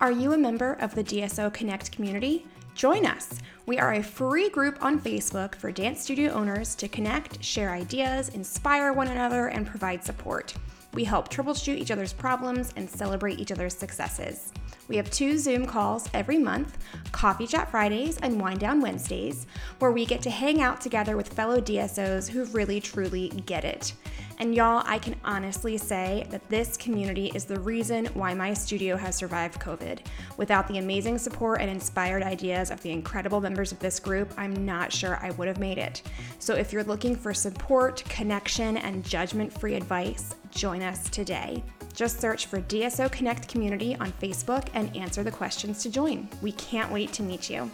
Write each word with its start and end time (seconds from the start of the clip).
Are 0.00 0.10
you 0.10 0.32
a 0.32 0.38
member 0.38 0.72
of 0.80 0.94
the 0.94 1.04
DSO 1.04 1.52
Connect 1.54 1.92
community? 1.92 2.46
Join 2.74 3.06
us. 3.06 3.38
We 3.66 3.78
are 3.78 3.94
a 3.94 4.02
free 4.02 4.48
group 4.48 4.84
on 4.84 5.00
Facebook 5.00 5.54
for 5.54 5.70
dance 5.70 6.02
studio 6.02 6.32
owners 6.32 6.74
to 6.76 6.88
connect, 6.88 7.42
share 7.42 7.70
ideas, 7.70 8.30
inspire 8.30 8.92
one 8.92 9.08
another, 9.08 9.46
and 9.46 9.66
provide 9.66 10.02
support. 10.02 10.52
We 10.94 11.04
help 11.04 11.28
troubleshoot 11.28 11.78
each 11.78 11.92
other's 11.92 12.12
problems 12.12 12.72
and 12.76 12.90
celebrate 12.90 13.38
each 13.38 13.52
other's 13.52 13.76
successes. 13.76 14.52
We 14.88 14.96
have 14.96 15.10
two 15.10 15.38
Zoom 15.38 15.64
calls 15.64 16.08
every 16.12 16.38
month 16.38 16.76
Coffee 17.12 17.46
Chat 17.46 17.70
Fridays 17.70 18.18
and 18.18 18.40
Wind 18.40 18.60
Down 18.60 18.80
Wednesdays, 18.80 19.46
where 19.78 19.92
we 19.92 20.04
get 20.04 20.22
to 20.22 20.30
hang 20.30 20.60
out 20.60 20.80
together 20.80 21.16
with 21.16 21.32
fellow 21.32 21.60
DSOs 21.60 22.28
who 22.28 22.44
really 22.46 22.80
truly 22.80 23.28
get 23.46 23.64
it. 23.64 23.94
And 24.38 24.54
y'all, 24.54 24.82
I 24.84 24.98
can 24.98 25.14
honestly 25.24 25.78
say 25.78 26.26
that 26.30 26.48
this 26.48 26.76
community 26.76 27.30
is 27.34 27.44
the 27.44 27.60
reason 27.60 28.06
why 28.14 28.34
my 28.34 28.52
studio 28.52 28.96
has 28.96 29.14
survived 29.14 29.60
COVID. 29.60 30.00
Without 30.36 30.66
the 30.66 30.78
amazing 30.78 31.18
support 31.18 31.60
and 31.60 31.70
inspired 31.70 32.22
ideas 32.22 32.70
of 32.70 32.80
the 32.82 32.90
incredible 32.90 33.40
members 33.40 33.70
of 33.70 33.78
this 33.78 34.00
group, 34.00 34.32
I'm 34.36 34.66
not 34.66 34.92
sure 34.92 35.18
I 35.22 35.30
would 35.32 35.46
have 35.46 35.58
made 35.58 35.78
it. 35.78 36.02
So 36.40 36.54
if 36.54 36.72
you're 36.72 36.84
looking 36.84 37.14
for 37.14 37.32
support, 37.32 38.02
connection, 38.08 38.76
and 38.78 39.04
judgment 39.04 39.52
free 39.52 39.74
advice, 39.74 40.34
join 40.50 40.82
us 40.82 41.08
today. 41.10 41.62
Just 41.94 42.20
search 42.20 42.46
for 42.46 42.60
DSO 42.60 43.10
Connect 43.12 43.46
Community 43.46 43.94
on 43.96 44.10
Facebook 44.14 44.66
and 44.74 44.94
answer 44.96 45.22
the 45.22 45.30
questions 45.30 45.80
to 45.84 45.90
join. 45.90 46.28
We 46.42 46.52
can't 46.52 46.90
wait 46.90 47.12
to 47.12 47.22
meet 47.22 47.48
you. 47.48 47.70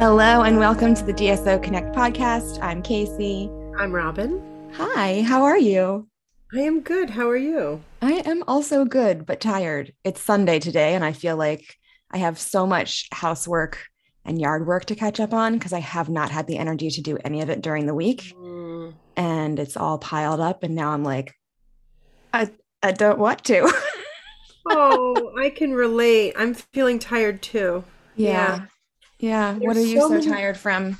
Hello, 0.00 0.40
and 0.44 0.56
welcome 0.56 0.94
to 0.94 1.04
the 1.04 1.12
DSO 1.12 1.62
Connect 1.62 1.94
podcast. 1.94 2.58
I'm 2.62 2.80
Casey. 2.80 3.50
I'm 3.76 3.92
Robin. 3.92 4.40
Hi, 4.72 5.20
how 5.20 5.42
are 5.42 5.58
you? 5.58 6.08
I 6.54 6.60
am 6.60 6.80
good. 6.80 7.10
How 7.10 7.28
are 7.28 7.36
you? 7.36 7.82
I 8.00 8.12
am 8.24 8.42
also 8.48 8.86
good, 8.86 9.26
but 9.26 9.42
tired. 9.42 9.92
It's 10.02 10.22
Sunday 10.22 10.58
today, 10.58 10.94
and 10.94 11.04
I 11.04 11.12
feel 11.12 11.36
like 11.36 11.76
I 12.10 12.16
have 12.16 12.38
so 12.38 12.66
much 12.66 13.08
housework 13.12 13.84
and 14.24 14.40
yard 14.40 14.66
work 14.66 14.86
to 14.86 14.94
catch 14.94 15.20
up 15.20 15.34
on 15.34 15.58
because 15.58 15.74
I 15.74 15.80
have 15.80 16.08
not 16.08 16.30
had 16.30 16.46
the 16.46 16.56
energy 16.56 16.88
to 16.88 17.02
do 17.02 17.18
any 17.22 17.42
of 17.42 17.50
it 17.50 17.60
during 17.60 17.84
the 17.84 17.94
week. 17.94 18.32
Mm. 18.38 18.94
And 19.18 19.58
it's 19.58 19.76
all 19.76 19.98
piled 19.98 20.40
up. 20.40 20.62
And 20.62 20.74
now 20.74 20.92
I'm 20.92 21.04
like, 21.04 21.34
I, 22.32 22.48
I 22.82 22.92
don't 22.92 23.18
want 23.18 23.44
to. 23.44 23.70
oh, 24.70 25.34
I 25.38 25.50
can 25.50 25.74
relate. 25.74 26.32
I'm 26.38 26.54
feeling 26.54 26.98
tired 26.98 27.42
too. 27.42 27.84
Yeah. 28.16 28.30
Yeah. 28.30 28.66
Yeah. 29.20 29.54
What 29.54 29.76
are 29.76 29.80
you 29.80 30.00
so, 30.00 30.08
so 30.08 30.14
many... 30.14 30.26
tired 30.26 30.56
from? 30.56 30.98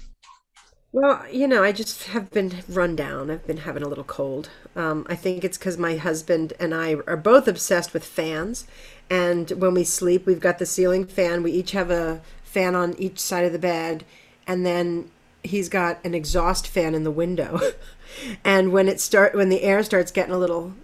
Well, 0.93 1.25
you 1.31 1.47
know, 1.47 1.63
I 1.63 1.73
just 1.73 2.05
have 2.09 2.31
been 2.31 2.53
run 2.69 2.97
down. 2.97 3.31
I've 3.31 3.47
been 3.47 3.59
having 3.59 3.83
a 3.83 3.89
little 3.89 4.05
cold. 4.05 4.51
Um, 4.75 5.07
I 5.09 5.15
think 5.15 5.45
it's 5.45 5.57
because 5.57 5.79
my 5.79 5.97
husband 5.97 6.53
and 6.59 6.75
I 6.75 6.97
are 7.07 7.17
both 7.17 7.47
obsessed 7.47 7.93
with 7.93 8.05
fans. 8.05 8.67
And 9.09 9.51
when 9.51 9.75
we 9.75 9.85
sleep, 9.85 10.27
we've 10.27 10.41
got 10.41 10.59
the 10.59 10.67
ceiling 10.67 11.07
fan. 11.07 11.43
We 11.43 11.53
each 11.53 11.73
have 11.73 11.91
a 11.91 12.21
fan 12.43 12.75
on 12.75 12.95
each 12.99 13.21
side 13.21 13.45
of 13.45 13.53
the 13.53 13.59
bed. 13.59 14.05
And 14.47 14.67
then 14.67 15.11
he's 15.45 15.69
got 15.69 16.05
an 16.05 16.15
exhaust 16.15 16.67
fan 16.67 16.95
in 16.95 17.05
the 17.05 17.11
window. 17.11 17.61
and 18.45 18.73
when 18.73 18.89
it 18.89 19.01
start 19.01 19.35
when 19.35 19.49
the 19.49 19.63
air 19.63 19.83
starts 19.83 20.11
getting 20.11 20.35
a 20.35 20.39
little 20.39 20.75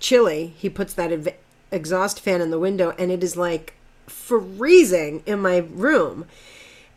chilly, 0.00 0.54
he 0.58 0.68
puts 0.68 0.94
that 0.94 1.12
ev- 1.12 1.36
exhaust 1.70 2.20
fan 2.20 2.40
in 2.40 2.50
the 2.50 2.58
window, 2.58 2.94
and 2.98 3.10
it 3.10 3.22
is 3.22 3.36
like 3.36 3.74
freezing 4.06 5.22
in 5.26 5.40
my 5.40 5.58
room. 5.58 6.26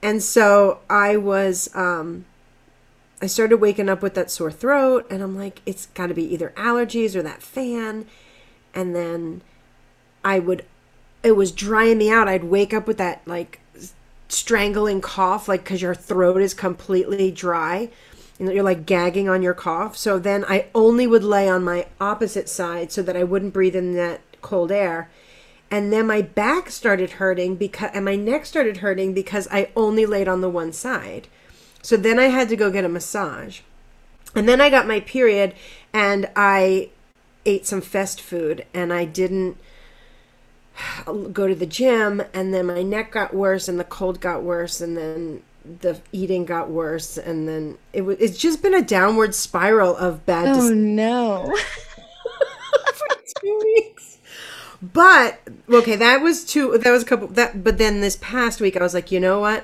And 0.03 0.23
so 0.23 0.79
I 0.89 1.17
was 1.17 1.69
um, 1.75 2.25
I 3.21 3.27
started 3.27 3.57
waking 3.57 3.87
up 3.87 4.01
with 4.01 4.15
that 4.15 4.31
sore 4.31 4.51
throat, 4.51 5.05
and 5.09 5.21
I'm 5.21 5.37
like, 5.37 5.61
it's 5.65 5.85
got 5.87 6.07
to 6.07 6.13
be 6.13 6.33
either 6.33 6.53
allergies 6.57 7.15
or 7.15 7.21
that 7.21 7.43
fan. 7.43 8.07
And 8.73 8.95
then 8.95 9.41
I 10.23 10.39
would, 10.39 10.65
it 11.21 11.33
was 11.33 11.51
drying 11.51 11.99
me 11.99 12.09
out. 12.09 12.27
I'd 12.27 12.45
wake 12.45 12.73
up 12.73 12.87
with 12.87 12.97
that 12.97 13.21
like 13.27 13.59
strangling 14.27 15.01
cough, 15.01 15.47
like 15.47 15.63
because 15.63 15.81
your 15.81 15.93
throat 15.93 16.41
is 16.41 16.53
completely 16.53 17.31
dry 17.31 17.89
and 18.39 18.51
you're 18.51 18.63
like 18.63 18.87
gagging 18.87 19.29
on 19.29 19.43
your 19.43 19.53
cough. 19.53 19.95
So 19.95 20.17
then 20.17 20.43
I 20.45 20.65
only 20.73 21.05
would 21.05 21.23
lay 21.23 21.47
on 21.47 21.63
my 21.63 21.85
opposite 21.99 22.49
side 22.49 22.91
so 22.91 23.03
that 23.03 23.15
I 23.15 23.23
wouldn't 23.23 23.53
breathe 23.53 23.75
in 23.75 23.93
that 23.95 24.21
cold 24.41 24.71
air. 24.71 25.09
And 25.71 25.91
then 25.91 26.05
my 26.05 26.21
back 26.21 26.69
started 26.69 27.11
hurting 27.11 27.55
because, 27.55 27.89
and 27.93 28.03
my 28.03 28.17
neck 28.17 28.45
started 28.45 28.77
hurting 28.77 29.13
because 29.13 29.47
I 29.49 29.69
only 29.75 30.05
laid 30.05 30.27
on 30.27 30.41
the 30.41 30.49
one 30.49 30.73
side. 30.73 31.29
So 31.81 31.95
then 31.97 32.19
I 32.19 32.25
had 32.25 32.49
to 32.49 32.57
go 32.57 32.69
get 32.69 32.83
a 32.83 32.89
massage. 32.89 33.61
And 34.35 34.47
then 34.47 34.59
I 34.61 34.69
got 34.69 34.85
my 34.85 34.99
period 34.99 35.55
and 35.93 36.29
I 36.35 36.89
ate 37.45 37.65
some 37.65 37.81
fast 37.81 38.21
food 38.21 38.65
and 38.73 38.93
I 38.93 39.05
didn't 39.05 39.57
go 41.31 41.47
to 41.47 41.55
the 41.55 41.65
gym 41.65 42.21
and 42.33 42.53
then 42.53 42.65
my 42.67 42.83
neck 42.83 43.11
got 43.11 43.33
worse 43.33 43.67
and 43.67 43.79
the 43.79 43.83
cold 43.83 44.19
got 44.21 44.43
worse 44.43 44.81
and 44.81 44.97
then 44.97 45.41
the 45.81 45.99
eating 46.11 46.43
got 46.43 46.69
worse 46.69 47.17
and 47.19 47.47
then 47.47 47.77
it 47.93 48.01
was 48.01 48.17
it's 48.19 48.37
just 48.37 48.63
been 48.63 48.73
a 48.73 48.81
downward 48.81 49.35
spiral 49.35 49.95
of 49.95 50.25
bad 50.25 50.47
Oh 50.47 50.69
dis- 50.69 50.71
no. 50.71 51.45
for 52.93 53.07
2 53.41 53.61
weeks. 53.63 54.10
But 54.81 55.39
okay, 55.69 55.95
that 55.95 56.21
was 56.21 56.43
two 56.43 56.77
that 56.77 56.91
was 56.91 57.03
a 57.03 57.05
couple 57.05 57.27
that 57.27 57.63
but 57.63 57.77
then 57.77 58.01
this 58.01 58.17
past 58.19 58.59
week 58.59 58.75
I 58.75 58.81
was 58.81 58.93
like, 58.93 59.11
"You 59.11 59.19
know 59.19 59.39
what? 59.39 59.63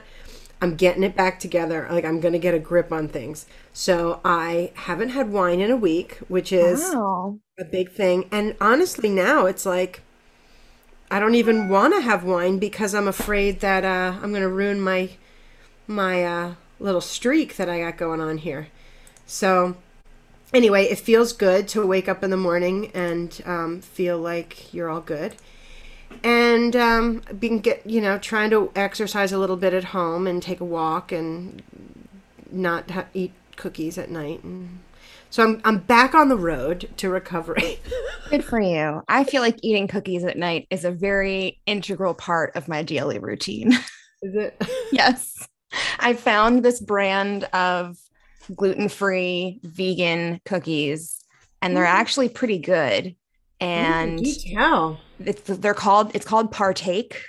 I'm 0.62 0.76
getting 0.76 1.04
it 1.04 1.16
back 1.16 1.40
together. 1.40 1.88
Like 1.90 2.06
I'm 2.06 2.20
going 2.20 2.34
to 2.34 2.40
get 2.40 2.54
a 2.54 2.60
grip 2.60 2.92
on 2.92 3.08
things. 3.08 3.46
So 3.74 4.20
I 4.26 4.72
haven't 4.74 5.10
had 5.10 5.32
wine 5.32 5.60
in 5.60 5.70
a 5.70 5.78
week, 5.78 6.18
which 6.28 6.52
is 6.52 6.82
wow. 6.94 7.40
a 7.60 7.64
big 7.64 7.92
thing. 7.92 8.28
And 8.32 8.56
honestly, 8.60 9.10
now 9.10 9.46
it's 9.46 9.66
like 9.66 10.02
I 11.12 11.20
don't 11.20 11.36
even 11.36 11.70
want 11.70 11.94
to 11.94 12.02
have 12.02 12.24
wine 12.24 12.58
because 12.60 12.94
I'm 12.96 13.08
afraid 13.08 13.60
that 13.62 13.86
uh, 13.86 14.20
I'm 14.22 14.32
going 14.32 14.42
to 14.42 14.50
ruin 14.50 14.82
my 14.82 15.12
my 15.86 16.24
uh, 16.24 16.56
little 16.80 17.02
streak 17.02 17.56
that 17.58 17.70
I 17.70 17.80
got 17.80 17.98
going 17.98 18.20
on 18.20 18.40
here. 18.40 18.68
So 19.26 19.78
anyway, 20.54 20.86
it 20.86 21.00
feels 21.00 21.34
good 21.34 21.68
to 21.70 21.86
wake 21.86 22.08
up 22.08 22.24
in 22.24 22.30
the 22.30 22.38
morning 22.38 22.92
and 22.94 23.42
um, 23.46 23.82
feel 23.82 24.18
like 24.18 24.74
you're 24.74 24.90
all 24.90 25.02
good 25.02 25.36
and 26.24 26.76
um, 26.76 27.22
being 27.38 27.60
get 27.60 27.86
you 27.86 28.02
know 28.02 28.18
trying 28.18 28.50
to 28.50 28.72
exercise 28.76 29.32
a 29.32 29.38
little 29.38 29.58
bit 29.58 29.74
at 29.74 29.86
home 29.86 30.28
and 30.28 30.42
take 30.42 30.60
a 30.60 30.66
walk 30.66 31.12
and 31.12 31.62
not 32.52 32.90
ha- 32.90 33.06
eat 33.14 33.34
cookies 33.56 33.98
at 33.98 34.10
night. 34.10 34.44
And 34.44 34.80
so 35.30 35.44
I'm 35.44 35.62
I'm 35.66 35.78
back 35.80 36.16
on 36.16 36.30
the 36.30 36.38
road 36.38 36.90
to 36.98 37.10
recovery. 37.10 37.80
Good 38.30 38.44
for 38.44 38.60
you. 38.60 39.02
I 39.08 39.24
feel 39.24 39.42
like 39.42 39.58
eating 39.62 39.88
cookies 39.88 40.24
at 40.24 40.38
night 40.38 40.68
is 40.70 40.86
a 40.86 40.92
very 40.92 41.60
integral 41.66 42.14
part 42.14 42.56
of 42.56 42.68
my 42.68 42.84
daily 42.84 43.20
routine. 43.20 43.74
Is 44.22 44.36
it? 44.36 44.62
yes. 44.92 45.48
I 46.00 46.14
found 46.14 46.64
this 46.64 46.80
brand 46.80 47.44
of 47.46 47.98
gluten-free 48.56 49.60
vegan 49.64 50.40
cookies 50.46 51.18
and 51.62 51.76
they're 51.76 51.86
mm. 51.86 51.90
actually 51.90 52.30
pretty 52.30 52.60
good. 52.60 53.16
And 53.60 54.20
it's 55.20 55.44
they're 55.44 55.74
called 55.74 56.16
it's 56.16 56.26
called 56.26 56.52
Partake, 56.52 57.20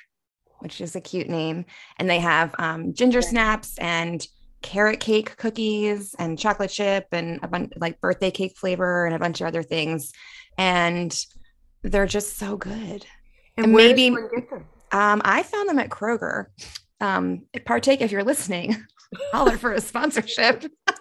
which 0.58 0.80
is 0.80 0.94
a 0.94 1.00
cute 1.00 1.28
name, 1.28 1.64
and 1.96 2.08
they 2.08 2.18
have 2.18 2.54
um, 2.58 2.92
ginger 2.92 3.22
snaps 3.22 3.78
and 3.78 4.26
carrot 4.60 5.00
cake 5.00 5.36
cookies 5.36 6.14
and 6.18 6.38
chocolate 6.38 6.70
chip 6.70 7.06
and 7.12 7.40
a 7.42 7.48
bunch 7.48 7.72
like 7.76 8.00
birthday 8.00 8.30
cake 8.30 8.56
flavor 8.58 9.06
and 9.06 9.14
a 9.14 9.18
bunch 9.18 9.40
of 9.40 9.46
other 9.46 9.62
things, 9.62 10.12
and 10.58 11.24
they're 11.82 12.06
just 12.06 12.36
so 12.36 12.58
good. 12.58 13.06
And, 13.56 13.66
and 13.66 13.72
maybe 13.72 14.14
um, 14.92 15.22
I 15.24 15.42
found 15.42 15.68
them 15.68 15.78
at 15.78 15.88
Kroger. 15.88 16.46
Um, 17.00 17.46
partake 17.64 18.03
if 18.03 18.10
you're 18.10 18.24
listening, 18.24 18.76
holler 19.32 19.56
for 19.56 19.72
a 19.72 19.80
sponsorship 19.80 20.64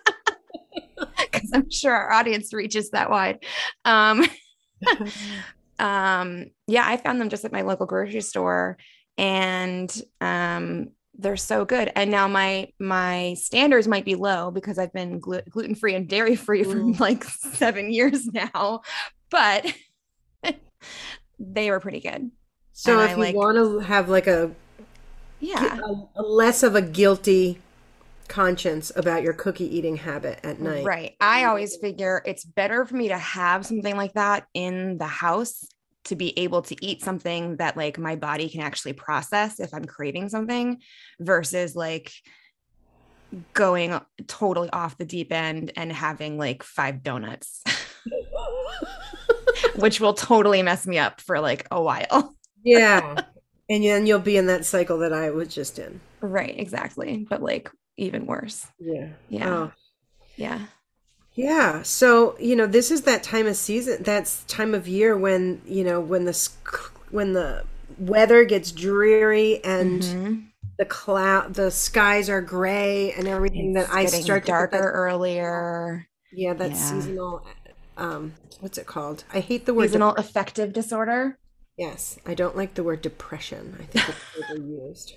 because 1.32 1.52
I'm 1.54 1.70
sure 1.70 1.94
our 1.94 2.12
audience 2.12 2.54
reaches 2.54 2.92
that 2.92 3.10
wide. 3.10 3.44
Um, 3.86 4.26
um, 5.80 6.46
yeah, 6.68 6.84
I 6.86 6.98
found 6.98 7.22
them 7.22 7.30
just 7.30 7.46
at 7.46 7.52
my 7.52 7.62
local 7.62 7.86
grocery 7.86 8.22
store 8.22 8.78
and 9.18 10.02
um, 10.22 10.90
they're 11.18 11.38
so 11.38 11.66
good. 11.66 11.92
And 11.96 12.12
now 12.12 12.28
my 12.28 12.70
my 12.80 13.36
standards 13.40 13.88
might 13.88 14.06
be 14.06 14.16
low 14.16 14.52
because 14.52 14.78
I've 14.78 14.94
been 14.94 15.20
glu- 15.20 15.42
gluten 15.50 15.76
free 15.76 15.96
and 15.96 16.08
dairy 16.08 16.36
free 16.36 16.64
for 16.64 16.80
like 17.00 17.24
seven 17.24 17.92
years 17.92 18.26
now, 18.28 18.82
but 19.30 19.66
they 21.40 21.72
were 21.72 21.80
pretty 21.80 22.00
good. 22.00 22.32
So 22.74 23.00
and 23.00 23.02
if 23.02 23.10
I, 23.10 23.14
you 23.14 23.20
like, 23.20 23.36
want 23.36 23.58
to 23.58 23.80
have 23.80 24.10
like 24.10 24.28
a 24.28 24.52
yeah 25.40 25.80
a, 25.80 26.22
a 26.22 26.24
less 26.24 26.64
of 26.64 26.76
a 26.76 26.82
guilty 26.82 27.60
conscience 28.28 28.92
about 28.96 29.24
your 29.24 29.34
cookie 29.34 29.78
eating 29.78 29.96
habit 29.96 30.40
at 30.44 30.60
night. 30.60 30.86
Right. 30.86 31.16
I 31.20 31.46
always 31.46 31.78
figure 31.78 32.22
it's 32.26 32.44
better 32.44 32.86
for 32.86 32.96
me 32.96 33.10
to 33.10 33.18
have 33.18 33.66
something 33.66 33.96
like 33.96 34.14
that 34.14 34.46
in 34.54 34.98
the 34.98 35.08
house 35.08 35.66
to 36.06 36.16
be 36.16 36.38
able 36.40 36.62
to 36.62 36.76
eat 36.86 37.02
something 37.02 37.58
that 37.58 37.76
like 37.76 37.98
my 37.98 38.16
body 38.16 38.50
can 38.50 38.62
actually 38.62 38.94
process 38.94 39.60
if 39.60 39.74
I'm 39.74 39.86
craving 39.86 40.30
something 40.30 40.82
versus 41.20 41.76
like 41.76 42.12
going 43.54 44.00
totally 44.26 44.70
off 44.70 44.98
the 44.98 45.06
deep 45.06 45.34
end 45.34 45.74
and 45.76 45.92
having 45.92 46.38
like 46.38 46.64
five 46.64 47.04
donuts, 47.04 47.62
which 49.76 50.00
will 50.00 50.14
totally 50.14 50.62
mess 50.62 50.88
me 50.88 50.98
up 50.98 51.20
for 51.22 51.40
like 51.40 51.68
a 51.72 51.82
while. 51.82 52.36
yeah. 52.64 53.22
And 53.70 53.84
then 53.84 54.06
you'll 54.06 54.20
be 54.20 54.38
in 54.38 54.46
that 54.46 54.66
cycle 54.66 55.00
that 55.00 55.12
I 55.12 55.32
was 55.32 55.54
just 55.54 55.78
in. 55.78 56.00
Right, 56.22 56.58
exactly. 56.58 57.28
But 57.30 57.44
like 57.44 57.70
even 57.98 58.26
worse. 58.26 58.68
Yeah. 58.80 59.10
Yeah. 59.30 59.50
Oh. 59.50 59.72
Yeah. 60.38 60.68
Yeah. 61.34 61.84
So, 61.84 62.36
you 62.40 62.56
know, 62.56 62.68
this 62.68 62.90
is 62.92 63.04
that 63.04 63.24
time 63.24 63.48
of 63.48 63.56
season, 63.56 64.04
that's 64.04 64.44
time 64.46 64.74
of 64.74 64.88
year 64.88 65.16
when, 65.18 65.62
you 65.66 65.84
know, 65.84 66.00
when 66.02 66.26
the 66.26 66.50
when 67.12 67.34
the 67.34 67.64
weather 68.00 68.44
gets 68.44 68.72
dreary 68.72 69.64
and 69.64 70.02
Mhm. 70.02 70.44
the 70.78 70.86
cloud 70.86 71.54
the 71.56 71.72
skies 71.72 72.30
are 72.30 72.42
gray 72.42 73.12
and 73.14 73.28
everything 73.28 73.74
It's 73.76 73.88
that 73.90 73.96
I 73.96 74.06
start 74.06 74.46
darker 74.46 74.92
earlier. 74.92 76.08
yeah, 76.32 76.54
that 76.54 76.72
Yeah. 76.72 76.76
seasonal 76.76 77.46
um 77.98 78.34
what's 78.60 78.78
it 78.78 78.86
called? 78.88 79.24
I 79.34 79.40
hate 79.40 79.66
the 79.66 79.74
word 79.74 79.90
Seasonal 79.90 80.16
affective 80.16 80.74
disorder. 80.74 81.38
Yes, 81.78 82.18
I 82.26 82.34
don't 82.34 82.58
like 82.58 82.74
the 82.74 82.84
word 82.84 83.02
depression. 83.02 83.76
I 83.80 83.84
think 83.86 84.10
it's 84.10 84.50
overused. 84.50 85.14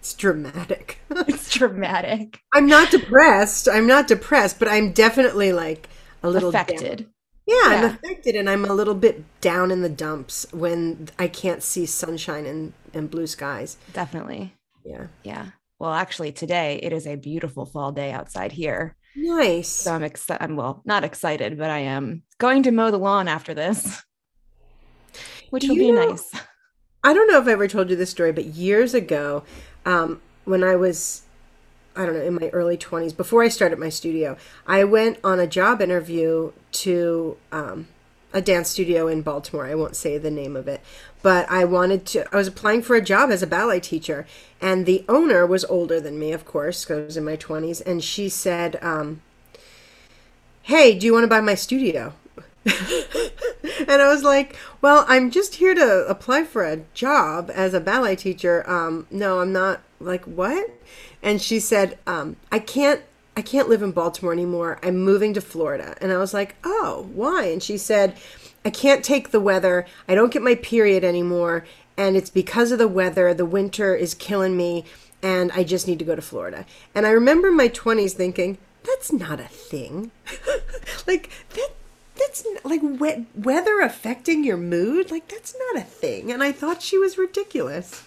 It's 0.00 0.14
dramatic. 0.14 0.98
It's 1.28 1.50
dramatic. 1.52 2.40
I'm 2.54 2.66
not 2.66 2.90
depressed. 2.90 3.68
I'm 3.68 3.86
not 3.86 4.08
depressed, 4.08 4.58
but 4.58 4.66
I'm 4.68 4.92
definitely 4.92 5.52
like 5.52 5.88
a 6.22 6.30
little 6.30 6.50
down. 6.50 6.62
Affected. 6.62 7.06
Yeah, 7.46 7.60
I'm 7.64 7.84
affected 7.84 8.34
and 8.36 8.48
I'm 8.48 8.64
a 8.64 8.72
little 8.72 8.94
bit 8.94 9.24
down 9.40 9.70
in 9.70 9.82
the 9.82 9.88
dumps 9.88 10.46
when 10.52 11.08
I 11.18 11.28
can't 11.28 11.62
see 11.62 11.84
sunshine 11.86 12.46
and, 12.46 12.72
and 12.94 13.10
blue 13.10 13.26
skies. 13.26 13.76
Definitely. 13.92 14.54
Yeah. 14.84 15.08
Yeah. 15.24 15.46
Well, 15.78 15.92
actually, 15.92 16.32
today 16.32 16.78
it 16.82 16.92
is 16.92 17.06
a 17.06 17.16
beautiful 17.16 17.66
fall 17.66 17.92
day 17.92 18.12
outside 18.12 18.52
here. 18.52 18.96
Nice. 19.16 19.68
So 19.68 19.92
I'm 19.94 20.02
excited. 20.04 20.42
I'm 20.42 20.56
well, 20.56 20.82
not 20.84 21.04
excited, 21.04 21.58
but 21.58 21.70
I 21.70 21.80
am 21.80 22.22
going 22.38 22.62
to 22.62 22.70
mow 22.70 22.90
the 22.90 22.98
lawn 22.98 23.28
after 23.28 23.52
this, 23.54 24.02
which 25.50 25.64
will 25.64 25.74
You 25.76 25.80
be 25.82 25.92
know- 25.92 26.10
nice. 26.10 26.30
I 27.02 27.14
don't 27.14 27.28
know 27.30 27.40
if 27.40 27.46
I 27.48 27.52
ever 27.52 27.66
told 27.66 27.88
you 27.88 27.96
this 27.96 28.10
story, 28.10 28.30
but 28.30 28.44
years 28.44 28.92
ago, 28.92 29.42
um, 29.84 30.20
when 30.44 30.62
I 30.62 30.76
was, 30.76 31.22
I 31.96 32.06
don't 32.06 32.14
know, 32.14 32.22
in 32.22 32.34
my 32.34 32.48
early 32.50 32.76
20s, 32.76 33.16
before 33.16 33.42
I 33.42 33.48
started 33.48 33.78
my 33.78 33.88
studio, 33.88 34.36
I 34.66 34.84
went 34.84 35.18
on 35.24 35.40
a 35.40 35.46
job 35.46 35.80
interview 35.80 36.52
to 36.72 37.36
um, 37.52 37.88
a 38.32 38.40
dance 38.40 38.70
studio 38.70 39.08
in 39.08 39.22
Baltimore. 39.22 39.66
I 39.66 39.74
won't 39.74 39.96
say 39.96 40.18
the 40.18 40.30
name 40.30 40.56
of 40.56 40.68
it, 40.68 40.80
but 41.22 41.50
I 41.50 41.64
wanted 41.64 42.06
to, 42.06 42.32
I 42.32 42.36
was 42.36 42.48
applying 42.48 42.82
for 42.82 42.96
a 42.96 43.02
job 43.02 43.30
as 43.30 43.42
a 43.42 43.46
ballet 43.46 43.80
teacher, 43.80 44.26
and 44.60 44.86
the 44.86 45.04
owner 45.08 45.46
was 45.46 45.64
older 45.66 46.00
than 46.00 46.18
me, 46.18 46.32
of 46.32 46.44
course, 46.44 46.84
because 46.84 46.98
I 46.98 47.04
was 47.06 47.16
in 47.16 47.24
my 47.24 47.36
20s, 47.36 47.82
and 47.84 48.02
she 48.02 48.28
said, 48.28 48.78
um, 48.82 49.22
Hey, 50.62 50.96
do 50.96 51.06
you 51.06 51.12
want 51.12 51.24
to 51.24 51.28
buy 51.28 51.40
my 51.40 51.54
studio? 51.54 52.12
and 53.88 54.02
I 54.02 54.08
was 54.08 54.22
like, 54.22 54.56
"Well, 54.82 55.04
I'm 55.08 55.30
just 55.30 55.56
here 55.56 55.74
to 55.74 56.06
apply 56.06 56.44
for 56.44 56.64
a 56.64 56.82
job 56.92 57.50
as 57.54 57.72
a 57.72 57.80
ballet 57.80 58.16
teacher. 58.16 58.68
Um, 58.68 59.06
no, 59.10 59.40
I'm 59.40 59.52
not. 59.52 59.80
Like 59.98 60.24
what?" 60.24 60.70
And 61.22 61.40
she 61.40 61.58
said, 61.60 61.98
um, 62.06 62.36
"I 62.52 62.58
can't. 62.58 63.02
I 63.36 63.42
can't 63.42 63.68
live 63.68 63.82
in 63.82 63.92
Baltimore 63.92 64.32
anymore. 64.32 64.78
I'm 64.82 64.98
moving 64.98 65.32
to 65.34 65.40
Florida." 65.40 65.96
And 66.00 66.12
I 66.12 66.18
was 66.18 66.34
like, 66.34 66.56
"Oh, 66.64 67.08
why?" 67.14 67.44
And 67.44 67.62
she 67.62 67.78
said, 67.78 68.16
"I 68.64 68.70
can't 68.70 69.04
take 69.04 69.30
the 69.30 69.40
weather. 69.40 69.86
I 70.06 70.14
don't 70.14 70.32
get 70.32 70.42
my 70.42 70.54
period 70.54 71.02
anymore, 71.02 71.64
and 71.96 72.16
it's 72.16 72.30
because 72.30 72.72
of 72.72 72.78
the 72.78 72.88
weather. 72.88 73.32
The 73.32 73.46
winter 73.46 73.94
is 73.94 74.14
killing 74.14 74.56
me." 74.56 74.84
And 75.22 75.52
I 75.52 75.64
just 75.64 75.86
need 75.86 75.98
to 75.98 76.04
go 76.06 76.16
to 76.16 76.22
Florida. 76.22 76.64
And 76.94 77.06
I 77.06 77.10
remember 77.10 77.52
my 77.52 77.68
20s 77.68 78.12
thinking, 78.12 78.56
that's 78.84 79.12
not 79.12 79.40
a 79.40 79.44
thing. 79.44 80.10
like 81.06 81.30
that 81.50 81.70
that's 82.20 82.46
like 82.64 82.82
we- 82.82 83.26
weather 83.34 83.80
affecting 83.80 84.44
your 84.44 84.56
mood. 84.56 85.10
Like 85.10 85.28
that's 85.28 85.54
not 85.74 85.82
a 85.82 85.84
thing. 85.86 86.30
And 86.30 86.42
I 86.42 86.52
thought 86.52 86.82
she 86.82 86.98
was 86.98 87.18
ridiculous. 87.18 88.04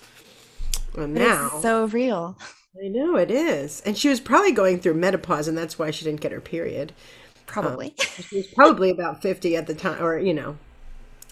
Well, 0.96 1.08
now 1.08 1.50
It's 1.54 1.62
so 1.64 1.86
real. 1.88 2.38
I 2.84 2.88
know 2.88 3.16
it 3.18 3.30
is. 3.32 3.82
And 3.86 3.98
she 3.98 4.10
was 4.10 4.20
probably 4.20 4.52
going 4.52 4.80
through 4.80 4.96
menopause, 4.96 5.48
and 5.48 5.58
that's 5.58 5.78
why 5.78 5.92
she 5.92 6.06
didn't 6.06 6.22
get 6.22 6.32
her 6.32 6.42
period. 6.42 6.94
Probably. 7.46 7.94
She 8.30 8.38
was 8.38 8.48
probably 8.48 8.90
about 8.90 9.22
fifty 9.22 9.56
at 9.56 9.68
the 9.68 9.76
time, 9.76 10.02
or 10.02 10.18
you 10.18 10.34
know, 10.34 10.58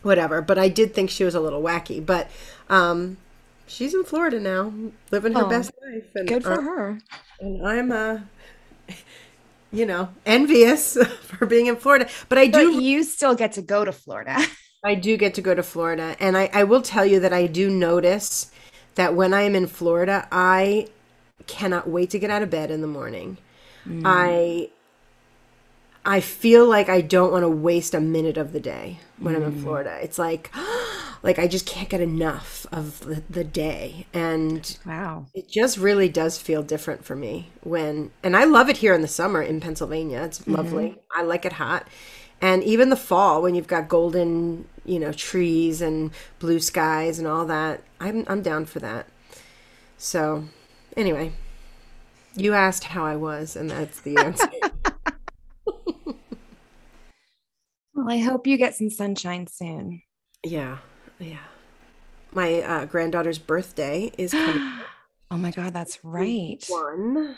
whatever. 0.04 0.42
But 0.42 0.57
I 0.60 0.68
did 0.69 0.94
think 0.94 1.10
she 1.10 1.24
was 1.24 1.34
a 1.36 1.39
little 1.39 1.62
wacky. 1.63 2.06
But 2.06 2.30
um, 2.69 3.18
she's 3.66 3.94
in 3.94 4.04
Florida 4.04 4.39
now, 4.39 4.72
living 5.10 5.34
her 5.34 5.45
Oh, 5.45 5.50
best 5.50 5.72
life. 5.84 6.06
And 6.16 6.27
Good 6.27 6.44
for 6.44 6.54
uh, 6.54 6.62
her. 6.62 7.00
and 7.39 7.66
I'm 7.68 7.92
uh 7.92 8.19
you 9.71 9.85
know 9.85 10.09
envious 10.25 10.97
for 11.21 11.45
being 11.45 11.68
in 11.68 11.75
Florida. 11.75 12.09
But 12.29 12.38
I 12.38 12.50
But 12.50 12.59
do 12.59 12.81
you 12.81 13.03
still 13.03 13.35
get 13.35 13.53
to 13.53 13.62
go 13.62 13.85
to 13.85 13.91
Florida. 13.91 14.38
I 14.83 14.95
do 14.95 15.15
get 15.15 15.35
to 15.35 15.41
go 15.41 15.53
to 15.53 15.62
Florida. 15.62 16.15
And 16.19 16.35
I, 16.35 16.50
I 16.51 16.63
will 16.63 16.81
tell 16.81 17.06
you 17.06 17.19
that 17.19 17.31
I 17.31 17.45
do 17.45 17.69
notice 17.69 18.51
that 18.95 19.13
when 19.13 19.31
I 19.33 19.44
am 19.44 19.56
in 19.56 19.68
Florida 19.68 20.27
I 20.31 20.88
cannot 21.47 21.88
wait 21.89 22.09
to 22.12 22.19
get 22.19 22.29
out 22.29 22.41
of 22.41 22.50
bed 22.50 22.71
in 22.71 22.81
the 22.81 22.88
morning. 22.88 23.38
Mm. 23.88 24.03
I 24.06 24.69
I 26.03 26.19
feel 26.19 26.67
like 26.67 26.89
I 26.89 27.01
don't 27.01 27.31
want 27.31 27.44
to 27.44 27.50
waste 27.50 27.94
a 27.94 28.00
minute 28.00 28.38
of 28.38 28.53
the 28.53 28.59
day 28.59 29.00
when 29.19 29.35
I'm 29.35 29.44
in 29.44 29.53
mm. 29.53 29.63
Florida. 29.63 30.00
It's 30.01 30.17
like 30.17 30.50
like 31.23 31.39
I 31.39 31.47
just 31.47 31.65
can't 31.65 31.89
get 31.89 32.01
enough 32.01 32.65
of 32.71 33.00
the, 33.01 33.23
the 33.29 33.44
day 33.44 34.06
and 34.13 34.77
Wow. 34.85 35.27
it 35.33 35.50
just 35.50 35.77
really 35.77 36.09
does 36.09 36.38
feel 36.38 36.63
different 36.63 37.06
for 37.06 37.15
me 37.15 37.50
when, 37.62 38.12
and 38.23 38.35
I 38.35 38.45
love 38.45 38.69
it 38.69 38.77
here 38.77 38.94
in 38.94 39.01
the 39.01 39.07
summer 39.07 39.41
in 39.41 39.59
Pennsylvania. 39.59 40.21
It's 40.23 40.39
mm-hmm. 40.39 40.56
lovely. 40.56 40.97
I 41.15 41.23
like 41.23 41.45
it 41.45 41.53
hot. 41.53 41.88
And 42.41 42.63
even 42.63 42.89
the 42.89 42.95
fall 42.95 43.41
when 43.44 43.53
you've 43.53 43.68
got 43.68 43.88
golden, 43.88 44.68
you 44.83 45.00
know, 45.00 45.12
trees 45.12 45.81
and 45.81 46.12
blue 46.39 46.59
skies 46.59 47.19
and 47.19 47.27
all 47.27 47.45
that, 47.45 47.83
I'm 48.00 48.25
I'm 48.27 48.41
down 48.41 48.65
for 48.65 48.79
that. 48.79 49.06
So, 49.97 50.45
anyway, 50.97 51.33
you 52.35 52.56
asked 52.56 52.85
how 52.85 53.06
I 53.06 53.15
was, 53.15 53.56
and 53.56 53.69
that's 53.69 54.00
the 54.00 54.17
answer. 54.17 54.50
Well, 57.94 58.09
I 58.09 58.19
hope 58.19 58.47
you 58.47 58.57
get 58.57 58.74
some 58.75 58.89
sunshine 58.89 59.47
soon. 59.47 60.01
yeah, 60.44 60.79
yeah. 61.21 61.38
My 62.33 62.62
uh, 62.62 62.85
granddaughter's 62.85 63.39
birthday 63.39 64.12
is 64.18 64.31
coming 64.31 64.79
Oh 65.31 65.38
my 65.38 65.51
God, 65.51 65.73
that's 65.73 66.03
right. 66.03 66.63
one. 66.68 67.38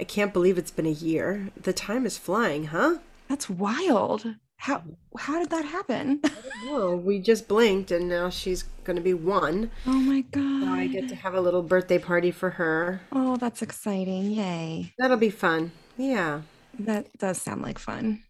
I 0.00 0.04
can't 0.04 0.32
believe 0.32 0.56
it's 0.56 0.70
been 0.70 0.86
a 0.86 0.90
year. 0.90 1.50
The 1.60 1.74
time 1.74 2.06
is 2.06 2.16
flying, 2.16 2.64
huh? 2.66 2.98
That's 3.28 3.50
wild. 3.50 4.34
How 4.56 4.82
how 5.18 5.38
did 5.38 5.50
that 5.50 5.64
happen? 5.64 6.22
Well, 6.66 6.96
we 6.96 7.18
just 7.20 7.46
blinked 7.46 7.90
and 7.90 8.08
now 8.08 8.30
she's 8.30 8.64
going 8.84 8.96
to 8.96 9.02
be 9.02 9.14
one. 9.14 9.70
Oh 9.86 9.92
my 9.92 10.24
So 10.34 10.66
I 10.66 10.88
get 10.88 11.08
to 11.08 11.14
have 11.14 11.34
a 11.34 11.40
little 11.40 11.62
birthday 11.62 11.98
party 11.98 12.30
for 12.30 12.50
her. 12.50 13.00
Oh, 13.12 13.36
that's 13.36 13.62
exciting. 13.62 14.32
Yay. 14.32 14.94
That'll 14.98 15.16
be 15.16 15.30
fun. 15.30 15.72
Yeah. 15.96 16.42
That 16.78 17.06
does 17.18 17.40
sound 17.40 17.62
like 17.62 17.78
fun. 17.78 18.22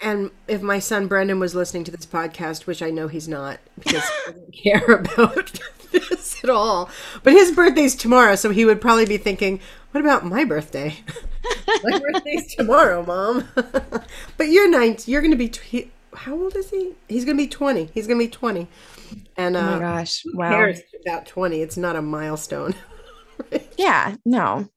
And 0.00 0.30
if 0.48 0.60
my 0.60 0.78
son 0.78 1.06
Brendan 1.06 1.40
was 1.40 1.54
listening 1.54 1.84
to 1.84 1.90
this 1.90 2.06
podcast, 2.06 2.66
which 2.66 2.82
I 2.82 2.90
know 2.90 3.08
he's 3.08 3.28
not 3.28 3.58
because 3.78 4.04
he 4.26 4.32
doesn't 4.32 4.54
care 4.62 4.92
about 4.92 5.60
this 5.92 6.42
at 6.44 6.50
all, 6.50 6.90
but 7.22 7.32
his 7.32 7.52
birthday's 7.52 7.94
tomorrow, 7.94 8.34
so 8.34 8.50
he 8.50 8.64
would 8.64 8.80
probably 8.80 9.06
be 9.06 9.16
thinking, 9.16 9.60
what 9.92 10.00
about 10.00 10.24
my 10.24 10.44
birthday? 10.44 10.96
my 11.84 11.98
birthday's 11.98 12.54
tomorrow, 12.54 13.04
mom. 13.04 13.48
but 14.36 14.48
you're 14.48 14.68
nine. 14.68 14.96
You're 15.06 15.22
going 15.22 15.36
to 15.36 15.48
be, 15.48 15.90
how 16.14 16.34
old 16.34 16.56
is 16.56 16.70
he? 16.70 16.94
He's 17.08 17.24
going 17.24 17.36
to 17.36 17.42
be 17.42 17.48
20. 17.48 17.90
He's 17.94 18.06
going 18.06 18.18
to 18.18 18.24
be 18.24 18.30
20. 18.30 18.68
And 19.36 19.56
Oh 19.56 19.62
my 19.62 19.74
uh, 19.74 19.78
gosh. 19.78 20.22
Wow. 20.34 20.50
cares 20.50 20.80
about 21.06 21.26
20? 21.26 21.62
It's 21.62 21.76
not 21.76 21.96
a 21.96 22.02
milestone. 22.02 22.74
Yeah, 23.76 24.16
no. 24.24 24.68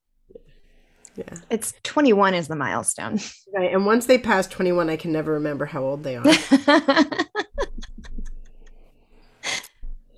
Yeah. 1.18 1.34
It's 1.50 1.74
21 1.82 2.34
is 2.34 2.46
the 2.48 2.56
milestone. 2.56 3.18
Right. 3.52 3.72
And 3.74 3.86
once 3.86 4.06
they 4.06 4.18
pass 4.18 4.46
21, 4.46 4.88
I 4.90 4.96
can 4.96 5.10
never 5.10 5.32
remember 5.32 5.64
how 5.66 5.82
old 5.82 6.02
they 6.04 6.16
are. 6.16 6.24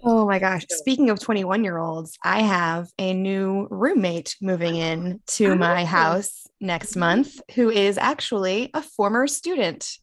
Oh 0.02 0.26
my 0.26 0.38
gosh. 0.38 0.64
Speaking 0.70 1.10
of 1.10 1.20
21 1.20 1.62
year 1.62 1.76
olds, 1.76 2.16
I 2.24 2.40
have 2.40 2.88
a 2.98 3.12
new 3.12 3.68
roommate 3.70 4.34
moving 4.40 4.76
in 4.76 5.20
to 5.36 5.54
my 5.56 5.82
Oh. 5.82 5.86
house 5.86 6.46
next 6.58 6.96
month 6.96 7.38
who 7.54 7.68
is 7.68 7.98
actually 7.98 8.70
a 8.72 8.82
former 8.82 9.26
student. 9.26 9.98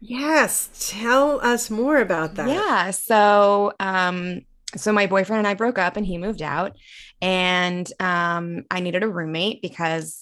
yes. 0.00 0.70
Tell 0.90 1.38
us 1.44 1.68
more 1.70 1.98
about 1.98 2.34
that. 2.36 2.48
Yeah. 2.48 2.90
So, 2.92 3.72
um, 3.78 4.40
so 4.74 4.90
my 4.90 5.06
boyfriend 5.06 5.38
and 5.40 5.46
I 5.46 5.52
broke 5.54 5.78
up 5.78 5.96
and 5.98 6.06
he 6.06 6.16
moved 6.18 6.40
out 6.42 6.74
and 7.20 7.86
um, 8.00 8.64
I 8.70 8.80
needed 8.80 9.02
a 9.02 9.08
roommate 9.08 9.60
because 9.60 10.21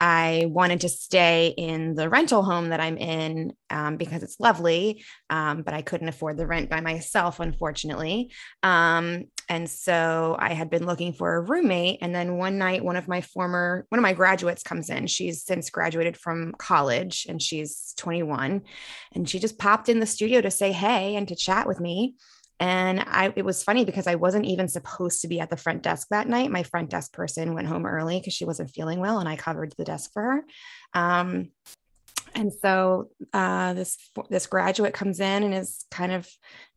I 0.00 0.46
wanted 0.48 0.82
to 0.82 0.88
stay 0.88 1.54
in 1.56 1.94
the 1.94 2.08
rental 2.08 2.42
home 2.44 2.68
that 2.68 2.80
I'm 2.80 2.96
in 2.96 3.52
um, 3.68 3.96
because 3.96 4.22
it's 4.22 4.38
lovely, 4.38 5.04
um, 5.28 5.62
but 5.62 5.74
I 5.74 5.82
couldn't 5.82 6.08
afford 6.08 6.36
the 6.36 6.46
rent 6.46 6.70
by 6.70 6.80
myself, 6.80 7.40
unfortunately. 7.40 8.30
Um, 8.62 9.24
and 9.48 9.68
so 9.68 10.36
I 10.38 10.52
had 10.52 10.70
been 10.70 10.86
looking 10.86 11.14
for 11.14 11.34
a 11.34 11.40
roommate. 11.40 11.98
And 12.02 12.14
then 12.14 12.36
one 12.36 12.58
night, 12.58 12.84
one 12.84 12.96
of 12.96 13.08
my 13.08 13.22
former, 13.22 13.86
one 13.88 13.98
of 13.98 14.02
my 14.02 14.12
graduates 14.12 14.62
comes 14.62 14.90
in. 14.90 15.06
She's 15.06 15.42
since 15.42 15.70
graduated 15.70 16.16
from 16.16 16.54
college 16.58 17.26
and 17.28 17.40
she's 17.40 17.94
21. 17.96 18.62
And 19.14 19.28
she 19.28 19.38
just 19.38 19.58
popped 19.58 19.88
in 19.88 20.00
the 20.00 20.06
studio 20.06 20.40
to 20.42 20.50
say 20.50 20.70
hey 20.70 21.16
and 21.16 21.26
to 21.28 21.34
chat 21.34 21.66
with 21.66 21.80
me. 21.80 22.16
And 22.60 23.00
I 23.00 23.32
it 23.36 23.44
was 23.44 23.62
funny 23.62 23.84
because 23.84 24.06
I 24.06 24.16
wasn't 24.16 24.46
even 24.46 24.68
supposed 24.68 25.20
to 25.22 25.28
be 25.28 25.40
at 25.40 25.50
the 25.50 25.56
front 25.56 25.82
desk 25.82 26.08
that 26.10 26.28
night. 26.28 26.50
My 26.50 26.64
front 26.64 26.90
desk 26.90 27.12
person 27.12 27.54
went 27.54 27.68
home 27.68 27.86
early 27.86 28.18
because 28.18 28.34
she 28.34 28.44
wasn't 28.44 28.70
feeling 28.70 29.00
well, 29.00 29.20
and 29.20 29.28
I 29.28 29.36
covered 29.36 29.74
the 29.78 29.84
desk 29.84 30.12
for 30.12 30.22
her. 30.22 30.44
Um, 30.92 31.50
and 32.34 32.52
so 32.52 33.10
uh, 33.32 33.74
this 33.74 33.96
this 34.28 34.46
graduate 34.46 34.94
comes 34.94 35.20
in 35.20 35.42
and 35.42 35.54
is 35.54 35.86
kind 35.90 36.12
of 36.12 36.28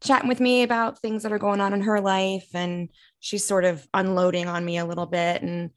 chatting 0.03 0.29
with 0.29 0.39
me 0.39 0.63
about 0.63 0.99
things 0.99 1.23
that 1.23 1.31
are 1.31 1.39
going 1.39 1.61
on 1.61 1.73
in 1.73 1.81
her 1.81 1.99
life, 1.99 2.49
and 2.53 2.89
she's 3.19 3.45
sort 3.45 3.65
of 3.65 3.87
unloading 3.93 4.47
on 4.47 4.63
me 4.63 4.77
a 4.77 4.85
little 4.85 5.05
bit. 5.05 5.41
And 5.41 5.71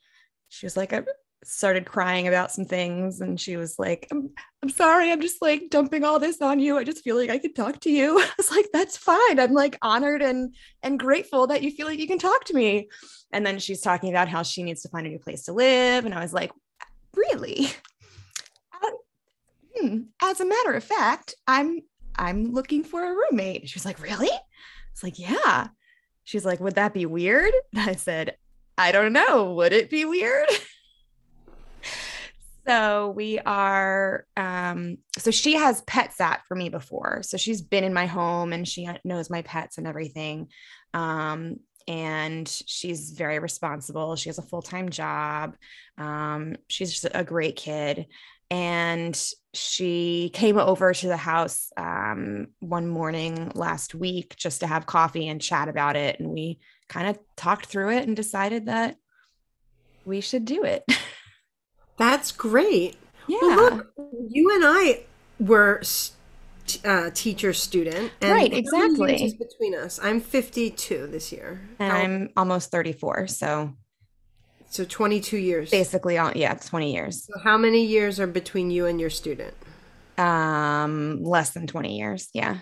she 0.49 0.67
was 0.67 0.77
like, 0.77 0.93
started 1.47 1.85
crying 1.85 2.29
about 2.29 2.51
some 2.51 2.65
things 2.65 3.21
and 3.21 3.41
she 3.41 3.57
was 3.57 3.79
like 3.79 4.07
I'm, 4.11 4.31
I'm 4.63 4.69
sorry 4.69 5.13
i'm 5.13 5.21
just 5.21 5.43
like 5.43 5.71
dumping 5.71 6.05
all 6.05 6.19
this 6.19 6.41
on 6.41 6.59
you. 6.59 6.79
I 6.79 6.85
just 6.85 7.05
feel 7.05 7.17
like 7.17 7.31
i 7.31 7.39
could 7.39 7.55
talk 7.55 7.81
to 7.81 7.91
you. 7.91 8.19
I 8.21 8.31
was 8.37 8.51
like 8.51 8.69
that's 8.73 8.97
fine. 8.97 9.39
I'm 9.39 9.53
like 9.53 9.79
honored 9.83 10.23
and 10.23 10.55
and 10.83 10.99
grateful 10.99 11.47
that 11.49 11.63
you 11.63 11.71
feel 11.71 11.87
like 11.87 11.99
you 11.99 12.07
can 12.07 12.19
talk 12.19 12.45
to 12.45 12.55
me. 12.55 12.89
And 13.33 13.45
then 13.45 13.59
she's 13.59 13.81
talking 13.81 14.11
about 14.11 14.29
how 14.29 14.43
she 14.43 14.63
needs 14.63 14.83
to 14.83 14.89
find 14.89 15.07
a 15.07 15.11
new 15.11 15.19
place 15.19 15.45
to 15.45 15.53
live 15.53 16.05
and 16.05 16.15
i 16.15 16.21
was 16.21 16.33
like 16.33 16.53
really? 17.15 17.69
Uh, 18.73 18.91
hmm, 19.77 19.99
as 20.23 20.41
a 20.41 20.47
matter 20.47 20.73
of 20.73 20.85
fact 20.85 21.35
i'm 21.47 21.81
i'm 22.17 22.53
looking 22.53 22.85
for 22.85 23.05
a 23.05 23.15
roommate. 23.15 23.69
She 23.69 23.77
was 23.77 23.85
like 23.85 24.01
really? 24.03 24.31
It's 24.93 25.03
like 25.03 25.19
yeah. 25.19 25.69
She's 26.25 26.45
like 26.45 26.61
would 26.61 26.77
that 26.77 26.95
be 26.95 27.07
weird? 27.07 27.53
And 27.75 27.91
i 27.91 27.95
said 27.95 28.37
i 28.77 28.93
don't 28.93 29.13
know. 29.13 29.55
Would 29.55 29.73
it 29.73 29.91
be 29.91 30.05
weird 30.05 30.49
so 32.66 33.12
we 33.14 33.38
are 33.40 34.26
um 34.37 34.99
so 35.18 35.30
she 35.30 35.54
has 35.54 35.83
pet 35.83 36.12
sat 36.12 36.42
for 36.47 36.54
me 36.54 36.68
before. 36.68 37.23
So 37.23 37.37
she's 37.37 37.62
been 37.62 37.85
in 37.85 37.94
my 37.94 38.06
home 38.06 38.52
and 38.52 38.66
she 38.66 38.88
knows 39.04 39.30
my 39.30 39.42
pets 39.42 39.78
and 39.78 39.87
everything. 39.87 40.49
Um 40.92 41.56
and 41.87 42.49
she's 42.49 43.11
very 43.11 43.38
responsible. 43.38 44.16
She 44.16 44.30
has 44.30 44.38
a 44.38 44.42
full-time 44.42 44.88
job. 44.88 45.56
Um 45.99 46.56
she's 46.68 46.92
just 46.92 47.14
a 47.14 47.25
great 47.25 47.56
kid. 47.56 48.06
And 48.50 49.21
she 49.54 50.30
came 50.35 50.59
over 50.59 50.92
to 50.92 51.09
the 51.09 51.16
house 51.16 51.73
um, 51.76 52.49
one 52.61 52.87
morning 52.87 53.50
last 53.54 53.94
week 53.94 54.37
just 54.37 54.61
to 54.61 54.66
have 54.66 54.87
coffee 54.87 55.28
and 55.28 55.40
chat 55.40 55.68
about 55.68 55.97
it. 55.97 56.21
And 56.21 56.28
we 56.28 56.61
kind 56.88 57.09
of 57.09 57.18
talked 57.37 57.66
through 57.66 57.90
it 57.90 58.06
and 58.06 58.14
decided 58.14 58.66
that 58.66 58.97
we 60.04 60.21
should 60.21 60.44
do 60.44 60.64
it 60.64 60.85
That's 61.97 62.33
great. 62.33 62.97
Yeah. 63.27 63.39
Well, 63.41 63.77
look, 63.77 63.93
you 64.29 64.55
and 64.55 64.65
I 64.65 65.01
were 65.39 65.83
uh, 66.85 67.11
teacher 67.15 67.53
student. 67.53 68.13
right, 68.23 68.53
exactly. 68.53 69.37
between 69.39 69.75
us. 69.75 69.99
I'm 70.03 70.21
52 70.21 71.07
this 71.07 71.33
year. 71.33 71.61
And 71.79 71.93
How, 71.93 71.99
I'm 71.99 72.31
almost 72.37 72.71
34. 72.71 73.29
So, 73.29 73.73
so 74.69 74.85
22 74.85 75.37
years. 75.37 75.71
Basically, 75.71 76.19
all, 76.19 76.33
yeah, 76.35 76.55
20 76.55 76.93
years. 76.93 77.27
So 77.27 77.39
how 77.43 77.57
many 77.57 77.85
years 77.85 78.19
are 78.21 78.27
between 78.27 78.71
you 78.71 78.87
and 78.87 79.01
your 79.01 79.11
student? 79.11 79.55
Um, 80.19 81.23
less 81.23 81.51
than 81.51 81.67
20 81.67 81.99
years. 81.99 82.29
Yeah. 82.33 82.59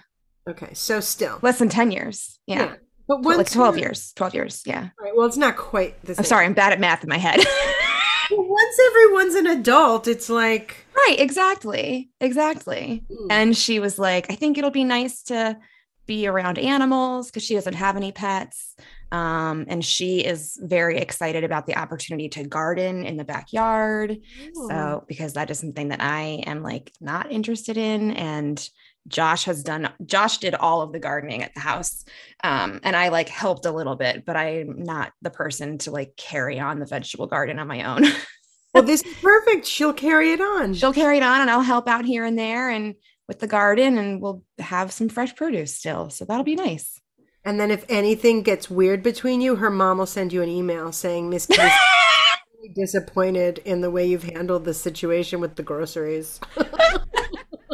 Okay. 0.48 0.74
So 0.74 1.00
still 1.00 1.38
less 1.42 1.58
than 1.58 1.68
10 1.68 1.90
years. 1.92 2.38
Yeah. 2.46 2.58
yeah. 2.58 2.74
But 3.08 3.22
once 3.22 3.38
like 3.38 3.50
12 3.50 3.78
years, 3.78 4.12
12 4.14 4.34
years. 4.34 4.62
Yeah. 4.64 4.88
Right. 4.98 5.12
Well, 5.14 5.26
it's 5.26 5.36
not 5.36 5.56
quite 5.56 6.00
the 6.02 6.14
same. 6.14 6.20
I'm 6.20 6.24
sorry. 6.24 6.46
I'm 6.46 6.54
bad 6.54 6.72
at 6.72 6.80
math 6.80 7.02
in 7.02 7.08
my 7.08 7.18
head. 7.18 7.40
once 8.30 8.78
everyone's 8.90 9.34
an 9.34 9.46
adult, 9.46 10.06
it's 10.06 10.28
like 10.28 10.86
right, 10.94 11.16
exactly, 11.18 12.10
exactly. 12.20 13.04
Mm. 13.10 13.26
And 13.30 13.56
she 13.56 13.80
was 13.80 13.98
like, 13.98 14.30
I 14.30 14.34
think 14.34 14.58
it'll 14.58 14.70
be 14.70 14.84
nice 14.84 15.22
to 15.24 15.58
be 16.06 16.26
around 16.26 16.58
animals 16.58 17.28
because 17.28 17.44
she 17.44 17.54
doesn't 17.54 17.74
have 17.74 17.96
any 17.96 18.12
pets. 18.12 18.74
Um, 19.12 19.66
and 19.68 19.84
she 19.84 20.20
is 20.20 20.58
very 20.62 20.98
excited 20.98 21.44
about 21.44 21.66
the 21.66 21.76
opportunity 21.76 22.28
to 22.30 22.44
garden 22.44 23.04
in 23.04 23.18
the 23.18 23.24
backyard. 23.24 24.10
Ooh. 24.10 24.68
So, 24.68 25.04
because 25.06 25.34
that 25.34 25.50
is 25.50 25.58
something 25.58 25.88
that 25.88 26.02
I 26.02 26.42
am 26.46 26.62
like 26.62 26.92
not 27.00 27.30
interested 27.30 27.76
in. 27.76 28.12
And 28.12 28.68
Josh 29.08 29.44
has 29.44 29.62
done, 29.62 29.90
Josh 30.04 30.38
did 30.38 30.54
all 30.54 30.82
of 30.82 30.92
the 30.92 30.98
gardening 30.98 31.42
at 31.42 31.54
the 31.54 31.60
house. 31.60 32.04
Um, 32.44 32.80
and 32.82 32.96
I 32.96 33.08
like 33.08 33.28
helped 33.28 33.66
a 33.66 33.72
little 33.72 33.96
bit, 33.96 34.24
but 34.24 34.36
I'm 34.36 34.82
not 34.82 35.12
the 35.22 35.30
person 35.30 35.78
to 35.78 35.90
like 35.90 36.16
carry 36.16 36.60
on 36.60 36.78
the 36.78 36.86
vegetable 36.86 37.26
garden 37.26 37.58
on 37.58 37.66
my 37.66 37.82
own. 37.82 38.04
well, 38.74 38.84
this 38.84 39.02
is 39.02 39.14
perfect. 39.20 39.66
She'll 39.66 39.92
carry 39.92 40.32
it 40.32 40.40
on. 40.40 40.74
She'll 40.74 40.92
carry 40.92 41.16
it 41.16 41.22
on 41.22 41.40
and 41.40 41.50
I'll 41.50 41.62
help 41.62 41.88
out 41.88 42.04
here 42.04 42.24
and 42.24 42.38
there 42.38 42.70
and 42.70 42.94
with 43.28 43.40
the 43.40 43.46
garden 43.46 43.98
and 43.98 44.20
we'll 44.20 44.42
have 44.58 44.92
some 44.92 45.08
fresh 45.08 45.34
produce 45.34 45.74
still. 45.74 46.10
So 46.10 46.24
that'll 46.24 46.44
be 46.44 46.56
nice. 46.56 47.00
And 47.44 47.58
then 47.58 47.70
if 47.70 47.84
anything 47.88 48.42
gets 48.42 48.70
weird 48.70 49.02
between 49.02 49.40
you, 49.40 49.56
her 49.56 49.70
mom 49.70 49.98
will 49.98 50.06
send 50.06 50.32
you 50.32 50.42
an 50.42 50.48
email 50.48 50.92
saying, 50.92 51.28
Miss 51.28 51.48
disappointed 52.74 53.58
in 53.64 53.80
the 53.80 53.90
way 53.90 54.06
you've 54.06 54.22
handled 54.22 54.64
the 54.64 54.74
situation 54.74 55.40
with 55.40 55.56
the 55.56 55.62
groceries. 55.62 56.40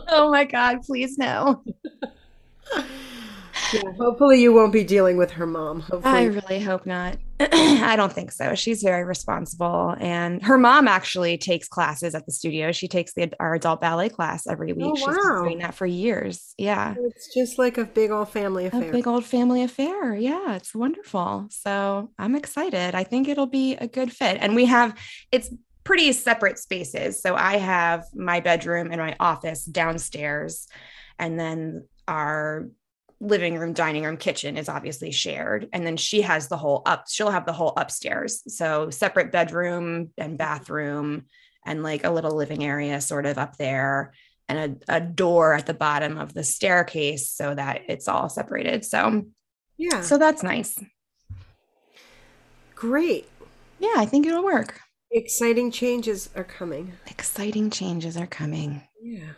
oh 0.08 0.30
my 0.30 0.44
God, 0.44 0.82
please 0.82 1.18
no. 1.18 1.62
Yeah, 3.72 3.92
hopefully 3.98 4.40
you 4.40 4.52
won't 4.52 4.72
be 4.72 4.84
dealing 4.84 5.16
with 5.16 5.30
her 5.32 5.46
mom. 5.46 5.80
Hopefully. 5.80 6.14
I 6.14 6.24
really 6.24 6.60
hope 6.60 6.86
not. 6.86 7.16
I 7.40 7.94
don't 7.96 8.12
think 8.12 8.32
so. 8.32 8.54
She's 8.54 8.82
very 8.82 9.04
responsible, 9.04 9.94
and 10.00 10.42
her 10.42 10.58
mom 10.58 10.88
actually 10.88 11.38
takes 11.38 11.68
classes 11.68 12.14
at 12.14 12.26
the 12.26 12.32
studio. 12.32 12.72
She 12.72 12.88
takes 12.88 13.12
the 13.12 13.30
our 13.38 13.54
adult 13.54 13.80
ballet 13.80 14.08
class 14.08 14.46
every 14.46 14.72
oh, 14.72 14.74
week. 14.74 14.86
Oh, 14.86 14.90
wow. 14.90 14.96
She's 14.96 15.16
been 15.16 15.42
doing 15.42 15.58
that 15.58 15.74
for 15.74 15.86
years. 15.86 16.54
Yeah, 16.56 16.94
it's 16.98 17.32
just 17.34 17.58
like 17.58 17.78
a 17.78 17.84
big 17.84 18.10
old 18.10 18.30
family 18.30 18.66
affair. 18.66 18.88
A 18.88 18.92
big 18.92 19.06
old 19.06 19.24
family 19.24 19.62
affair. 19.62 20.14
Yeah, 20.14 20.54
it's 20.54 20.74
wonderful. 20.74 21.48
So 21.50 22.10
I'm 22.18 22.34
excited. 22.34 22.94
I 22.94 23.04
think 23.04 23.28
it'll 23.28 23.46
be 23.46 23.76
a 23.76 23.86
good 23.86 24.12
fit, 24.12 24.38
and 24.40 24.54
we 24.54 24.64
have 24.64 24.98
it's 25.30 25.50
pretty 25.88 26.12
separate 26.12 26.58
spaces. 26.58 27.18
So 27.22 27.34
I 27.34 27.56
have 27.56 28.04
my 28.14 28.40
bedroom 28.40 28.90
and 28.92 29.00
my 29.00 29.16
office 29.18 29.64
downstairs, 29.64 30.68
and 31.18 31.40
then 31.40 31.88
our 32.06 32.68
living 33.20 33.56
room, 33.58 33.72
dining 33.72 34.04
room, 34.04 34.18
kitchen 34.18 34.58
is 34.58 34.68
obviously 34.68 35.10
shared. 35.10 35.66
And 35.72 35.86
then 35.86 35.96
she 35.96 36.20
has 36.20 36.48
the 36.48 36.58
whole 36.58 36.82
up, 36.84 37.06
she'll 37.08 37.30
have 37.30 37.46
the 37.46 37.54
whole 37.54 37.72
upstairs. 37.74 38.42
So 38.54 38.90
separate 38.90 39.32
bedroom 39.32 40.10
and 40.18 40.36
bathroom 40.36 41.24
and 41.64 41.82
like 41.82 42.04
a 42.04 42.10
little 42.10 42.36
living 42.36 42.62
area 42.62 43.00
sort 43.00 43.24
of 43.24 43.38
up 43.38 43.56
there 43.56 44.12
and 44.46 44.82
a, 44.88 44.96
a 44.96 45.00
door 45.00 45.54
at 45.54 45.64
the 45.64 45.72
bottom 45.72 46.18
of 46.18 46.34
the 46.34 46.44
staircase 46.44 47.30
so 47.30 47.54
that 47.54 47.80
it's 47.88 48.08
all 48.08 48.28
separated. 48.28 48.84
So 48.84 49.24
yeah. 49.78 50.02
So 50.02 50.18
that's 50.18 50.42
nice. 50.42 50.78
Great. 52.74 53.26
Yeah, 53.78 53.94
I 53.96 54.04
think 54.04 54.26
it'll 54.26 54.44
work. 54.44 54.82
Exciting 55.10 55.70
changes 55.70 56.28
are 56.36 56.44
coming. 56.44 56.92
Exciting 57.06 57.70
changes 57.70 58.16
are 58.16 58.26
coming. 58.26 58.82
Yeah. 59.00 59.30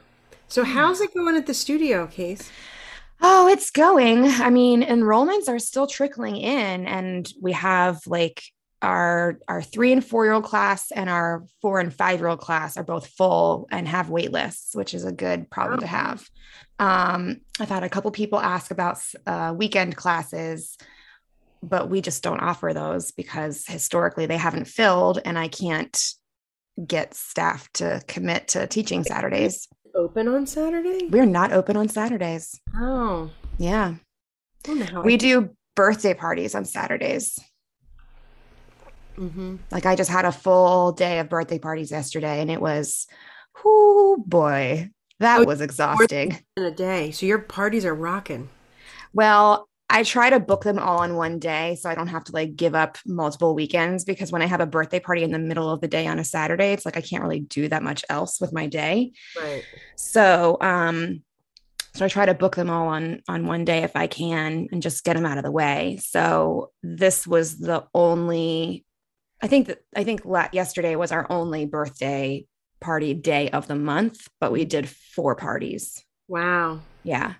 So 0.49 0.65
how's 0.65 1.01
it 1.01 1.15
going 1.15 1.37
at 1.37 1.47
the 1.47 1.55
studio, 1.55 2.09
Case? 2.09 2.51
Oh, 3.23 3.49
it's 3.49 3.71
going. 3.71 4.27
I 4.27 4.51
mean, 4.51 4.83
enrollments 4.83 5.49
are 5.49 5.59
still 5.59 5.87
trickling 5.87 6.37
in, 6.37 6.87
and 6.87 7.31
we 7.41 7.53
have 7.53 8.01
like 8.07 8.43
our 8.83 9.39
our 9.47 9.63
three 9.63 9.93
and 9.93 10.05
four 10.05 10.25
year 10.25 10.33
old 10.33 10.45
class 10.45 10.91
and 10.91 11.11
our 11.11 11.45
four 11.61 11.81
and 11.81 11.95
five 11.95 12.19
year 12.19 12.29
old 12.29 12.41
class 12.41 12.77
are 12.77 12.83
both 12.83 13.07
full 13.09 13.69
and 13.71 13.87
have 13.87 14.11
wait 14.11 14.33
lists, 14.33 14.75
which 14.75 14.95
is 14.95 15.05
a 15.05 15.13
good 15.13 15.51
problem 15.51 15.81
to 15.81 15.87
have. 15.87 16.27
Um, 16.79 17.43
I've 17.61 17.69
had 17.69 17.85
a 17.85 17.91
couple 17.91 18.11
people 18.11 18.41
ask 18.41 18.71
about 18.71 18.99
uh, 19.27 19.55
weekend 19.57 19.97
classes, 19.97 20.79
but 21.63 21.91
we 21.91 22.01
just 22.01 22.23
don't 22.23 22.41
offer 22.41 22.73
those 22.73 23.11
because 23.11 23.65
historically 23.67 24.27
they 24.27 24.37
haven't 24.37 24.67
filled, 24.67 25.21
and 25.25 25.39
I 25.39 25.49
can't 25.49 25.99
get 26.87 27.15
staff 27.15 27.69
to 27.75 28.03
commit 28.09 28.49
to 28.49 28.67
teaching 28.67 29.05
Saturdays 29.05 29.69
open 29.95 30.29
on 30.29 30.47
Saturday? 30.47 31.07
We're 31.09 31.27
not 31.27 31.53
open 31.53 31.77
on 31.77 31.89
Saturdays. 31.89 32.61
Oh. 32.75 33.31
Yeah. 33.59 33.95
We 35.05 35.17
do 35.17 35.51
birthday 35.75 36.15
parties 36.15 36.55
on 36.55 36.65
Saturdays. 36.65 37.39
Mm-hmm. 39.17 39.57
Like 39.71 39.87
I 39.87 39.97
just 39.97 40.11
had 40.11 40.25
a 40.25 40.33
full 40.33 40.93
day 40.93 41.19
of 41.19 41.29
birthday 41.29 41.59
parties 41.59 41.91
yesterday, 41.91 42.41
and 42.41 42.51
it 42.51 42.61
was, 42.61 43.07
oh 43.65 44.23
boy, 44.27 44.91
that 45.19 45.41
oh, 45.41 45.45
was 45.45 45.61
exhausting. 45.61 46.39
In 46.57 46.65
a 46.65 46.71
day, 46.71 47.11
so 47.11 47.27
your 47.27 47.39
parties 47.39 47.85
are 47.85 47.95
rocking. 47.95 48.49
Well, 49.13 49.69
I 49.93 50.05
try 50.05 50.31
to 50.31 50.39
book 50.39 50.63
them 50.63 50.79
all 50.79 51.01
on 51.01 51.17
one 51.17 51.41
day 51.41 51.75
so 51.75 51.91
I 51.91 51.97
don't 51.97 52.07
have 52.07 52.23
to 52.25 52.33
like 52.33 52.55
give 52.55 52.77
up 52.77 52.97
multiple 53.05 53.57
weekends 53.57 54.05
because 54.05 54.31
when 54.31 54.41
I 54.41 54.47
have 54.47 54.61
a 54.61 54.67
birthday 54.67 55.01
party 55.01 55.25
in 55.25 55.33
the 55.33 55.39
middle 55.39 55.69
of 55.69 55.81
the 55.81 55.89
day 55.89 56.07
on 56.07 56.21
a 56.21 56.25
Saturday, 56.25 56.73
it's 56.73 56.85
like 56.85 56.97
I 56.97 57.01
can't 57.01 57.25
really 57.25 57.41
do 57.41 57.69
that 57.69 57.83
much 57.83 58.05
else 58.09 58.41
with 58.41 58.53
my 58.53 58.69
day. 58.69 59.13
Right. 59.37 59.65
So, 59.97 60.59
um, 60.61 61.23
so 61.95 62.05
I 62.05 62.09
try 62.09 62.25
to 62.25 62.35
book 62.35 62.55
them 62.55 62.71
all 62.71 62.87
on 62.87 63.21
on 63.29 63.47
one 63.47 63.65
day 63.65 63.83
if 63.83 63.97
I 63.97 64.07
can 64.07 64.69
and 64.71 64.81
just 64.81 65.03
get 65.03 65.15
them 65.15 65.27
out 65.27 65.39
of 65.39 65.45
the 65.45 65.51
way. 65.51 65.99
So 66.01 66.71
this 66.85 67.27
was 67.27 67.59
the 67.59 67.85
only 67.93 68.85
I 69.43 69.49
think 69.49 69.67
that 69.67 69.83
I 69.97 70.05
think 70.05 70.23
yesterday 70.53 70.95
was 70.95 71.11
our 71.11 71.27
only 71.31 71.67
birthday 71.67 72.47
party 72.81 73.13
day 73.15 73.51
of 73.51 73.67
the 73.67 73.75
month, 73.75 74.29
but 74.39 74.53
we 74.53 74.65
did 74.65 74.89
four 74.89 75.35
parties. 75.35 76.05
Wow. 76.31 76.79
Yeah. 77.03 77.35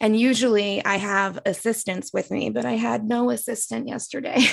And 0.00 0.18
usually 0.18 0.84
I 0.84 0.96
have 0.96 1.40
assistants 1.44 2.12
with 2.12 2.30
me, 2.30 2.50
but 2.50 2.64
I 2.64 2.74
had 2.74 3.08
no 3.08 3.30
assistant 3.30 3.88
yesterday. 3.88 4.38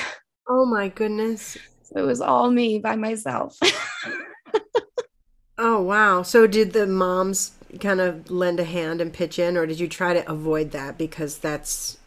Oh 0.48 0.64
my 0.64 0.90
goodness. 0.90 1.58
So 1.82 2.00
it 2.00 2.06
was 2.06 2.22
all 2.22 2.52
me 2.52 2.78
by 2.78 2.96
myself. 2.96 3.58
oh 5.58 5.82
wow. 5.82 6.22
So 6.22 6.46
did 6.46 6.74
the 6.74 6.86
moms 6.86 7.54
kind 7.80 8.00
of 8.00 8.30
lend 8.30 8.60
a 8.60 8.64
hand 8.64 9.02
and 9.02 9.12
pitch 9.12 9.40
in 9.40 9.58
or 9.58 9.66
did 9.66 9.80
you 9.80 9.88
try 9.88 10.14
to 10.14 10.32
avoid 10.32 10.70
that 10.70 11.00
because 11.00 11.40
that's 11.40 11.98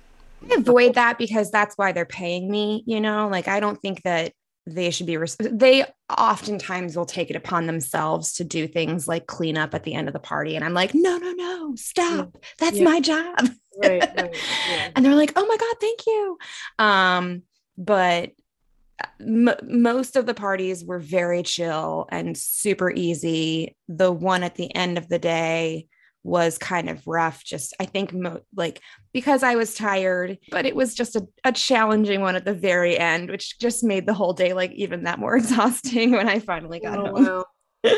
I 0.49 0.55
avoid 0.55 0.95
that 0.95 1.19
because 1.19 1.51
that's 1.51 1.75
why 1.77 1.91
they're 1.91 2.07
paying 2.07 2.49
me, 2.49 2.85
you 2.87 3.01
know? 3.01 3.27
Like 3.27 3.49
I 3.49 3.59
don't 3.59 3.83
think 3.83 4.05
that 4.05 4.35
they 4.75 4.91
should 4.91 5.07
be 5.07 5.17
res- 5.17 5.37
they 5.39 5.85
oftentimes 6.17 6.97
will 6.97 7.07
take 7.07 7.31
it 7.31 7.37
upon 7.37 7.67
themselves 7.67 8.35
to 8.35 8.45
do 8.45 8.67
things 8.67 9.09
like 9.09 9.27
clean 9.27 9.57
up 9.57 9.75
at 9.75 9.85
the 9.85 9.95
end 9.95 10.09
of 10.09 10.13
the 10.13 10.21
party. 10.21 10.57
And 10.57 10.65
i'm 10.65 10.75
like 10.75 10.95
no 10.95 11.19
no 11.19 11.33
no 11.33 11.75
stop. 11.77 12.39
That's 12.59 12.79
yeah. 12.79 12.85
my 12.85 13.01
job. 13.01 13.49
Right, 13.77 14.01
right, 14.01 14.37
yeah. 14.71 14.91
and 14.95 15.05
they're 15.05 15.15
like 15.15 15.33
oh 15.37 15.47
my 15.47 15.57
god 15.57 15.77
thank 15.81 16.07
you. 16.07 16.39
Um 16.79 17.43
but 17.77 18.31
uh, 19.03 19.07
m- 19.21 19.57
most 19.63 20.17
of 20.17 20.27
the 20.27 20.35
parties 20.35 20.85
were 20.85 20.99
very 20.99 21.43
chill 21.43 22.09
and 22.11 22.37
super 22.37 22.91
easy. 22.91 23.77
The 23.89 24.11
one 24.11 24.43
at 24.43 24.57
the 24.57 24.75
end 24.75 24.99
of 24.99 25.09
the 25.09 25.19
day 25.19 25.87
was 26.23 26.59
kind 26.59 26.89
of 26.91 27.07
rough. 27.07 27.45
Just, 27.45 27.75
I 27.81 27.85
think, 27.85 28.13
mo- 28.13 28.43
like 28.55 28.81
because 29.13 29.43
I 29.43 29.55
was 29.55 29.75
tired, 29.75 30.39
but 30.51 30.67
it 30.67 30.77
was 30.77 30.95
just 30.95 31.17
a, 31.17 31.27
a 31.45 31.53
challenging 31.53 32.21
one 32.21 32.37
at 32.37 32.45
the 32.45 32.55
very 32.55 32.99
end, 32.99 33.31
which 33.31 33.59
just 33.59 33.85
made 33.85 34.07
the 34.07 34.15
whole 34.15 34.33
day 34.33 34.53
like 34.53 34.73
even 34.73 35.05
that 35.05 35.19
more 35.19 35.37
exhausting 35.39 36.13
when 36.13 36.29
I 36.29 36.39
finally 36.39 36.81
got 36.81 36.99
oh, 36.99 37.07
home. 37.07 37.45
Wow. 37.85 37.95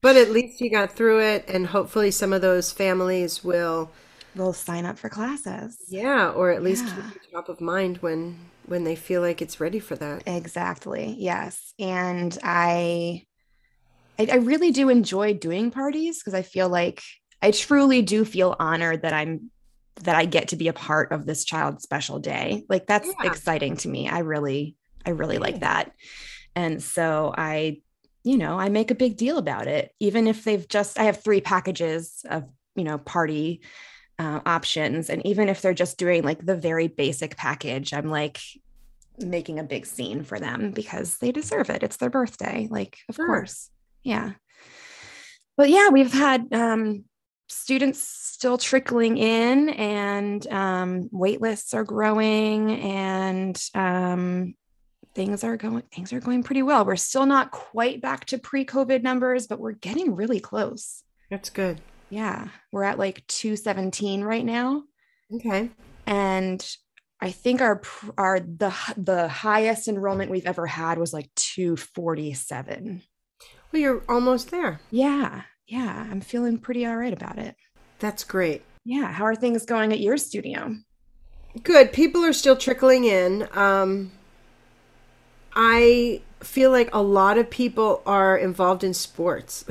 but 0.00 0.16
at 0.16 0.30
least 0.30 0.60
you 0.60 0.70
got 0.70 0.92
through 0.92 1.20
it, 1.20 1.44
and 1.48 1.66
hopefully, 1.66 2.10
some 2.10 2.32
of 2.32 2.42
those 2.42 2.72
families 2.72 3.42
will 3.42 3.90
will 4.34 4.52
sign 4.52 4.86
up 4.86 4.98
for 4.98 5.08
classes. 5.08 5.76
Yeah, 5.88 6.30
or 6.30 6.50
at 6.50 6.62
least 6.62 6.86
yeah. 6.86 7.10
keep 7.12 7.32
top 7.32 7.48
of 7.48 7.60
mind 7.60 7.98
when 7.98 8.38
when 8.66 8.84
they 8.84 8.96
feel 8.96 9.22
like 9.22 9.40
it's 9.42 9.60
ready 9.60 9.80
for 9.80 9.96
that. 9.96 10.22
Exactly. 10.26 11.16
Yes, 11.18 11.72
and 11.78 12.36
I 12.42 13.24
I, 14.18 14.28
I 14.32 14.36
really 14.36 14.70
do 14.70 14.88
enjoy 14.88 15.34
doing 15.34 15.70
parties 15.70 16.18
because 16.18 16.34
I 16.34 16.42
feel 16.42 16.68
like 16.68 17.02
I 17.40 17.50
truly 17.50 18.02
do 18.02 18.24
feel 18.24 18.56
honored 18.58 19.02
that 19.02 19.12
I'm 19.12 19.50
that 20.04 20.14
I 20.14 20.26
get 20.26 20.48
to 20.48 20.56
be 20.56 20.68
a 20.68 20.72
part 20.72 21.12
of 21.12 21.26
this 21.26 21.44
child's 21.44 21.82
special 21.82 22.18
day. 22.18 22.64
Like 22.68 22.86
that's 22.86 23.08
yeah. 23.08 23.26
exciting 23.26 23.76
to 23.78 23.88
me. 23.88 24.08
I 24.08 24.20
really 24.20 24.76
I 25.04 25.10
really 25.10 25.34
yeah. 25.36 25.40
like 25.40 25.60
that. 25.60 25.92
And 26.54 26.82
so 26.82 27.34
I 27.36 27.82
you 28.24 28.36
know, 28.36 28.58
I 28.58 28.68
make 28.68 28.90
a 28.90 28.96
big 28.96 29.16
deal 29.16 29.38
about 29.38 29.66
it 29.68 29.92
even 30.00 30.26
if 30.26 30.44
they've 30.44 30.66
just 30.68 30.98
I 30.98 31.04
have 31.04 31.22
3 31.22 31.40
packages 31.40 32.24
of, 32.28 32.50
you 32.74 32.84
know, 32.84 32.98
party 32.98 33.62
uh, 34.18 34.40
options 34.44 35.10
and 35.10 35.24
even 35.24 35.48
if 35.48 35.62
they're 35.62 35.74
just 35.74 35.98
doing 35.98 36.24
like 36.24 36.44
the 36.44 36.56
very 36.56 36.88
basic 36.88 37.36
package, 37.36 37.92
I'm 37.92 38.10
like 38.10 38.40
making 39.18 39.58
a 39.58 39.64
big 39.64 39.86
scene 39.86 40.22
for 40.22 40.38
them 40.38 40.72
because 40.72 41.18
they 41.18 41.32
deserve 41.32 41.70
it. 41.70 41.82
It's 41.82 41.96
their 41.96 42.10
birthday, 42.10 42.68
like 42.70 42.98
of 43.08 43.16
sure. 43.16 43.26
course. 43.26 43.70
Yeah. 44.02 44.32
But 45.56 45.70
yeah, 45.70 45.88
we've 45.88 46.12
had 46.12 46.52
um 46.52 47.04
students 47.48 48.00
still 48.00 48.58
trickling 48.58 49.16
in 49.16 49.70
and 49.70 50.46
um, 50.48 51.08
wait 51.10 51.40
lists 51.40 51.74
are 51.74 51.84
growing 51.84 52.70
and 52.80 53.60
um, 53.74 54.54
things 55.14 55.42
are 55.42 55.56
going 55.56 55.82
things 55.92 56.12
are 56.12 56.20
going 56.20 56.42
pretty 56.42 56.62
well. 56.62 56.84
We're 56.84 56.96
still 56.96 57.26
not 57.26 57.50
quite 57.50 58.00
back 58.00 58.26
to 58.26 58.38
pre-covid 58.38 59.02
numbers 59.02 59.46
but 59.46 59.58
we're 59.58 59.72
getting 59.72 60.14
really 60.14 60.40
close. 60.40 61.02
That's 61.30 61.50
good. 61.50 61.80
Yeah 62.10 62.48
we're 62.70 62.84
at 62.84 62.98
like 62.98 63.26
217 63.26 64.22
right 64.22 64.44
now. 64.44 64.84
Okay. 65.34 65.70
And 66.06 66.64
i 67.20 67.32
think 67.32 67.60
our 67.60 67.82
our 68.16 68.38
the 68.38 68.72
the 68.96 69.26
highest 69.26 69.88
enrollment 69.88 70.30
we've 70.30 70.46
ever 70.46 70.66
had 70.66 70.98
was 70.98 71.12
like 71.12 71.28
247 71.34 73.02
well 73.72 73.82
you're 73.82 74.04
almost 74.08 74.52
there. 74.52 74.80
Yeah 74.90 75.42
yeah, 75.68 76.06
I'm 76.10 76.20
feeling 76.22 76.58
pretty 76.58 76.86
all 76.86 76.96
right 76.96 77.12
about 77.12 77.38
it. 77.38 77.54
That's 77.98 78.24
great. 78.24 78.62
Yeah. 78.84 79.12
How 79.12 79.24
are 79.24 79.36
things 79.36 79.66
going 79.66 79.92
at 79.92 80.00
your 80.00 80.16
studio? 80.16 80.76
Good. 81.62 81.92
People 81.92 82.24
are 82.24 82.32
still 82.32 82.56
trickling 82.56 83.04
in. 83.04 83.46
Um, 83.52 84.12
I 85.54 86.22
feel 86.40 86.70
like 86.70 86.88
a 86.92 87.02
lot 87.02 87.36
of 87.36 87.50
people 87.50 88.02
are 88.06 88.36
involved 88.36 88.82
in 88.82 88.94
sports. 88.94 89.64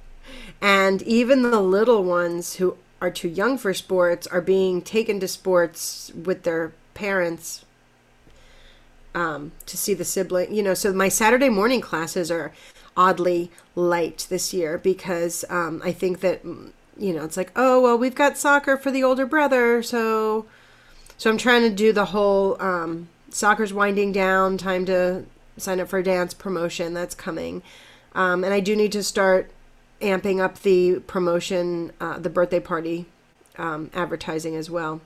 and 0.60 1.02
even 1.02 1.42
the 1.42 1.60
little 1.60 2.04
ones 2.04 2.56
who 2.56 2.76
are 3.00 3.10
too 3.10 3.28
young 3.28 3.58
for 3.58 3.74
sports 3.74 4.28
are 4.28 4.40
being 4.40 4.80
taken 4.80 5.18
to 5.20 5.26
sports 5.26 6.12
with 6.14 6.44
their 6.44 6.72
parents 6.94 7.64
um, 9.14 9.50
to 9.66 9.76
see 9.76 9.94
the 9.94 10.04
sibling. 10.04 10.54
You 10.54 10.62
know, 10.62 10.74
so 10.74 10.92
my 10.92 11.08
Saturday 11.08 11.48
morning 11.48 11.80
classes 11.80 12.30
are 12.30 12.52
oddly 12.96 13.50
light 13.74 14.26
this 14.28 14.52
year 14.52 14.78
because 14.78 15.44
um, 15.48 15.80
I 15.84 15.92
think 15.92 16.20
that 16.20 16.44
you 16.44 17.12
know 17.12 17.24
it's 17.24 17.36
like 17.36 17.52
oh 17.56 17.80
well 17.80 17.96
we've 17.96 18.14
got 18.14 18.36
soccer 18.36 18.76
for 18.76 18.90
the 18.90 19.02
older 19.02 19.26
brother 19.26 19.82
so 19.82 20.46
so 21.16 21.30
I'm 21.30 21.38
trying 21.38 21.62
to 21.62 21.70
do 21.70 21.92
the 21.92 22.06
whole 22.06 22.60
um, 22.60 23.08
soccer's 23.30 23.72
winding 23.72 24.12
down 24.12 24.58
time 24.58 24.84
to 24.86 25.24
sign 25.56 25.80
up 25.80 25.88
for 25.88 26.02
dance 26.02 26.34
promotion 26.34 26.92
that's 26.92 27.14
coming 27.14 27.62
um, 28.14 28.44
and 28.44 28.52
I 28.52 28.60
do 28.60 28.76
need 28.76 28.92
to 28.92 29.02
start 29.02 29.50
amping 30.00 30.40
up 30.40 30.60
the 30.60 30.98
promotion 31.00 31.92
uh, 32.00 32.18
the 32.18 32.30
birthday 32.30 32.60
party 32.60 33.06
um, 33.56 33.90
advertising 33.94 34.56
as 34.56 34.70
well. 34.70 35.00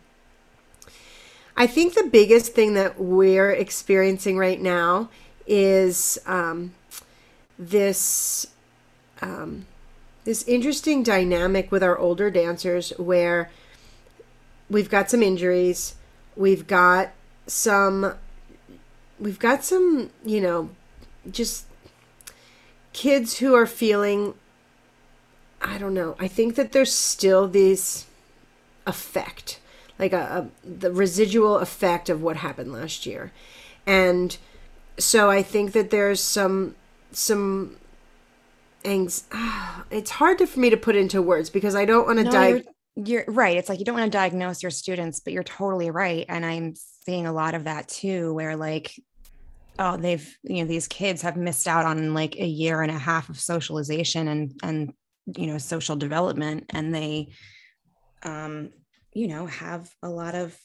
I 1.56 1.66
think 1.66 1.94
the 1.94 2.08
biggest 2.10 2.52
thing 2.52 2.74
that 2.74 3.00
we're 3.00 3.50
experiencing 3.50 4.36
right 4.36 4.60
now 4.60 5.08
is 5.46 6.18
um, 6.26 6.74
this 7.58 8.46
um, 9.22 9.66
this 10.24 10.42
interesting 10.48 11.02
dynamic 11.02 11.70
with 11.70 11.82
our 11.82 11.96
older 11.96 12.30
dancers 12.30 12.90
where 12.98 13.50
we've 14.68 14.90
got 14.90 15.10
some 15.10 15.22
injuries, 15.22 15.94
we've 16.34 16.66
got 16.66 17.10
some 17.46 18.14
we've 19.18 19.38
got 19.38 19.64
some, 19.64 20.10
you 20.24 20.40
know, 20.40 20.70
just 21.30 21.66
kids 22.92 23.38
who 23.38 23.54
are 23.54 23.66
feeling 23.66 24.34
I 25.62 25.78
don't 25.78 25.94
know. 25.94 26.16
I 26.18 26.28
think 26.28 26.54
that 26.56 26.72
there's 26.72 26.92
still 26.92 27.48
this 27.48 28.06
effect, 28.86 29.58
like 29.98 30.12
a, 30.12 30.50
a 30.64 30.68
the 30.68 30.92
residual 30.92 31.58
effect 31.58 32.08
of 32.08 32.22
what 32.22 32.36
happened 32.36 32.72
last 32.72 33.06
year. 33.06 33.32
And 33.86 34.36
so 34.98 35.30
I 35.30 35.42
think 35.42 35.72
that 35.72 35.90
there's 35.90 36.20
some 36.20 36.74
some 37.12 37.76
it's 39.90 40.10
hard 40.10 40.38
to, 40.38 40.46
for 40.46 40.60
me 40.60 40.70
to 40.70 40.76
put 40.76 40.96
into 40.96 41.20
words 41.22 41.50
because 41.50 41.74
I 41.74 41.84
don't 41.84 42.06
want 42.06 42.18
to 42.18 42.24
no, 42.24 42.30
diagnose. 42.30 42.64
You're, 42.96 43.24
you're 43.24 43.24
right. 43.28 43.56
It's 43.56 43.68
like 43.68 43.78
you 43.78 43.84
don't 43.84 43.96
want 43.96 44.10
to 44.10 44.16
diagnose 44.16 44.62
your 44.62 44.70
students, 44.70 45.20
but 45.20 45.32
you're 45.32 45.42
totally 45.42 45.90
right. 45.90 46.24
And 46.28 46.44
I'm 46.44 46.74
seeing 47.04 47.26
a 47.26 47.32
lot 47.32 47.54
of 47.54 47.64
that 47.64 47.88
too, 47.88 48.32
where 48.34 48.56
like, 48.56 48.92
oh, 49.78 49.96
they've, 49.96 50.36
you 50.42 50.62
know, 50.62 50.68
these 50.68 50.88
kids 50.88 51.22
have 51.22 51.36
missed 51.36 51.68
out 51.68 51.84
on 51.84 52.14
like 52.14 52.36
a 52.36 52.46
year 52.46 52.82
and 52.82 52.90
a 52.90 52.98
half 52.98 53.28
of 53.28 53.38
socialization 53.38 54.28
and, 54.28 54.58
and, 54.62 54.92
you 55.36 55.46
know, 55.46 55.58
social 55.58 55.96
development. 55.96 56.66
And 56.70 56.94
they, 56.94 57.32
um, 58.22 58.70
you 59.12 59.28
know, 59.28 59.46
have 59.46 59.90
a 60.02 60.08
lot 60.08 60.34
of 60.34 60.56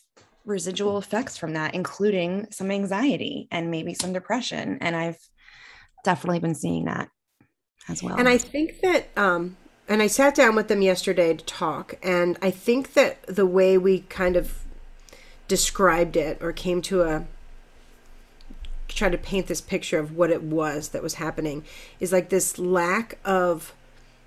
residual 0.46 0.98
effects 0.98 1.38
from 1.38 1.54
that, 1.54 1.76
including 1.76 2.48
some 2.52 2.72
anxiety 2.72 3.48
and 3.52 3.70
maybe 3.70 3.94
some 3.94 4.14
depression. 4.14 4.78
And 4.82 4.96
I've 4.96 5.20
definitely 6.04 6.40
been 6.40 6.56
seeing 6.56 6.86
that 6.86 7.10
as 7.90 8.04
well. 8.04 8.18
And 8.18 8.28
I 8.28 8.38
think 8.38 8.82
that, 8.82 9.10
um, 9.18 9.58
and 9.88 10.02
I 10.02 10.08
sat 10.08 10.36
down 10.36 10.56
with 10.56 10.68
them 10.68 10.82
yesterday 10.82 11.34
to 11.34 11.46
talk, 11.46 11.96
and 12.02 12.38
I 12.42 12.52
think 12.52 12.94
that 12.94 13.24
the 13.28 13.46
way 13.46 13.78
we 13.78 14.02
kind 14.02 14.36
of 14.36 14.64
described 15.48 16.16
it 16.16 16.38
or 16.42 16.52
came 16.52 16.82
to 16.84 17.02
a 17.04 17.26
try 18.88 19.10
to 19.10 19.18
paint 19.18 19.48
this 19.48 19.62
picture 19.62 20.00
of 20.00 20.16
what 20.18 20.30
it 20.30 20.44
was 20.44 20.90
that 20.90 21.02
was 21.02 21.14
happening 21.16 21.64
is 22.02 22.12
like 22.12 22.30
this 22.30 22.60
lack 22.60 23.18
of 23.24 23.74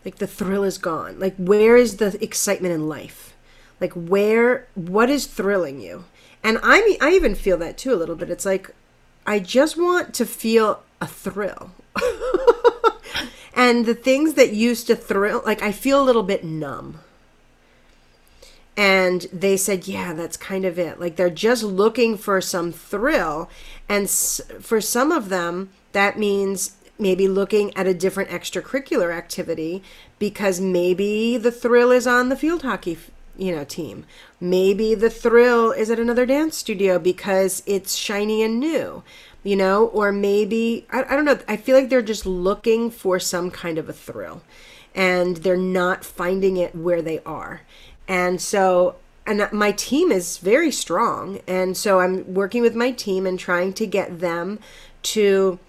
like 0.07 0.17
the 0.17 0.27
thrill 0.27 0.65
is 0.65 0.79
gone 0.79 1.19
like 1.19 1.37
where 1.37 1.77
is 1.77 1.99
the 1.99 2.23
excitement 2.25 2.73
in 2.73 2.89
life 2.89 3.35
like 3.79 3.93
where 3.93 4.67
what 4.75 5.11
is 5.11 5.27
thrilling 5.27 5.81
you 5.81 6.05
And 6.45 6.59
I 6.63 6.83
mean, 6.83 6.99
I 7.01 7.13
even 7.13 7.35
feel 7.35 7.57
that 7.59 7.79
too 7.79 7.95
a 7.95 7.97
little 7.97 8.15
bit. 8.15 8.29
It's 8.29 8.45
like 8.45 8.71
I 9.27 9.39
just 9.39 9.77
want 9.77 10.15
to 10.15 10.27
feel 10.27 10.83
a 11.01 11.07
thrill. 11.07 11.71
and 13.55 13.87
the 13.87 13.95
things 13.95 14.35
that 14.35 14.53
used 14.53 14.87
to 14.89 14.97
thrill, 14.97 15.43
like 15.45 15.63
I 15.63 15.73
feel 15.73 16.03
a 16.03 16.05
little 16.05 16.23
bit 16.23 16.45
numb. 16.45 17.01
And 18.77 19.27
they 19.33 19.57
said, 19.57 19.87
yeah, 19.87 20.13
that's 20.13 20.37
kind 20.37 20.65
of 20.65 20.79
it. 20.79 20.99
Like 21.01 21.17
they're 21.17 21.31
just 21.31 21.63
looking 21.63 22.17
for 22.17 22.41
some 22.41 22.73
thrill. 22.73 23.49
And 23.89 24.11
for 24.11 24.81
some 24.81 25.13
of 25.13 25.29
them, 25.29 25.71
that 25.93 26.19
means 26.19 26.77
maybe 26.99 27.29
looking 27.29 27.77
at 27.77 27.87
a 27.87 27.95
different 27.95 28.31
extracurricular 28.31 29.17
activity 29.17 29.83
because 30.19 30.61
maybe 30.61 31.37
the 31.37 31.51
thrill 31.51 31.91
is 31.91 32.07
on 32.07 32.29
the 32.29 32.37
field 32.37 32.63
hockey 32.63 32.99
you 33.37 33.55
know 33.55 33.65
team. 33.65 34.07
Maybe 34.41 34.95
the 34.95 35.11
thrill 35.11 35.73
is 35.73 35.91
at 35.91 35.99
another 35.99 36.27
dance 36.27 36.57
studio 36.57 36.99
because 36.99 37.63
it's 37.67 37.95
shiny 37.95 38.43
and 38.43 38.61
new 38.61 39.03
you 39.45 39.55
know? 39.55 39.87
Or 39.87 40.11
maybe 40.11 40.87
I, 40.91 41.05
I 41.05 41.15
don't 41.15 41.25
know 41.25 41.39
i 41.47 41.57
feel 41.57 41.77
like 41.77 41.89
they're 41.89 42.03
just 42.03 42.27
looking 42.27 42.91
for 42.91 43.21
some 43.21 43.53
kind 43.53 43.79
of 43.79 43.89
a 43.89 43.93
thrill. 43.93 44.43
And 44.97 45.39
they're 45.39 45.57
not 45.57 46.05
finding 46.05 46.57
it 46.57 46.75
where 46.75 47.03
they 47.03 47.21
are. 47.21 47.61
And 48.09 48.41
so 48.41 48.97
and 49.27 49.49
my 49.53 49.73
team 49.73 50.13
is 50.13 50.39
very 50.39 50.73
strong. 50.73 51.41
And 51.47 51.77
so 51.77 52.01
i'm 52.01 52.35
working 52.35 52.63
with 52.63 52.75
my 52.75 52.91
team 52.91 53.27
and 53.27 53.39
trying 53.39 53.73
to 53.75 53.87
get 53.87 54.19
them 54.19 54.59
to 55.03 55.61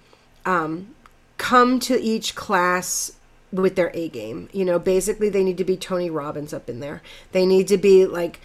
um, 0.46 0.96
come 1.38 1.80
to 1.82 2.00
each 2.00 2.36
class 2.36 3.12
with 3.60 3.76
their 3.76 3.92
A 3.94 4.10
game. 4.10 4.50
You 4.52 4.66
know, 4.66 4.80
basically 4.80 5.30
they 5.30 5.44
need 5.44 5.58
to 5.58 5.64
be 5.64 5.78
Tony 5.78 6.10
Robbins 6.10 6.54
up 6.54 6.70
in 6.70 6.80
there. 6.80 7.02
They 7.32 7.46
need 7.46 7.68
to 7.70 7.78
be 7.78 8.06
like 8.06 8.40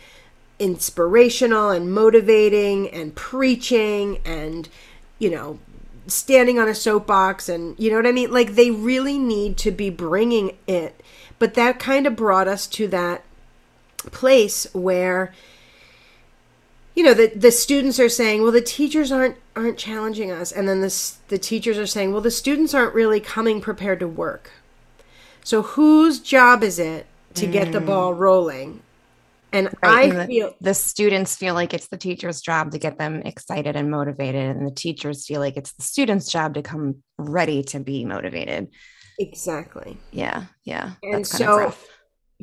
inspirational 0.61 1.71
and 1.71 1.91
motivating 1.91 2.89
and 2.91 3.17
preaching 3.17 4.19
and 4.27 4.69
you 5.19 5.31
know 5.31 5.59
standing 6.07 6.59
on 6.59 6.69
a 6.69 6.75
soapbox 6.75 7.49
and 7.49 7.75
you 7.79 7.91
know 7.91 7.97
what 7.97 8.07
I 8.07 8.13
mean 8.13 8.31
like 8.31 8.55
they 8.55 8.71
really 8.71 9.19
need 9.19 9.57
to 9.59 9.71
be 9.71 9.89
bringing 9.89 10.57
it 10.67 11.01
but 11.39 11.55
that 11.55 11.79
kind 11.79 12.07
of 12.07 12.15
brought 12.15 12.47
us 12.47 12.67
to 12.69 12.87
that 12.89 13.25
place 14.13 14.67
where 14.75 15.33
you 16.95 17.03
know 17.03 17.15
the 17.15 17.29
the 17.29 17.53
students 17.53 17.99
are 17.99 18.11
saying 18.11 18.43
well 18.43 18.53
the 18.53 18.61
teachers 18.61 19.11
aren't 19.11 19.37
aren't 19.57 19.79
challenging 19.79 20.31
us 20.31 20.53
and 20.53 20.69
then 20.69 20.83
the 20.83 21.13
the 21.29 21.39
teachers 21.39 21.79
are 21.79 21.87
saying 21.87 22.13
well 22.13 22.21
the 22.21 22.31
students 22.31 22.75
aren't 22.75 22.95
really 22.95 23.21
coming 23.21 23.63
prepared 23.63 24.01
to 24.01 24.09
work 24.09 24.51
so 25.43 25.63
whose 25.63 26.21
job 26.21 26.63
is 26.63 26.79
it 26.79 27.07
to 27.35 27.47
mm. 27.47 27.53
get 27.53 27.73
the 27.73 27.81
ball 27.81 28.15
mm. 28.15 28.19
rolling? 28.19 28.83
And 29.53 29.67
right. 29.83 30.13
I 30.13 30.21
and 30.21 30.29
feel 30.29 30.55
the 30.61 30.75
students 30.75 31.35
feel 31.35 31.55
like 31.55 31.75
it's 31.75 31.89
the 31.89 31.97
teacher's 31.97 32.41
job 32.41 32.71
to 32.71 32.79
get 32.79 32.99
them 32.99 33.23
excited 33.25 33.75
and 33.75 33.91
motivated, 33.91 34.57
and 34.57 34.67
the 34.67 34.75
teachers 34.75 35.27
feel 35.27 35.41
like 35.41 35.57
it's 35.57 35.73
the 35.73 35.83
student's 35.83 36.31
job 36.31 36.55
to 36.55 36.63
come 36.63 37.03
ready 37.19 37.65
to 37.65 37.81
be 37.81 38.05
motivated. 38.05 38.69
Exactly. 39.19 39.97
Yeah. 40.13 40.45
Yeah. 40.65 40.93
And 41.03 41.27
so, 41.27 41.75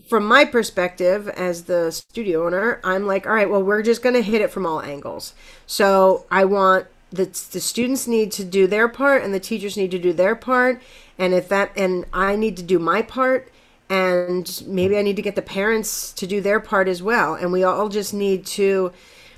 from 0.09 0.25
my 0.25 0.45
perspective 0.45 1.27
as 1.29 1.63
the 1.63 1.91
studio 1.91 2.45
owner, 2.45 2.79
I'm 2.83 3.07
like, 3.07 3.25
all 3.25 3.33
right, 3.33 3.49
well, 3.49 3.63
we're 3.63 3.81
just 3.81 4.03
going 4.03 4.15
to 4.15 4.21
hit 4.21 4.41
it 4.41 4.51
from 4.51 4.65
all 4.65 4.81
angles. 4.81 5.33
So 5.65 6.25
I 6.29 6.45
want 6.45 6.87
the, 7.11 7.25
the 7.25 7.59
students 7.59 8.07
need 8.07 8.31
to 8.33 8.43
do 8.43 8.67
their 8.67 8.87
part 8.87 9.23
and 9.23 9.33
the 9.33 9.39
teachers 9.39 9.77
need 9.77 9.91
to 9.91 9.99
do 9.99 10.13
their 10.13 10.35
part. 10.35 10.81
And 11.17 11.33
if 11.33 11.47
that 11.49 11.71
and 11.75 12.05
i 12.13 12.35
need 12.35 12.57
to 12.57 12.63
do 12.63 12.79
my 12.79 13.01
part 13.01 13.51
and 13.89 14.63
maybe 14.67 14.97
i 14.97 15.01
need 15.01 15.15
to 15.15 15.21
get 15.21 15.35
the 15.35 15.41
parents 15.41 16.11
to 16.13 16.27
do 16.27 16.41
their 16.41 16.59
part 16.59 16.87
as 16.87 17.01
well. 17.01 17.35
And 17.35 17.51
we 17.51 17.63
all 17.63 17.89
just 17.89 18.13
need 18.13 18.45
to 18.47 18.91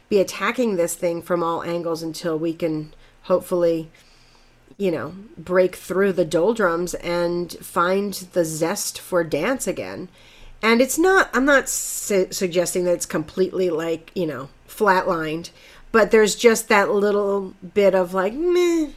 be 0.10 0.20
attacking 0.20 0.76
this 0.76 0.96
thing 0.96 1.22
from 1.22 1.44
all 1.44 1.64
angles 1.64 2.02
until 2.02 2.38
we 2.38 2.54
can 2.54 2.94
hopefully 3.24 3.92
you 4.78 4.92
know 4.92 5.14
break 5.38 5.76
through 5.76 6.14
the 6.14 6.26
doldrums 6.26 6.96
and 6.96 7.52
find 7.60 8.14
the 8.34 8.46
zest 8.46 9.00
for 9.00 9.24
dance 9.24 9.68
again. 9.68 10.10
And 10.62 10.82
it's 10.82 10.98
not 10.98 11.30
i'm 11.34 11.46
not 11.46 11.70
su- 11.70 12.32
suggesting 12.32 12.84
that 12.86 12.94
it's 12.94 13.06
completely 13.06 13.70
like 13.70 14.12
you 14.16 14.26
know 14.26 14.50
flatlined 14.68 15.52
but 15.92 16.12
there's 16.12 16.36
just 16.36 16.70
that 16.70 16.92
little 16.92 17.54
bit 17.74 17.96
of 17.96 18.14
like 18.14 18.34
meh 18.34 18.90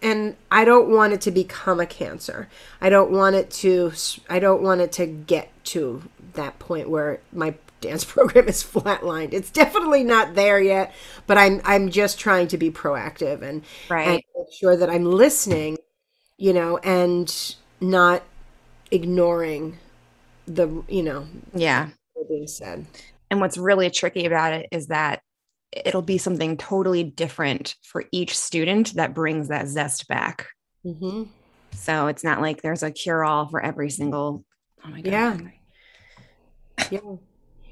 and 0.00 0.36
I 0.50 0.64
don't 0.64 0.88
want 0.88 1.12
it 1.12 1.20
to 1.22 1.30
become 1.30 1.80
a 1.80 1.86
cancer. 1.86 2.48
I 2.80 2.88
don't 2.88 3.10
want 3.10 3.36
it 3.36 3.50
to 3.50 3.92
I 4.28 4.38
don't 4.38 4.62
want 4.62 4.80
it 4.80 4.92
to 4.92 5.06
get 5.06 5.50
to 5.66 6.02
that 6.34 6.58
point 6.58 6.88
where 6.88 7.20
my 7.32 7.54
dance 7.80 8.04
program 8.12 8.48
is 8.48 8.62
flatlined. 8.62 9.32
It's 9.32 9.50
definitely 9.50 10.04
not 10.04 10.34
there 10.34 10.60
yet, 10.60 10.94
but 11.26 11.38
I'm 11.38 11.60
I'm 11.64 11.90
just 11.90 12.18
trying 12.18 12.48
to 12.48 12.58
be 12.58 12.70
proactive 12.70 13.42
and, 13.42 13.62
right. 13.88 14.08
and 14.08 14.22
make 14.36 14.52
sure 14.58 14.76
that 14.76 14.90
I'm 14.90 15.04
listening, 15.04 15.78
you 16.36 16.52
know, 16.52 16.78
and 16.78 17.56
not 17.80 18.22
ignoring 18.90 19.78
the 20.46 20.82
you 20.88 21.02
know 21.02 21.26
yeah 21.54 21.88
being 22.28 22.46
said. 22.46 22.86
And 23.30 23.40
what's 23.40 23.58
really 23.58 23.90
tricky 23.90 24.24
about 24.24 24.54
it 24.54 24.68
is 24.72 24.86
that 24.86 25.22
it'll 25.72 26.02
be 26.02 26.18
something 26.18 26.56
totally 26.56 27.04
different 27.04 27.74
for 27.82 28.04
each 28.12 28.36
student 28.36 28.94
that 28.94 29.14
brings 29.14 29.48
that 29.48 29.68
zest 29.68 30.08
back. 30.08 30.48
Mm-hmm. 30.84 31.24
So 31.72 32.06
it's 32.06 32.24
not 32.24 32.40
like 32.40 32.62
there's 32.62 32.82
a 32.82 32.90
cure 32.90 33.24
all 33.24 33.48
for 33.48 33.62
every 33.62 33.90
single. 33.90 34.44
Oh 34.84 34.88
my 34.88 35.00
God. 35.00 35.52
Yeah. 36.70 36.86
yeah. 36.90 37.00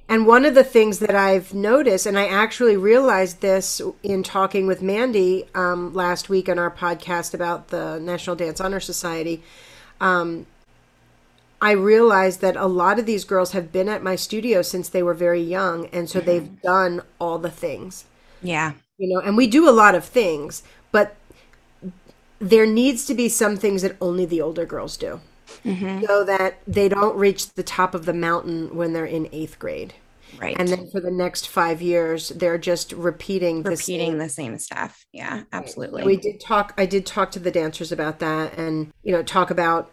And 0.08 0.26
one 0.26 0.44
of 0.44 0.54
the 0.54 0.62
things 0.62 1.00
that 1.00 1.16
I've 1.16 1.52
noticed, 1.52 2.06
and 2.06 2.16
I 2.16 2.28
actually 2.28 2.76
realized 2.76 3.40
this 3.40 3.80
in 4.04 4.22
talking 4.22 4.66
with 4.68 4.80
Mandy 4.80 5.48
um, 5.54 5.92
last 5.94 6.28
week 6.28 6.48
on 6.48 6.60
our 6.60 6.70
podcast 6.70 7.34
about 7.34 7.68
the 7.68 7.98
National 7.98 8.36
Dance 8.36 8.60
Honor 8.60 8.78
Society, 8.78 9.42
um, 10.00 10.46
I 11.60 11.72
realized 11.72 12.40
that 12.42 12.56
a 12.56 12.66
lot 12.66 12.98
of 12.98 13.06
these 13.06 13.24
girls 13.24 13.52
have 13.52 13.72
been 13.72 13.88
at 13.88 14.02
my 14.02 14.16
studio 14.16 14.62
since 14.62 14.88
they 14.88 15.02
were 15.02 15.14
very 15.14 15.42
young. 15.42 15.86
And 15.86 16.08
so 16.08 16.18
mm-hmm. 16.18 16.26
they've 16.26 16.62
done 16.62 17.02
all 17.18 17.38
the 17.38 17.50
things. 17.50 18.04
Yeah. 18.42 18.72
You 18.98 19.14
know, 19.14 19.20
and 19.20 19.36
we 19.36 19.46
do 19.46 19.68
a 19.68 19.72
lot 19.72 19.94
of 19.94 20.04
things, 20.04 20.62
but 20.92 21.16
there 22.38 22.66
needs 22.66 23.06
to 23.06 23.14
be 23.14 23.28
some 23.28 23.56
things 23.56 23.82
that 23.82 23.96
only 24.00 24.26
the 24.26 24.40
older 24.40 24.66
girls 24.66 24.96
do 24.96 25.20
mm-hmm. 25.64 26.04
so 26.04 26.24
that 26.24 26.58
they 26.66 26.88
don't 26.88 27.16
reach 27.16 27.52
the 27.54 27.62
top 27.62 27.94
of 27.94 28.04
the 28.04 28.12
mountain 28.12 28.74
when 28.74 28.92
they're 28.92 29.06
in 29.06 29.28
eighth 29.32 29.58
grade. 29.58 29.94
Right. 30.38 30.56
And 30.58 30.68
then 30.68 30.90
for 30.90 31.00
the 31.00 31.10
next 31.10 31.48
five 31.48 31.80
years, 31.80 32.30
they're 32.30 32.58
just 32.58 32.92
repeating 32.92 33.62
repeating 33.62 34.18
the 34.18 34.28
same, 34.28 34.52
the 34.52 34.56
same 34.56 34.58
stuff. 34.58 35.06
Yeah, 35.12 35.44
absolutely. 35.52 36.04
We 36.04 36.16
did 36.16 36.40
talk. 36.40 36.74
I 36.76 36.84
did 36.84 37.06
talk 37.06 37.30
to 37.32 37.38
the 37.38 37.50
dancers 37.50 37.92
about 37.92 38.18
that, 38.18 38.58
and 38.58 38.92
you 39.02 39.12
know, 39.12 39.22
talk 39.22 39.50
about 39.50 39.90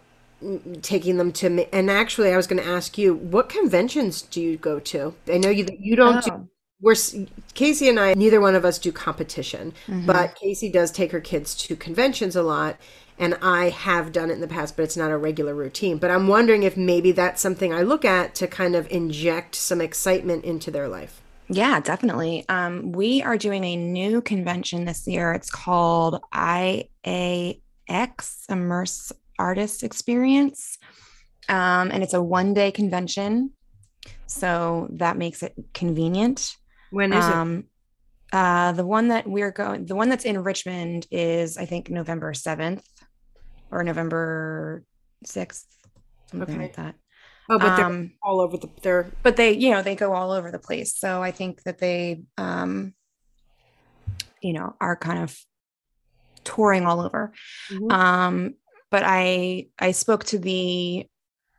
taking 0.82 1.16
them 1.16 1.32
to 1.32 1.66
and 1.74 1.90
actually 1.90 2.32
i 2.32 2.36
was 2.36 2.46
going 2.46 2.62
to 2.62 2.68
ask 2.68 2.98
you 2.98 3.14
what 3.14 3.48
conventions 3.48 4.22
do 4.22 4.40
you 4.40 4.56
go 4.56 4.78
to 4.78 5.14
i 5.28 5.38
know 5.38 5.48
you 5.48 5.66
you 5.78 5.96
don't 5.96 6.26
oh. 6.28 6.38
do, 6.38 6.48
we're 6.80 6.96
casey 7.54 7.88
and 7.88 7.98
i 7.98 8.12
neither 8.14 8.40
one 8.40 8.54
of 8.54 8.64
us 8.64 8.78
do 8.78 8.92
competition 8.92 9.72
mm-hmm. 9.86 10.06
but 10.06 10.34
casey 10.34 10.70
does 10.70 10.90
take 10.90 11.12
her 11.12 11.20
kids 11.20 11.54
to 11.54 11.74
conventions 11.76 12.36
a 12.36 12.42
lot 12.42 12.76
and 13.18 13.38
i 13.40 13.70
have 13.70 14.12
done 14.12 14.30
it 14.30 14.34
in 14.34 14.40
the 14.40 14.48
past 14.48 14.76
but 14.76 14.82
it's 14.82 14.96
not 14.96 15.10
a 15.10 15.16
regular 15.16 15.54
routine 15.54 15.96
but 15.96 16.10
i'm 16.10 16.28
wondering 16.28 16.62
if 16.62 16.76
maybe 16.76 17.12
that's 17.12 17.40
something 17.40 17.72
i 17.72 17.80
look 17.80 18.04
at 18.04 18.34
to 18.34 18.46
kind 18.46 18.74
of 18.74 18.90
inject 18.90 19.54
some 19.54 19.80
excitement 19.80 20.44
into 20.44 20.70
their 20.70 20.88
life 20.88 21.22
yeah, 21.48 21.78
definitely. 21.80 22.44
Um, 22.48 22.92
we 22.92 23.22
are 23.22 23.36
doing 23.36 23.64
a 23.64 23.76
new 23.76 24.22
convention 24.22 24.86
this 24.86 25.06
year. 25.06 25.32
It's 25.32 25.50
called 25.50 26.22
IAX 26.32 26.88
Immerse 28.48 29.12
artist 29.38 29.82
experience. 29.82 30.78
Um, 31.48 31.90
and 31.90 32.02
it's 32.02 32.14
a 32.14 32.22
one 32.22 32.54
day 32.54 32.70
convention. 32.70 33.52
So 34.26 34.88
that 34.92 35.16
makes 35.16 35.42
it 35.42 35.54
convenient. 35.72 36.56
When 36.90 37.12
is 37.12 37.24
um, 37.24 37.58
it? 37.58 37.64
Uh, 38.32 38.72
the 38.72 38.84
one 38.84 39.08
that 39.08 39.28
we're 39.28 39.52
going, 39.52 39.86
the 39.86 39.94
one 39.94 40.08
that's 40.08 40.24
in 40.24 40.42
Richmond 40.42 41.06
is, 41.10 41.56
I 41.56 41.66
think, 41.66 41.88
November 41.88 42.32
7th 42.32 42.82
or 43.70 43.84
November 43.84 44.84
6th, 45.24 45.66
something 46.30 46.54
okay. 46.54 46.64
like 46.64 46.76
that. 46.76 46.96
Oh, 47.48 47.58
but 47.58 47.76
they're 47.76 47.84
um, 47.84 48.12
all 48.22 48.40
over 48.40 48.56
the, 48.56 48.68
they're, 48.82 49.12
but 49.22 49.36
they, 49.36 49.52
you 49.52 49.70
know, 49.70 49.82
they 49.82 49.94
go 49.94 50.14
all 50.14 50.32
over 50.32 50.50
the 50.50 50.58
place. 50.58 50.96
So 50.96 51.22
I 51.22 51.30
think 51.30 51.62
that 51.64 51.78
they, 51.78 52.22
um, 52.38 52.94
you 54.40 54.52
know, 54.52 54.74
are 54.80 54.96
kind 54.96 55.22
of 55.22 55.38
touring 56.42 56.86
all 56.86 57.00
over. 57.00 57.32
Mm-hmm. 57.70 57.90
Um, 57.90 58.54
but 58.90 59.02
I 59.04 59.66
I 59.78 59.92
spoke 59.92 60.24
to 60.24 60.38
the 60.38 61.06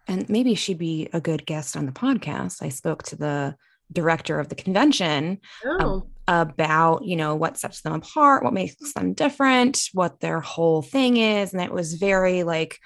and 0.08 0.30
maybe 0.30 0.56
she'd 0.56 0.78
be 0.78 1.10
a 1.14 1.22
good 1.22 1.46
guest 1.46 1.76
on 1.76 1.86
the 1.86 1.92
podcast. 1.92 2.62
I 2.62 2.70
spoke 2.70 3.04
to 3.04 3.16
the 3.16 3.56
director 3.92 4.40
of 4.40 4.50
the 4.50 4.56
convention 4.56 5.40
oh. 5.66 6.08
about 6.28 7.06
you 7.06 7.16
know 7.16 7.36
what 7.36 7.58
sets 7.58 7.82
them 7.82 7.94
apart, 7.94 8.44
what 8.44 8.54
makes 8.54 8.94
them 8.94 9.14
different, 9.14 9.90
what 9.94 10.20
their 10.20 10.40
whole 10.40 10.82
thing 10.82 11.18
is, 11.18 11.54
and 11.54 11.62
it 11.62 11.72
was 11.72 11.96
very 11.96 12.44
like 12.44 12.80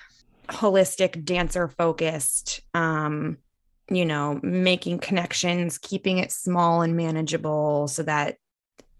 holistic 0.47 1.23
dancer 1.23 1.67
focused 1.67 2.62
um 2.73 3.38
you 3.91 4.06
know, 4.06 4.39
making 4.43 4.99
connections, 4.99 5.78
keeping 5.78 6.19
it 6.19 6.32
small 6.32 6.82
and 6.82 6.95
manageable 6.95 7.88
so 7.88 8.04
that 8.04 8.38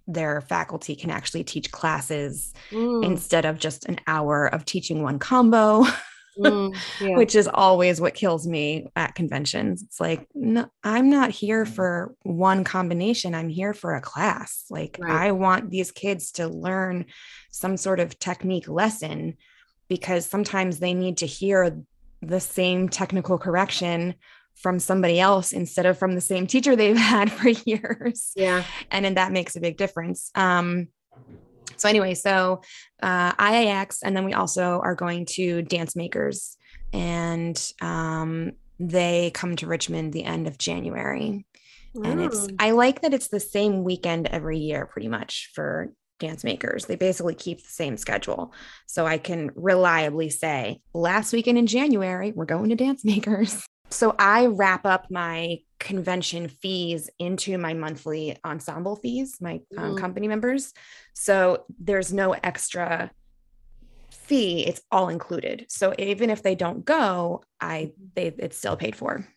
their 0.10 0.42
faculty 0.42 0.96
can 0.96 1.12
actually 1.12 1.44
teach 1.44 1.72
classes 1.72 2.54
mm. 2.72 3.06
instead 3.06 3.46
of 3.46 3.60
just 3.60 3.86
an 3.86 4.00
hour 4.08 4.48
of 4.48 4.66
teaching 4.66 5.04
one 5.04 5.20
combo. 5.20 5.86
Mm, 6.38 6.74
yeah. 7.02 7.18
which 7.18 7.36
is 7.36 7.50
always 7.54 8.00
what 8.00 8.14
kills 8.14 8.48
me 8.48 8.88
at 8.96 9.14
conventions. 9.14 9.84
It's 9.84 10.00
like, 10.00 10.26
no, 10.34 10.72
I'm 10.86 11.10
not 11.10 11.32
here 11.32 11.66
for 11.66 12.16
one 12.22 12.64
combination. 12.64 13.36
I'm 13.36 13.50
here 13.50 13.74
for 13.74 13.94
a 13.94 14.00
class. 14.00 14.64
Like, 14.70 14.98
right. 15.02 15.12
I 15.12 15.32
want 15.34 15.70
these 15.70 15.92
kids 15.92 16.32
to 16.34 16.48
learn 16.48 17.08
some 17.52 17.76
sort 17.76 18.00
of 18.00 18.20
technique 18.20 18.70
lesson 18.70 19.36
because 19.90 20.26
sometimes 20.26 20.80
they 20.80 20.94
need 20.94 21.18
to 21.18 21.26
hear 21.26 21.78
the 22.22 22.40
same 22.40 22.88
technical 22.88 23.38
correction 23.38 24.16
from 24.60 24.80
somebody 24.80 25.20
else 25.20 25.54
instead 25.54 25.86
of 25.86 25.98
from 25.98 26.16
the 26.16 26.22
same 26.22 26.46
teacher 26.46 26.76
they've 26.76 26.98
had 27.16 27.32
for 27.32 27.50
years. 27.50 28.32
Yeah. 28.36 28.64
And 28.92 29.04
then 29.06 29.16
that 29.16 29.32
makes 29.32 29.56
a 29.56 29.62
big 29.62 29.78
difference. 29.78 30.32
Um, 30.36 30.90
so 31.78 31.88
anyway, 31.88 32.14
so 32.14 32.62
uh, 33.02 33.34
IAX, 33.34 34.00
and 34.04 34.16
then 34.16 34.26
we 34.26 34.34
also 34.34 34.82
are 34.84 34.96
going 34.96 35.26
to 35.32 35.62
Dance 35.62 35.96
Makers, 35.96 36.58
and 36.92 37.72
um, 37.82 38.52
they 38.80 39.32
come 39.34 39.56
to 39.58 39.68
Richmond 39.68 40.12
the 40.12 40.26
end 40.26 40.48
of 40.48 40.58
January. 40.58 41.46
And 42.04 42.22
it's. 42.22 42.48
I 42.60 42.72
like 42.72 43.02
that 43.02 43.14
it's 43.14 43.30
the 43.30 43.40
same 43.40 43.84
weekend 43.84 44.28
every 44.28 44.60
year, 44.60 44.86
pretty 44.86 45.08
much 45.08 45.52
for 45.56 45.92
dance 46.20 46.44
makers. 46.44 46.86
They 46.86 46.96
basically 46.96 47.34
keep 47.34 47.64
the 47.64 47.70
same 47.70 47.98
schedule. 47.98 48.54
So 48.86 49.08
I 49.08 49.18
can 49.18 49.52
reliably 49.56 50.30
say, 50.30 50.82
last 50.94 51.34
weekend 51.34 51.58
in 51.58 51.66
January, 51.66 52.32
we're 52.32 52.46
going 52.46 52.70
to 52.70 52.76
dance 52.76 53.04
makers. 53.04 53.66
So 53.90 54.16
I 54.20 54.48
wrap 54.48 54.86
up 54.86 55.10
my 55.10 55.60
convention 55.80 56.48
fees 56.48 57.10
into 57.20 57.58
my 57.58 57.74
monthly 57.74 58.38
ensemble 58.46 58.96
fees, 58.96 59.38
my 59.42 59.62
um, 59.78 59.96
mm. 59.96 59.98
company 59.98 60.28
members. 60.28 60.74
So 61.14 61.66
there's 61.80 62.14
no 62.14 62.34
extra 62.34 63.12
fee; 64.12 64.66
it's 64.66 64.82
all 64.92 65.10
included. 65.10 65.66
So 65.70 65.94
even 65.98 66.30
if 66.30 66.44
they 66.44 66.56
don't 66.56 66.86
go, 66.86 67.44
I 67.60 67.94
they 68.16 68.28
it's 68.38 68.58
still 68.58 68.78
paid 68.78 68.96
for. 68.96 69.28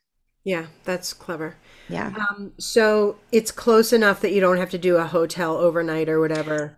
Yeah, 0.44 0.66
that's 0.84 1.12
clever. 1.12 1.56
Yeah. 1.88 2.12
Um, 2.30 2.52
so 2.58 3.16
it's 3.30 3.52
close 3.52 3.92
enough 3.92 4.20
that 4.20 4.32
you 4.32 4.40
don't 4.40 4.56
have 4.56 4.70
to 4.70 4.78
do 4.78 4.96
a 4.96 5.06
hotel 5.06 5.56
overnight 5.56 6.08
or 6.08 6.20
whatever. 6.20 6.76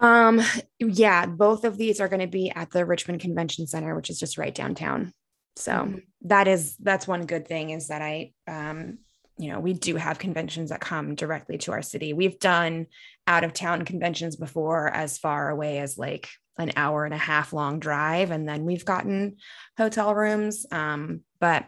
Um, 0.00 0.40
yeah, 0.78 1.26
both 1.26 1.64
of 1.64 1.76
these 1.76 2.00
are 2.00 2.08
going 2.08 2.20
to 2.20 2.26
be 2.26 2.50
at 2.50 2.70
the 2.70 2.84
Richmond 2.84 3.20
Convention 3.20 3.66
Center, 3.66 3.94
which 3.94 4.10
is 4.10 4.18
just 4.18 4.38
right 4.38 4.54
downtown. 4.54 5.12
So 5.56 5.72
mm-hmm. 5.72 5.98
that 6.22 6.48
is 6.48 6.76
that's 6.76 7.06
one 7.06 7.26
good 7.26 7.46
thing 7.46 7.70
is 7.70 7.88
that 7.88 8.02
I 8.02 8.32
um 8.46 8.98
you 9.38 9.50
know, 9.50 9.60
we 9.60 9.72
do 9.72 9.96
have 9.96 10.18
conventions 10.18 10.70
that 10.70 10.80
come 10.80 11.14
directly 11.14 11.58
to 11.58 11.72
our 11.72 11.82
city. 11.82 12.12
We've 12.12 12.38
done 12.38 12.86
out 13.26 13.44
of 13.44 13.52
town 13.52 13.84
conventions 13.84 14.36
before 14.36 14.88
as 14.88 15.18
far 15.18 15.48
away 15.48 15.78
as 15.78 15.98
like 15.98 16.28
an 16.58 16.72
hour 16.76 17.04
and 17.04 17.14
a 17.14 17.18
half 17.18 17.52
long 17.52 17.80
drive 17.80 18.30
and 18.30 18.46
then 18.46 18.64
we've 18.64 18.84
gotten 18.84 19.36
hotel 19.78 20.14
rooms 20.14 20.66
um 20.70 21.22
but 21.40 21.64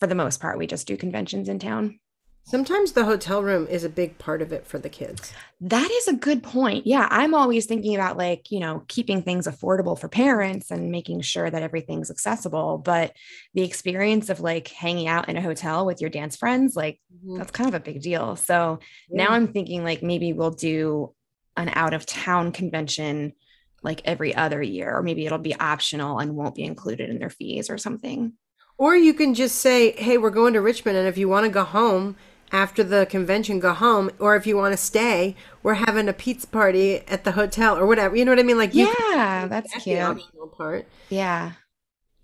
for 0.00 0.08
the 0.08 0.16
most 0.16 0.40
part 0.40 0.58
we 0.58 0.66
just 0.66 0.86
do 0.86 0.96
conventions 0.96 1.48
in 1.48 1.58
town. 1.58 2.00
Sometimes 2.48 2.92
the 2.92 3.04
hotel 3.04 3.42
room 3.42 3.66
is 3.66 3.82
a 3.82 3.88
big 3.88 4.18
part 4.18 4.40
of 4.40 4.52
it 4.52 4.64
for 4.64 4.78
the 4.78 4.88
kids. 4.88 5.32
That 5.60 5.90
is 5.90 6.06
a 6.06 6.12
good 6.12 6.44
point. 6.44 6.86
Yeah, 6.86 7.08
I'm 7.10 7.34
always 7.34 7.66
thinking 7.66 7.96
about 7.96 8.16
like, 8.16 8.52
you 8.52 8.60
know, 8.60 8.84
keeping 8.86 9.20
things 9.20 9.48
affordable 9.48 9.98
for 9.98 10.08
parents 10.08 10.70
and 10.70 10.92
making 10.92 11.22
sure 11.22 11.50
that 11.50 11.64
everything's 11.64 12.08
accessible, 12.08 12.78
but 12.78 13.16
the 13.54 13.64
experience 13.64 14.30
of 14.30 14.38
like 14.38 14.68
hanging 14.68 15.08
out 15.08 15.28
in 15.28 15.36
a 15.36 15.42
hotel 15.42 15.84
with 15.84 16.00
your 16.00 16.08
dance 16.08 16.36
friends, 16.36 16.76
like 16.76 17.00
mm-hmm. 17.12 17.36
that's 17.36 17.50
kind 17.50 17.68
of 17.68 17.74
a 17.74 17.80
big 17.80 18.00
deal. 18.00 18.36
So 18.36 18.78
yeah. 19.08 19.24
now 19.24 19.30
I'm 19.32 19.48
thinking 19.48 19.82
like 19.82 20.04
maybe 20.04 20.32
we'll 20.32 20.52
do 20.52 21.12
an 21.56 21.72
out 21.74 21.94
of 21.94 22.06
town 22.06 22.52
convention 22.52 23.32
like 23.82 24.02
every 24.04 24.36
other 24.36 24.62
year 24.62 24.96
or 24.96 25.02
maybe 25.02 25.26
it'll 25.26 25.38
be 25.38 25.58
optional 25.58 26.20
and 26.20 26.36
won't 26.36 26.54
be 26.54 26.62
included 26.62 27.10
in 27.10 27.18
their 27.18 27.28
fees 27.28 27.68
or 27.70 27.76
something. 27.76 28.34
Or 28.78 28.94
you 28.94 29.14
can 29.14 29.34
just 29.34 29.56
say, 29.56 29.92
"Hey, 29.92 30.16
we're 30.16 30.30
going 30.30 30.52
to 30.52 30.60
Richmond 30.60 30.96
and 30.96 31.08
if 31.08 31.18
you 31.18 31.28
want 31.28 31.44
to 31.44 31.50
go 31.50 31.64
home, 31.64 32.14
after 32.52 32.84
the 32.84 33.06
convention 33.06 33.58
go 33.58 33.72
home 33.72 34.10
or 34.18 34.36
if 34.36 34.46
you 34.46 34.56
want 34.56 34.72
to 34.72 34.76
stay 34.76 35.34
we're 35.62 35.74
having 35.74 36.08
a 36.08 36.12
pizza 36.12 36.46
party 36.46 36.98
at 37.08 37.24
the 37.24 37.32
hotel 37.32 37.76
or 37.76 37.86
whatever. 37.86 38.14
You 38.14 38.24
know 38.24 38.30
what 38.30 38.38
i 38.38 38.44
mean? 38.44 38.58
Like 38.58 38.74
yeah 38.74 39.46
that's 39.48 39.72
cute. 39.82 39.98
part. 40.56 40.86
Yeah. 41.08 41.52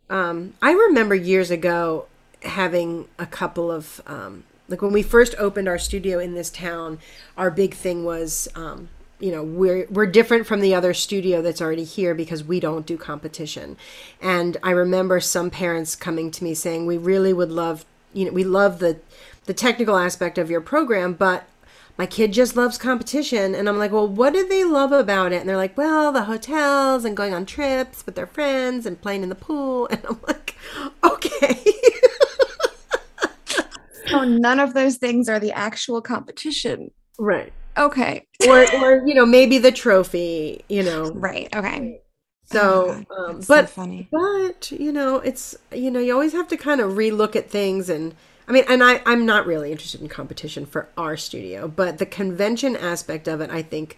Um 0.09 0.55
i 0.63 0.73
remember 0.73 1.15
years 1.15 1.51
ago 1.51 2.07
having 2.43 3.09
a 3.19 3.27
couple 3.27 3.71
of 3.71 4.01
um 4.07 4.45
like 4.69 4.81
when 4.81 4.93
we 4.93 5.03
first 5.03 5.35
opened 5.39 5.69
our 5.69 5.79
studio 5.79 6.19
in 6.19 6.35
this 6.35 6.51
town 6.51 6.99
our 7.37 7.51
big 7.51 7.75
thing 7.75 8.05
was 8.05 8.49
um 8.55 8.89
you 9.23 9.31
know 9.31 9.43
we're 9.43 9.87
we're 9.89 10.07
different 10.07 10.47
from 10.47 10.61
the 10.61 10.75
other 10.75 10.93
studio 10.93 11.41
that's 11.43 11.61
already 11.63 11.85
here 11.85 12.15
because 12.15 12.43
we 12.43 12.59
don't 12.59 12.87
do 12.87 12.97
competition. 12.97 13.77
And 14.21 14.57
i 14.63 14.71
remember 14.71 15.21
some 15.21 15.51
parents 15.51 15.97
coming 15.97 16.31
to 16.33 16.45
me 16.45 16.55
saying 16.55 16.87
we 16.87 16.99
really 16.99 17.33
would 17.33 17.51
love 17.51 17.85
you 18.13 18.25
know 18.25 18.33
we 18.33 18.45
love 18.45 18.79
the 18.79 19.01
the 19.45 19.55
technical 19.55 19.97
aspect 19.97 20.39
of 20.39 20.51
your 20.51 20.61
program, 20.61 21.15
but 21.15 21.49
my 21.99 22.07
kid 22.07 22.33
just 22.33 22.57
loves 22.57 22.79
competition. 22.79 23.55
And 23.55 23.69
I'm 23.69 23.79
like, 23.79 23.93
well, 23.93 24.09
what 24.09 24.33
do 24.33 24.49
they 24.49 24.65
love 24.65 24.93
about 24.93 25.33
it? 25.33 25.41
And 25.41 25.49
they're 25.49 25.57
like, 25.57 25.77
well, 25.77 26.13
the 26.13 26.25
hotels 26.25 27.05
and 27.05 27.17
going 27.17 27.35
on 27.35 27.45
trips 27.45 28.07
with 28.07 28.15
their 28.15 28.27
friends 28.27 28.87
and 28.87 29.01
playing 29.01 29.23
in 29.23 29.29
the 29.29 29.35
pool. 29.35 29.83
And 29.91 30.01
I'm 30.09 30.21
like, 30.27 30.57
okay. 31.05 31.65
so 34.07 34.25
none 34.25 34.59
of 34.59 34.75
those 34.75 34.97
things 34.97 35.29
are 35.29 35.39
the 35.39 35.53
actual 35.53 36.01
competition. 36.01 36.91
Right. 37.19 37.53
Okay. 37.77 38.27
or, 38.49 38.75
or, 38.77 39.07
you 39.07 39.15
know, 39.15 39.27
maybe 39.27 39.59
the 39.59 39.73
trophy, 39.73 40.65
you 40.69 40.83
know. 40.83 41.11
Right. 41.13 41.55
Okay. 41.55 42.01
So, 42.45 43.05
oh 43.11 43.31
um, 43.31 43.37
but, 43.49 43.69
so 43.69 43.77
funny. 43.83 44.09
but, 44.11 44.73
you 44.73 44.93
know, 44.93 45.17
it's, 45.17 45.57
you 45.73 45.91
know, 45.91 46.01
you 46.01 46.13
always 46.13 46.33
have 46.33 46.49
to 46.49 46.57
kind 46.57 46.81
of 46.81 46.93
relook 46.93 47.37
at 47.37 47.51
things 47.51 47.89
and, 47.89 48.15
I 48.53 48.55
mean, 48.55 48.65
and 48.69 48.85
I, 48.85 49.01
I'm 49.07 49.25
not 49.25 49.47
really 49.47 49.73
interested 49.73 50.03
in 50.03 50.11
competition 50.11 50.67
for 50.67 50.87
our 50.99 51.17
studio, 51.17 51.69
but 51.69 51.97
the 51.97 52.05
convention 52.05 52.77
aspect 52.77 53.27
of 53.27 53.41
it, 53.41 53.49
I 53.49 53.63
think, 53.63 53.97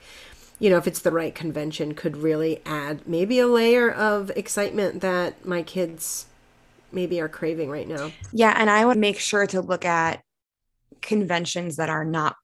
you 0.60 0.70
know, 0.70 0.76
if 0.76 0.86
it's 0.86 1.00
the 1.00 1.10
right 1.10 1.34
convention, 1.34 1.92
could 1.92 2.16
really 2.16 2.62
add 2.64 3.00
maybe 3.04 3.40
a 3.40 3.48
layer 3.48 3.90
of 3.90 4.30
excitement 4.36 5.00
that 5.00 5.44
my 5.44 5.64
kids 5.64 6.26
maybe 6.92 7.20
are 7.20 7.28
craving 7.28 7.68
right 7.68 7.88
now. 7.88 8.12
Yeah. 8.32 8.54
And 8.56 8.70
I 8.70 8.84
would 8.84 8.96
make 8.96 9.18
sure 9.18 9.44
to 9.48 9.60
look 9.60 9.84
at 9.84 10.22
conventions 11.02 11.74
that 11.74 11.88
are 11.88 12.04
not 12.04 12.36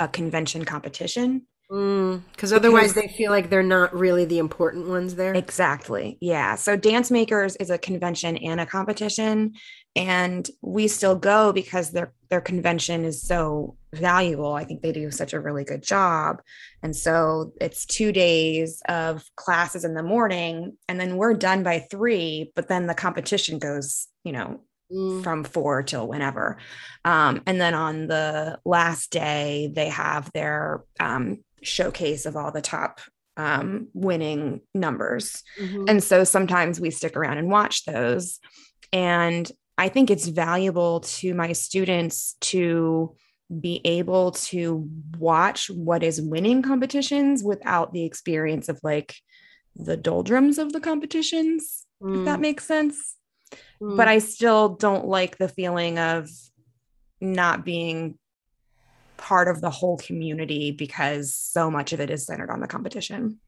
a 0.00 0.08
convention 0.08 0.64
competition. 0.64 1.42
Mm, 1.70 2.22
because 2.32 2.54
otherwise 2.54 2.94
they 2.94 3.08
feel 3.08 3.30
like 3.30 3.50
they're 3.50 3.62
not 3.62 3.94
really 3.94 4.24
the 4.24 4.38
important 4.38 4.88
ones 4.88 5.16
there. 5.16 5.34
Exactly. 5.34 6.16
Yeah. 6.22 6.54
So 6.54 6.76
Dance 6.76 7.10
Makers 7.10 7.56
is 7.56 7.68
a 7.68 7.76
convention 7.76 8.38
and 8.38 8.58
a 8.58 8.64
competition 8.64 9.52
and 9.96 10.48
we 10.62 10.86
still 10.88 11.16
go 11.16 11.52
because 11.52 11.90
their 11.90 12.12
their 12.28 12.40
convention 12.40 13.04
is 13.04 13.22
so 13.22 13.76
valuable. 13.92 14.52
I 14.52 14.64
think 14.64 14.82
they 14.82 14.92
do 14.92 15.10
such 15.10 15.32
a 15.32 15.40
really 15.40 15.64
good 15.64 15.82
job. 15.82 16.42
And 16.82 16.94
so 16.94 17.52
it's 17.60 17.86
2 17.86 18.12
days 18.12 18.82
of 18.88 19.24
classes 19.36 19.84
in 19.84 19.94
the 19.94 20.02
morning 20.02 20.76
and 20.88 21.00
then 21.00 21.16
we're 21.16 21.34
done 21.34 21.62
by 21.62 21.78
3, 21.90 22.52
but 22.54 22.68
then 22.68 22.86
the 22.86 22.94
competition 22.94 23.58
goes, 23.58 24.08
you 24.22 24.32
know, 24.32 24.60
Mm. 24.92 25.24
from 25.24 25.42
four 25.42 25.82
till 25.82 26.06
whenever. 26.06 26.58
Um, 27.04 27.42
and 27.44 27.60
then 27.60 27.74
on 27.74 28.06
the 28.06 28.60
last 28.64 29.10
day, 29.10 29.68
they 29.74 29.88
have 29.88 30.30
their 30.32 30.84
um, 31.00 31.42
showcase 31.60 32.24
of 32.24 32.36
all 32.36 32.52
the 32.52 32.62
top 32.62 33.00
um, 33.36 33.88
winning 33.94 34.60
numbers. 34.74 35.42
Mm-hmm. 35.60 35.86
And 35.88 36.04
so 36.04 36.22
sometimes 36.22 36.78
we 36.80 36.92
stick 36.92 37.16
around 37.16 37.38
and 37.38 37.50
watch 37.50 37.84
those. 37.84 38.38
And 38.92 39.50
I 39.78 39.88
think 39.88 40.10
it's 40.10 40.28
valuable 40.28 41.00
to 41.00 41.34
my 41.34 41.52
students 41.52 42.36
to 42.40 43.14
be 43.60 43.80
able 43.84 44.32
to 44.32 44.88
watch 45.18 45.70
what 45.70 46.02
is 46.02 46.20
winning 46.20 46.62
competitions 46.62 47.44
without 47.44 47.92
the 47.92 48.04
experience 48.04 48.68
of 48.68 48.80
like 48.82 49.14
the 49.76 49.96
doldrums 49.96 50.58
of 50.58 50.72
the 50.72 50.80
competitions, 50.80 51.86
mm. 52.02 52.18
if 52.18 52.24
that 52.24 52.38
mm. 52.38 52.42
makes 52.42 52.64
sense. 52.66 53.16
Mm. 53.80 53.96
But 53.96 54.08
I 54.08 54.18
still 54.18 54.70
don't 54.70 55.06
like 55.06 55.38
the 55.38 55.48
feeling 55.48 55.98
of 55.98 56.28
not 57.20 57.64
being 57.64 58.18
part 59.16 59.48
of 59.48 59.60
the 59.60 59.70
whole 59.70 59.96
community 59.98 60.72
because 60.72 61.34
so 61.34 61.70
much 61.70 61.92
of 61.92 62.00
it 62.00 62.10
is 62.10 62.26
centered 62.26 62.50
on 62.50 62.60
the 62.60 62.66
competition. 62.66 63.38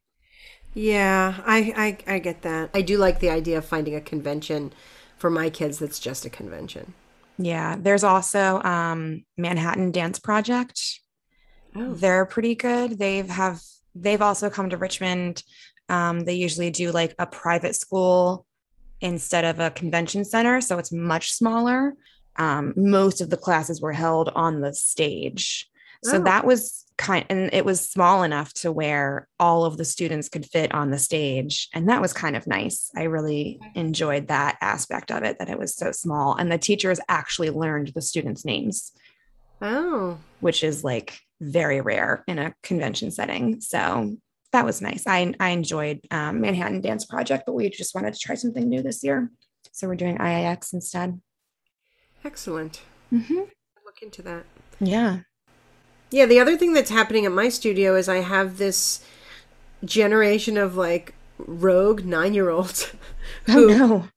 Yeah, 0.73 1.35
I, 1.45 1.97
I 2.07 2.15
I 2.15 2.19
get 2.19 2.43
that. 2.43 2.69
I 2.73 2.81
do 2.81 2.97
like 2.97 3.19
the 3.19 3.31
idea 3.31 3.57
of 3.57 3.65
finding 3.65 3.95
a 3.95 4.01
convention 4.01 4.71
for 5.19 5.29
my 5.29 5.49
kids 5.49 5.77
that's 5.79 5.99
just 5.99 6.25
a 6.25 6.29
convention. 6.29 6.93
Yeah, 7.37 7.75
there's 7.79 8.03
also 8.03 8.61
um, 8.63 9.23
Manhattan 9.37 9.91
Dance 9.91 10.19
Project. 10.19 10.81
Oh. 11.75 11.93
They're 11.93 12.25
pretty 12.25 12.55
good. 12.55 12.97
They've 12.97 13.29
have 13.29 13.61
they've 13.95 14.21
also 14.21 14.49
come 14.49 14.69
to 14.71 14.77
Richmond. 14.77 15.43
Um, 15.87 16.21
they 16.21 16.33
usually 16.33 16.69
do 16.71 16.91
like 16.91 17.15
a 17.19 17.25
private 17.25 17.75
school 17.75 18.45
instead 19.01 19.45
of 19.45 19.59
a 19.59 19.71
convention 19.71 20.25
center, 20.25 20.61
so 20.61 20.77
it's 20.79 20.91
much 20.91 21.31
smaller. 21.33 21.93
um, 22.35 22.73
most 22.77 23.19
of 23.21 23.29
the 23.29 23.35
classes 23.37 23.81
were 23.81 23.91
held 23.91 24.29
on 24.29 24.61
the 24.61 24.73
stage. 24.73 25.67
So 26.05 26.17
Oh. 26.17 26.23
that 26.23 26.45
was 26.45 26.85
kind 26.99 27.25
and 27.29 27.49
it 27.53 27.65
was 27.65 27.89
small 27.89 28.21
enough 28.23 28.53
to 28.53 28.71
where 28.71 29.27
all 29.39 29.65
of 29.65 29.77
the 29.77 29.85
students 29.85 30.29
could 30.29 30.45
fit 30.45 30.71
on 30.75 30.91
the 30.91 30.99
stage 30.99 31.69
and 31.73 31.89
that 31.89 32.01
was 32.01 32.13
kind 32.13 32.35
of 32.35 32.45
nice. 32.45 32.91
I 32.95 33.03
really 33.03 33.59
enjoyed 33.73 34.27
that 34.27 34.57
aspect 34.61 35.09
of 35.09 35.23
it 35.23 35.39
that 35.39 35.49
it 35.49 35.57
was 35.57 35.73
so 35.75 35.91
small 35.91 36.35
and 36.35 36.51
the 36.51 36.57
teachers 36.57 36.99
actually 37.07 37.49
learned 37.49 37.93
the 37.95 38.01
students 38.01 38.45
names 38.45 38.91
Oh, 39.61 40.17
which 40.39 40.63
is 40.63 40.83
like 40.83 41.19
very 41.41 41.81
rare 41.81 42.23
in 42.27 42.39
a 42.39 42.53
convention 42.63 43.11
setting. 43.11 43.59
So 43.61 44.15
that 44.51 44.65
was 44.65 44.81
nice. 44.81 45.03
I 45.05 45.33
I 45.39 45.49
enjoyed 45.49 45.99
um, 46.11 46.41
Manhattan 46.41 46.81
Dance 46.81 47.05
Project, 47.05 47.43
but 47.45 47.53
we 47.53 47.69
just 47.69 47.93
wanted 47.93 48.13
to 48.13 48.19
try 48.19 48.35
something 48.35 48.67
new 48.67 48.81
this 48.81 49.03
year, 49.03 49.29
so 49.71 49.87
we're 49.87 49.95
doing 49.95 50.17
IAX 50.17 50.73
instead. 50.73 51.19
excellent. 52.23 52.81
Mm-hmm. 53.13 53.39
Look 53.85 54.01
into 54.01 54.21
that. 54.23 54.45
Yeah. 54.79 55.19
Yeah, 56.11 56.25
the 56.25 56.39
other 56.39 56.57
thing 56.57 56.73
that's 56.73 56.89
happening 56.89 57.25
at 57.25 57.31
my 57.31 57.49
studio 57.49 57.95
is 57.95 58.09
I 58.09 58.17
have 58.17 58.57
this 58.57 59.03
generation 59.85 60.57
of 60.57 60.75
like 60.75 61.13
rogue 61.37 62.05
nine 62.05 62.33
year 62.33 62.49
olds. 62.49 62.91
Oh 63.47 63.65
no. 63.65 64.07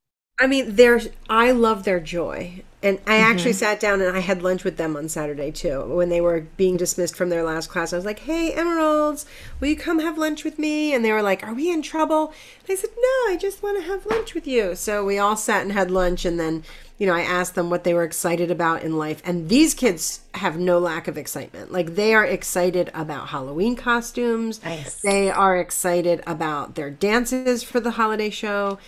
I 0.40 0.46
mean, 0.46 0.74
they're 0.76 1.00
I 1.28 1.52
love 1.52 1.84
their 1.84 2.00
joy. 2.00 2.62
And 2.82 2.98
I 3.06 3.18
actually 3.18 3.52
mm-hmm. 3.52 3.58
sat 3.58 3.80
down 3.80 4.00
and 4.00 4.16
I 4.16 4.20
had 4.20 4.42
lunch 4.42 4.64
with 4.64 4.76
them 4.76 4.96
on 4.96 5.08
Saturday 5.08 5.52
too. 5.52 5.82
When 5.84 6.08
they 6.08 6.20
were 6.20 6.40
being 6.56 6.76
dismissed 6.76 7.14
from 7.14 7.28
their 7.28 7.44
last 7.44 7.68
class, 7.68 7.92
I 7.92 7.96
was 7.96 8.04
like, 8.04 8.20
"Hey, 8.20 8.52
Emeralds, 8.52 9.24
will 9.60 9.68
you 9.68 9.76
come 9.76 10.00
have 10.00 10.18
lunch 10.18 10.42
with 10.42 10.58
me?" 10.58 10.92
And 10.92 11.04
they 11.04 11.12
were 11.12 11.22
like, 11.22 11.46
"Are 11.46 11.54
we 11.54 11.70
in 11.70 11.82
trouble?" 11.82 12.32
And 12.66 12.76
I 12.76 12.80
said, 12.80 12.90
"No, 12.96 13.32
I 13.32 13.36
just 13.40 13.62
want 13.62 13.80
to 13.80 13.88
have 13.88 14.04
lunch 14.06 14.34
with 14.34 14.46
you." 14.46 14.74
So 14.74 15.04
we 15.04 15.18
all 15.18 15.36
sat 15.36 15.62
and 15.62 15.72
had 15.72 15.90
lunch 15.92 16.24
and 16.24 16.40
then, 16.40 16.64
you 16.98 17.06
know, 17.06 17.14
I 17.14 17.22
asked 17.22 17.54
them 17.54 17.70
what 17.70 17.84
they 17.84 17.94
were 17.94 18.04
excited 18.04 18.50
about 18.50 18.82
in 18.82 18.98
life. 18.98 19.22
And 19.24 19.48
these 19.48 19.74
kids 19.74 20.22
have 20.34 20.58
no 20.58 20.80
lack 20.80 21.06
of 21.06 21.16
excitement. 21.16 21.70
Like 21.70 21.94
they 21.94 22.14
are 22.14 22.26
excited 22.26 22.90
about 22.94 23.28
Halloween 23.28 23.76
costumes. 23.76 24.62
Nice. 24.64 25.00
They 25.00 25.30
are 25.30 25.56
excited 25.56 26.20
about 26.26 26.74
their 26.74 26.90
dances 26.90 27.62
for 27.62 27.78
the 27.78 27.92
holiday 27.92 28.30
show. 28.30 28.78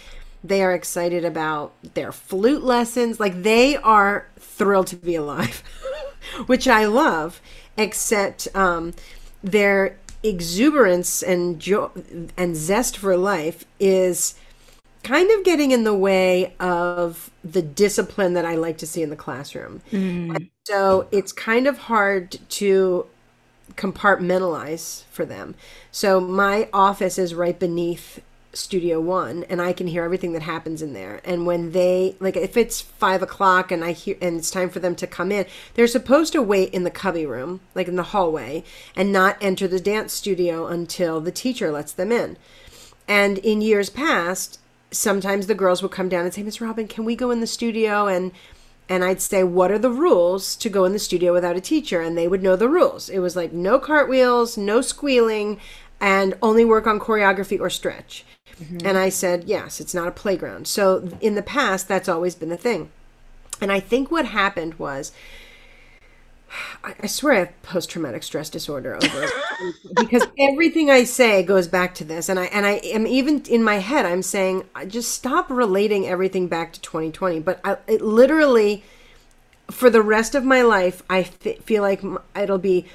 They 0.45 0.63
are 0.63 0.75
excited 0.75 1.25
about 1.25 1.73
their 1.95 2.13
flute 2.13 2.63
lessons. 2.63 3.19
Like 3.19 3.43
they 3.43 3.77
are 3.77 4.29
thrilled 4.39 4.89
to 4.89 4.97
be 4.97 5.15
alive, 5.15 5.63
which 6.47 6.69
I 6.69 6.85
love, 6.85 7.41
except 7.79 8.47
um, 8.55 8.93
their 9.43 9.97
exuberance 10.23 11.23
and 11.23 11.59
joy 11.59 11.89
and 12.37 12.57
zest 12.57 12.97
for 12.99 13.17
life 13.17 13.65
is 13.81 14.35
kind 15.03 15.31
of 15.31 15.45
getting 15.45 15.71
in 15.71 15.85
the 15.85 15.95
way 15.95 16.55
of 16.59 17.31
the 17.45 17.63
discipline 17.63 18.35
that 18.35 18.45
I 18.45 18.55
like 18.55 18.79
to 18.79 18.87
see 18.87 19.03
in 19.03 19.11
the 19.11 19.17
classroom. 19.17 19.83
And 20.35 20.51
so 20.67 21.09
it's 21.11 21.33
kind 21.33 21.67
of 21.67 21.77
hard 21.79 22.39
to 22.51 23.07
compartmentalize 23.77 25.05
for 25.11 25.25
them. 25.27 25.55
So 25.91 26.21
my 26.21 26.69
office 26.73 27.19
is 27.19 27.35
right 27.35 27.59
beneath 27.59 28.21
Studio 28.55 29.01
One, 29.01 29.45
and 29.45 29.61
I 29.61 29.73
can 29.73 29.87
hear 29.87 30.05
everything 30.05 30.33
that 30.33 30.43
happens 30.43 30.83
in 30.83 30.93
there. 30.93 31.21
And 31.25 31.47
when 31.47 31.73
they 31.73 32.17
like, 32.21 32.37
if 32.37 32.57
it's 32.57 32.81
five 32.81 33.23
o'clock 33.23 33.71
and 33.71 33.85
I 33.85 33.93
hear 33.93 34.17
and 34.21 34.39
it's 34.39 34.51
time 34.51 34.71
for 34.71 34.81
them 34.81 34.95
to 34.97 35.07
come 35.07 35.33
in, 35.33 35.47
they're 35.75 35.87
supposed 35.87 36.33
to 36.33 36.43
wait 36.43 36.73
in 36.73 36.85
the 36.85 36.91
cubby 36.91 37.27
room, 37.27 37.61
like 37.75 37.89
in 37.89 37.97
the 37.97 38.03
hallway, 38.03 38.65
and 38.97 39.13
not 39.13 39.37
enter 39.41 39.69
the 39.69 39.81
dance 39.81 40.13
studio 40.13 40.67
until 40.67 41.21
the 41.21 41.33
teacher 41.33 41.71
lets 41.71 41.93
them 41.93 42.13
in. 42.13 42.37
And 43.07 43.39
in 43.39 43.61
years 43.61 43.91
past, 43.91 44.59
sometimes 44.91 45.47
the 45.47 45.55
girls 45.55 45.83
would 45.83 45.93
come 45.93 46.09
down 46.09 46.25
and 46.25 46.33
say, 46.33 46.43
Miss 46.43 46.61
Robin, 46.61 46.89
can 46.89 47.05
we 47.05 47.17
go 47.17 47.31
in 47.31 47.41
the 47.41 47.47
studio? 47.47 48.07
And 48.07 48.33
and 48.89 49.03
I'd 49.03 49.21
say, 49.21 49.45
What 49.45 49.71
are 49.71 49.79
the 49.79 49.91
rules 49.91 50.57
to 50.57 50.69
go 50.69 50.85
in 50.85 50.93
the 50.93 50.99
studio 50.99 51.33
without 51.33 51.57
a 51.57 51.61
teacher? 51.61 52.01
And 52.01 52.17
they 52.17 52.29
would 52.29 52.43
know 52.43 52.57
the 52.57 52.69
rules. 52.69 53.09
It 53.09 53.21
was 53.21 53.37
like 53.37 53.53
no 53.53 53.79
cartwheels, 53.79 54.57
no 54.57 54.81
squealing, 54.81 55.59
and 56.01 56.35
only 56.43 56.65
work 56.65 56.87
on 56.87 57.01
choreography 57.01 57.59
or 57.59 57.71
stretch. 57.71 58.25
Mm-hmm. 58.61 58.87
And 58.87 58.97
I 58.97 59.09
said, 59.09 59.45
Yes, 59.45 59.81
it's 59.81 59.95
not 59.95 60.09
a 60.09 60.13
playground. 60.13 60.67
So 60.67 61.09
in 61.21 61.35
the 61.35 61.43
past, 61.43 61.89
that's 61.89 62.09
always 62.09 62.35
been 62.35 62.49
the 62.51 62.57
thing. 62.57 62.91
And 63.61 63.71
I 63.73 63.81
think 63.81 64.11
what 64.11 64.27
happened 64.27 64.75
was 64.75 65.13
I, 66.83 66.95
I 67.03 67.07
swear 67.07 67.33
I 67.35 67.39
have 67.41 67.63
post 67.63 67.91
traumatic 67.91 68.23
stress 68.23 68.49
disorder 68.51 68.97
over 68.97 69.25
it 69.25 69.33
because 69.97 70.27
everything 70.39 70.91
I 70.91 71.05
say 71.05 71.43
goes 71.43 71.67
back 71.69 71.95
to 71.97 72.05
this, 72.05 72.29
and 72.29 72.39
I 72.39 72.45
and 72.47 72.67
I 72.67 72.73
am 72.85 73.07
even 73.07 73.43
in 73.49 73.63
my 73.63 73.77
head 73.77 74.07
I'm 74.07 74.23
saying 74.23 74.65
I 74.75 74.85
just 74.85 75.13
stop 75.13 75.51
relating 75.51 76.07
everything 76.07 76.47
back 76.49 76.73
to 76.75 76.81
2020, 76.81 77.41
but 77.41 77.61
I, 77.65 77.79
it 77.87 78.01
literally 78.03 78.85
for 79.71 79.91
the 79.91 80.03
rest 80.03 80.35
of 80.35 80.45
my 80.45 80.63
life 80.63 81.03
I 81.09 81.21
f- 81.21 81.59
feel 81.65 81.83
like 81.83 82.03
it'll 82.37 82.59
be 82.59 82.87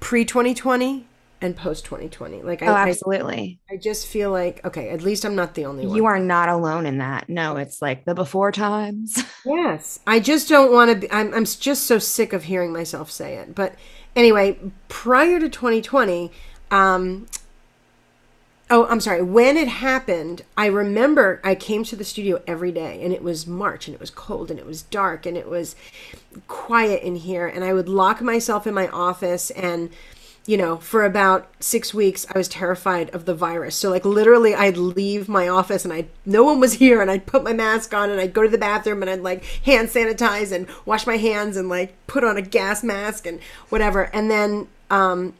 pre 0.00 0.24
2020 0.24 1.06
and 1.44 1.54
post 1.54 1.84
2020. 1.84 2.42
Like 2.42 2.62
I, 2.62 2.66
Oh, 2.66 2.72
I 2.72 2.88
absolutely. 2.88 3.60
I 3.70 3.76
just 3.76 4.06
feel 4.06 4.30
like 4.30 4.64
okay, 4.64 4.88
at 4.88 5.02
least 5.02 5.26
I'm 5.26 5.34
not 5.34 5.54
the 5.54 5.66
only 5.66 5.86
one. 5.86 5.94
You 5.94 6.06
are 6.06 6.18
not 6.18 6.48
alone 6.48 6.86
in 6.86 6.98
that. 6.98 7.28
No, 7.28 7.56
it's 7.58 7.82
like 7.82 8.06
the 8.06 8.14
before 8.14 8.50
times. 8.50 9.22
Yes, 9.46 10.00
I 10.06 10.20
just 10.20 10.48
don't 10.48 10.72
want 10.72 10.90
to 10.90 10.96
be. 10.96 11.12
I'm, 11.12 11.34
I'm 11.34 11.44
just 11.44 11.82
so 11.82 11.98
sick 11.98 12.32
of 12.32 12.44
hearing 12.44 12.72
myself 12.72 13.10
say 13.10 13.34
it. 13.34 13.54
But 13.54 13.74
anyway, 14.16 14.58
prior 14.88 15.38
to 15.38 15.50
2020, 15.50 16.32
um, 16.70 17.26
oh, 18.70 18.86
I'm 18.86 19.00
sorry. 19.00 19.20
When 19.20 19.58
it 19.58 19.68
happened, 19.68 20.44
I 20.56 20.64
remember 20.64 21.42
I 21.44 21.54
came 21.54 21.84
to 21.84 21.94
the 21.94 22.04
studio 22.04 22.42
every 22.46 22.72
day, 22.72 23.02
and 23.02 23.12
it 23.12 23.22
was 23.22 23.46
March, 23.46 23.86
and 23.86 23.94
it 23.94 24.00
was 24.00 24.08
cold, 24.08 24.50
and 24.50 24.58
it 24.58 24.64
was 24.64 24.80
dark, 24.80 25.26
and 25.26 25.36
it 25.36 25.46
was 25.46 25.76
quiet 26.48 27.02
in 27.02 27.16
here, 27.16 27.46
and 27.46 27.62
I 27.62 27.74
would 27.74 27.88
lock 27.88 28.22
myself 28.22 28.66
in 28.66 28.72
my 28.72 28.88
office 28.88 29.50
and 29.50 29.90
you 30.46 30.58
know, 30.58 30.76
for 30.76 31.04
about 31.04 31.48
six 31.58 31.94
weeks, 31.94 32.26
I 32.34 32.36
was 32.36 32.48
terrified 32.48 33.08
of 33.10 33.24
the 33.24 33.34
virus. 33.34 33.76
So, 33.76 33.90
like, 33.90 34.04
literally, 34.04 34.54
I'd 34.54 34.76
leave 34.76 35.28
my 35.28 35.48
office 35.48 35.84
and 35.84 35.92
I 35.92 36.06
no 36.26 36.44
one 36.44 36.60
was 36.60 36.74
here, 36.84 37.00
and 37.00 37.10
I'd 37.10 37.26
put 37.26 37.42
my 37.42 37.52
mask 37.52 37.94
on 37.94 38.10
and 38.10 38.20
I'd 38.20 38.34
go 38.34 38.42
to 38.42 38.48
the 38.48 38.58
bathroom 38.58 39.02
and 39.02 39.10
I'd 39.10 39.20
like 39.20 39.44
hand 39.64 39.88
sanitize 39.88 40.52
and 40.52 40.66
wash 40.84 41.06
my 41.06 41.16
hands 41.16 41.56
and 41.56 41.68
like 41.68 41.94
put 42.06 42.24
on 42.24 42.36
a 42.36 42.42
gas 42.42 42.84
mask 42.84 43.26
and 43.26 43.40
whatever. 43.70 44.04
And 44.14 44.30
then, 44.30 44.68
um, 44.90 45.34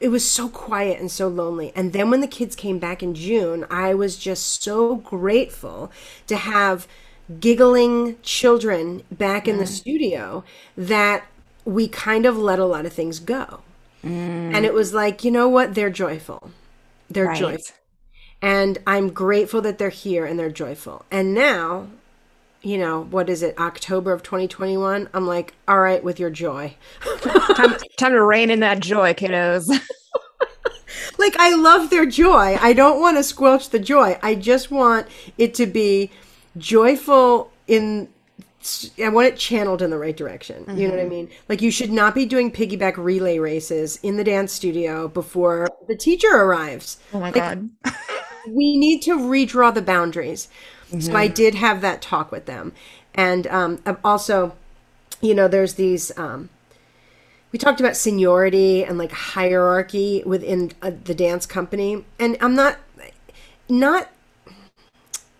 it 0.00 0.08
was 0.08 0.28
so 0.28 0.48
quiet 0.48 0.98
and 0.98 1.10
so 1.10 1.28
lonely. 1.28 1.72
And 1.76 1.92
then 1.92 2.10
when 2.10 2.22
the 2.22 2.26
kids 2.26 2.56
came 2.56 2.78
back 2.78 3.02
in 3.02 3.14
June, 3.14 3.66
I 3.70 3.92
was 3.92 4.16
just 4.16 4.62
so 4.62 4.96
grateful 4.96 5.92
to 6.26 6.36
have 6.36 6.88
giggling 7.38 8.16
children 8.22 9.02
back 9.10 9.46
in 9.46 9.58
the 9.58 9.66
studio 9.66 10.42
that 10.74 11.26
we 11.66 11.86
kind 11.86 12.24
of 12.24 12.38
let 12.38 12.58
a 12.58 12.64
lot 12.64 12.86
of 12.86 12.94
things 12.94 13.20
go. 13.20 13.60
And 14.02 14.64
it 14.64 14.74
was 14.74 14.92
like, 14.94 15.24
you 15.24 15.30
know 15.30 15.48
what? 15.48 15.74
They're 15.74 15.90
joyful. 15.90 16.50
They're 17.10 17.26
Right. 17.26 17.38
joyful. 17.38 17.76
And 18.42 18.78
I'm 18.86 19.10
grateful 19.10 19.60
that 19.62 19.78
they're 19.78 19.90
here 19.90 20.24
and 20.24 20.38
they're 20.38 20.50
joyful. 20.50 21.04
And 21.10 21.34
now, 21.34 21.88
you 22.62 22.78
know, 22.78 23.02
what 23.10 23.28
is 23.28 23.42
it, 23.42 23.58
October 23.58 24.12
of 24.12 24.22
2021? 24.22 25.08
I'm 25.12 25.26
like, 25.26 25.54
all 25.68 25.80
right, 25.80 26.02
with 26.02 26.18
your 26.18 26.30
joy. 26.30 26.74
time, 27.20 27.76
time 27.98 28.12
to 28.12 28.22
rein 28.22 28.50
in 28.50 28.60
that 28.60 28.80
joy, 28.80 29.12
kiddos. 29.12 29.68
like 31.18 31.36
I 31.38 31.54
love 31.54 31.90
their 31.90 32.06
joy. 32.06 32.56
I 32.60 32.72
don't 32.72 33.00
want 33.00 33.18
to 33.18 33.22
squelch 33.22 33.68
the 33.70 33.78
joy. 33.78 34.18
I 34.22 34.34
just 34.34 34.70
want 34.70 35.06
it 35.36 35.54
to 35.54 35.66
be 35.66 36.10
joyful 36.56 37.50
in 37.66 38.08
I 39.02 39.08
want 39.08 39.28
it 39.28 39.36
channeled 39.36 39.82
in 39.82 39.90
the 39.90 39.98
right 39.98 40.16
direction. 40.16 40.64
You 40.76 40.88
know 40.88 40.94
what 40.94 41.02
I 41.02 41.08
mean? 41.08 41.30
Like 41.48 41.62
you 41.62 41.70
should 41.70 41.90
not 41.90 42.14
be 42.14 42.26
doing 42.26 42.52
piggyback 42.52 42.96
relay 42.96 43.38
races 43.38 43.98
in 44.02 44.16
the 44.16 44.24
dance 44.24 44.52
studio 44.52 45.08
before 45.08 45.68
the 45.88 45.96
teacher 45.96 46.28
arrives. 46.28 46.98
Oh 47.12 47.20
my 47.20 47.30
god. 47.30 47.70
We 48.48 48.78
need 48.78 49.02
to 49.02 49.18
redraw 49.18 49.72
the 49.72 49.82
boundaries. 49.82 50.48
So 50.98 51.14
I 51.14 51.28
did 51.28 51.54
have 51.56 51.82
that 51.82 52.00
talk 52.00 52.32
with 52.32 52.46
them. 52.46 52.72
And 53.14 53.46
um, 53.48 53.82
I've 53.84 53.98
also, 54.02 54.56
you 55.20 55.34
know, 55.34 55.46
there's 55.46 55.74
these 55.74 56.10
um, 56.18 56.48
we 57.52 57.58
talked 57.58 57.80
about 57.80 57.96
seniority 57.96 58.84
and 58.84 58.98
like 58.98 59.12
hierarchy 59.12 60.22
within 60.24 60.72
uh, 60.82 60.92
the 61.04 61.14
dance 61.14 61.46
company 61.46 62.04
and 62.18 62.36
i'm 62.40 62.54
not 62.54 62.78
not 63.68 64.08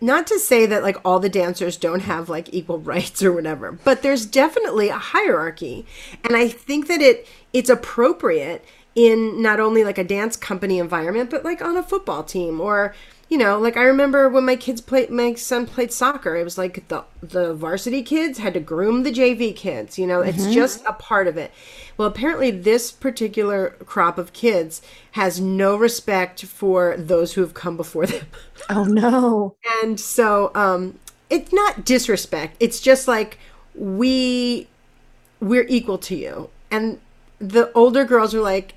not 0.00 0.26
to 0.26 0.38
say 0.38 0.66
that 0.66 0.82
like 0.82 0.96
all 1.04 1.18
the 1.18 1.28
dancers 1.28 1.76
don't 1.76 2.00
have 2.00 2.28
like 2.28 2.52
equal 2.52 2.78
rights 2.94 3.22
or 3.22 3.32
whatever 3.32 3.72
but 3.72 4.02
there's 4.02 4.26
definitely 4.26 4.88
a 4.88 4.98
hierarchy. 4.98 5.86
And 6.24 6.36
i 6.36 6.48
think 6.48 6.88
that 6.88 7.00
it 7.00 7.26
it's 7.52 7.70
appropriate 7.70 8.64
in 8.94 9.40
not 9.40 9.60
only 9.60 9.84
like 9.84 9.98
a 9.98 10.04
dance 10.04 10.36
company 10.36 10.78
environment 10.78 11.30
but 11.30 11.44
like 11.44 11.62
on 11.62 11.76
a 11.76 11.82
football 11.82 12.24
team 12.24 12.60
or 12.60 12.94
you 13.30 13.38
know 13.38 13.58
like 13.58 13.76
i 13.78 13.82
remember 13.82 14.28
when 14.28 14.44
my 14.44 14.56
kids 14.56 14.82
played 14.82 15.08
my 15.08 15.32
son 15.32 15.64
played 15.64 15.90
soccer 15.90 16.36
it 16.36 16.44
was 16.44 16.58
like 16.58 16.86
the 16.88 17.04
the 17.22 17.54
varsity 17.54 18.02
kids 18.02 18.38
had 18.38 18.52
to 18.52 18.60
groom 18.60 19.02
the 19.02 19.12
jv 19.12 19.56
kids 19.56 19.98
you 19.98 20.06
know 20.06 20.20
it's 20.20 20.46
just 20.52 20.84
a 20.84 20.92
part 20.92 21.26
of 21.26 21.36
it. 21.36 21.52
Well 21.96 22.08
apparently 22.08 22.50
this 22.50 22.90
particular 22.90 23.70
crop 23.84 24.18
of 24.18 24.32
kids 24.32 24.82
has 25.12 25.40
no 25.40 25.76
respect 25.76 26.44
for 26.44 26.96
those 26.96 27.34
who 27.34 27.40
have 27.42 27.54
come 27.54 27.76
before 27.76 28.06
them. 28.06 28.26
Oh 28.68 28.84
no. 28.84 29.56
and 29.82 29.98
so 29.98 30.50
um 30.54 30.98
it's 31.30 31.52
not 31.52 31.84
disrespect 31.84 32.56
it's 32.60 32.80
just 32.80 33.08
like 33.08 33.38
we 33.74 34.68
we're 35.40 35.66
equal 35.68 35.98
to 35.98 36.14
you. 36.14 36.50
And 36.70 37.00
the 37.38 37.72
older 37.72 38.04
girls 38.04 38.34
were 38.34 38.40
like 38.40 38.74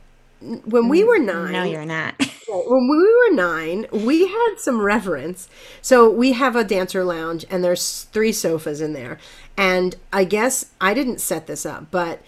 when 0.65 0.89
we 0.89 1.03
were 1.03 1.19
nine 1.19 1.53
no 1.53 1.63
you're 1.63 1.85
not. 1.85 2.15
when 2.47 2.89
we 2.89 2.97
were 2.97 3.35
nine 3.35 3.85
we 3.91 4.27
had 4.27 4.55
some 4.57 4.81
reverence. 4.81 5.49
So 5.81 6.09
we 6.09 6.33
have 6.33 6.55
a 6.55 6.63
dancer 6.63 7.03
lounge 7.03 7.45
and 7.49 7.63
there's 7.63 8.03
three 8.11 8.31
sofas 8.31 8.81
in 8.81 8.93
there. 8.93 9.17
And 9.57 9.95
i 10.11 10.23
guess 10.23 10.71
i 10.81 10.93
didn't 10.93 11.21
set 11.21 11.47
this 11.47 11.65
up 11.65 11.91
but 11.91 12.21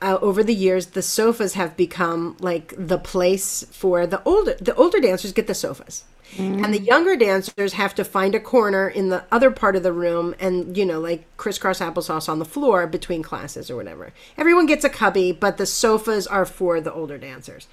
uh, 0.00 0.18
over 0.20 0.42
the 0.42 0.54
years 0.54 0.86
the 0.86 1.02
sofas 1.02 1.54
have 1.54 1.76
become 1.76 2.36
like 2.40 2.74
the 2.76 2.98
place 2.98 3.64
for 3.70 4.06
the 4.06 4.22
older 4.24 4.54
the 4.60 4.74
older 4.74 5.00
dancers 5.00 5.32
get 5.32 5.46
the 5.46 5.54
sofas 5.54 6.04
Mm. 6.36 6.64
And 6.64 6.74
the 6.74 6.80
younger 6.80 7.16
dancers 7.16 7.74
have 7.74 7.94
to 7.96 8.04
find 8.04 8.34
a 8.34 8.40
corner 8.40 8.88
in 8.88 9.10
the 9.10 9.24
other 9.30 9.50
part 9.50 9.76
of 9.76 9.82
the 9.82 9.92
room 9.92 10.34
and, 10.40 10.76
you 10.76 10.86
know, 10.86 10.98
like 11.00 11.24
crisscross 11.36 11.80
applesauce 11.80 12.28
on 12.28 12.38
the 12.38 12.44
floor 12.44 12.86
between 12.86 13.22
classes 13.22 13.70
or 13.70 13.76
whatever. 13.76 14.12
Everyone 14.38 14.66
gets 14.66 14.84
a 14.84 14.88
cubby, 14.88 15.32
but 15.32 15.58
the 15.58 15.66
sofas 15.66 16.26
are 16.26 16.46
for 16.46 16.80
the 16.80 16.92
older 16.92 17.18
dancers. 17.18 17.68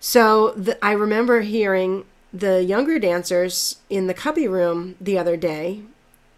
So 0.00 0.50
the, 0.52 0.82
I 0.84 0.92
remember 0.92 1.40
hearing 1.40 2.04
the 2.32 2.62
younger 2.62 2.98
dancers 2.98 3.76
in 3.90 4.06
the 4.06 4.14
cubby 4.14 4.48
room 4.48 4.94
the 5.00 5.18
other 5.18 5.36
day, 5.36 5.82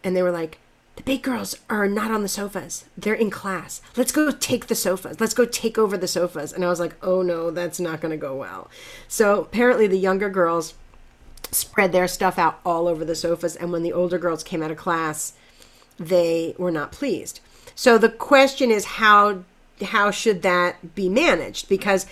and 0.02 0.16
they 0.16 0.22
were 0.22 0.30
like, 0.30 0.58
the 0.96 1.02
big 1.04 1.22
girls 1.22 1.54
are 1.70 1.86
not 1.86 2.10
on 2.10 2.22
the 2.22 2.28
sofas. 2.28 2.84
They're 2.96 3.14
in 3.14 3.30
class. 3.30 3.80
Let's 3.96 4.10
go 4.10 4.32
take 4.32 4.66
the 4.66 4.74
sofas. 4.74 5.20
Let's 5.20 5.34
go 5.34 5.44
take 5.44 5.78
over 5.78 5.96
the 5.96 6.08
sofas. 6.08 6.52
And 6.52 6.64
I 6.64 6.68
was 6.68 6.80
like, 6.80 6.96
oh 7.02 7.22
no, 7.22 7.52
that's 7.52 7.78
not 7.78 8.00
going 8.00 8.10
to 8.10 8.16
go 8.16 8.34
well. 8.34 8.68
So 9.06 9.42
apparently 9.42 9.86
the 9.86 9.96
younger 9.96 10.28
girls 10.28 10.74
spread 11.50 11.92
their 11.92 12.08
stuff 12.08 12.38
out 12.38 12.60
all 12.64 12.88
over 12.88 13.04
the 13.04 13.14
sofas. 13.14 13.56
And 13.56 13.72
when 13.72 13.82
the 13.82 13.92
older 13.92 14.18
girls 14.18 14.44
came 14.44 14.62
out 14.62 14.70
of 14.70 14.76
class, 14.76 15.32
they 15.98 16.54
were 16.58 16.70
not 16.70 16.92
pleased. 16.92 17.40
So 17.74 17.98
the 17.98 18.08
question 18.08 18.70
is 18.70 18.84
how 18.84 19.44
how 19.82 20.10
should 20.10 20.42
that 20.42 20.94
be 20.94 21.08
managed? 21.08 21.68
Because 21.68 22.06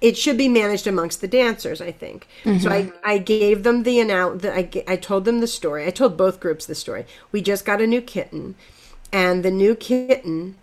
it 0.00 0.16
should 0.16 0.36
be 0.36 0.48
managed 0.48 0.86
amongst 0.86 1.20
the 1.20 1.28
dancers, 1.28 1.80
I 1.80 1.90
think. 1.90 2.28
Mm-hmm. 2.44 2.58
So 2.58 2.70
I, 2.70 2.92
I 3.02 3.18
gave 3.18 3.62
them 3.62 3.82
the 3.82 3.98
announce. 3.98 4.42
The, 4.42 4.54
I, 4.54 4.70
I 4.86 4.96
told 4.96 5.24
them 5.24 5.40
the 5.40 5.46
story. 5.46 5.86
I 5.86 5.90
told 5.90 6.16
both 6.16 6.40
groups 6.40 6.66
the 6.66 6.74
story. 6.74 7.06
We 7.32 7.40
just 7.40 7.64
got 7.64 7.80
a 7.80 7.86
new 7.86 8.02
kitten, 8.02 8.56
and 9.12 9.42
the 9.42 9.50
new 9.50 9.74
kitten 9.74 10.56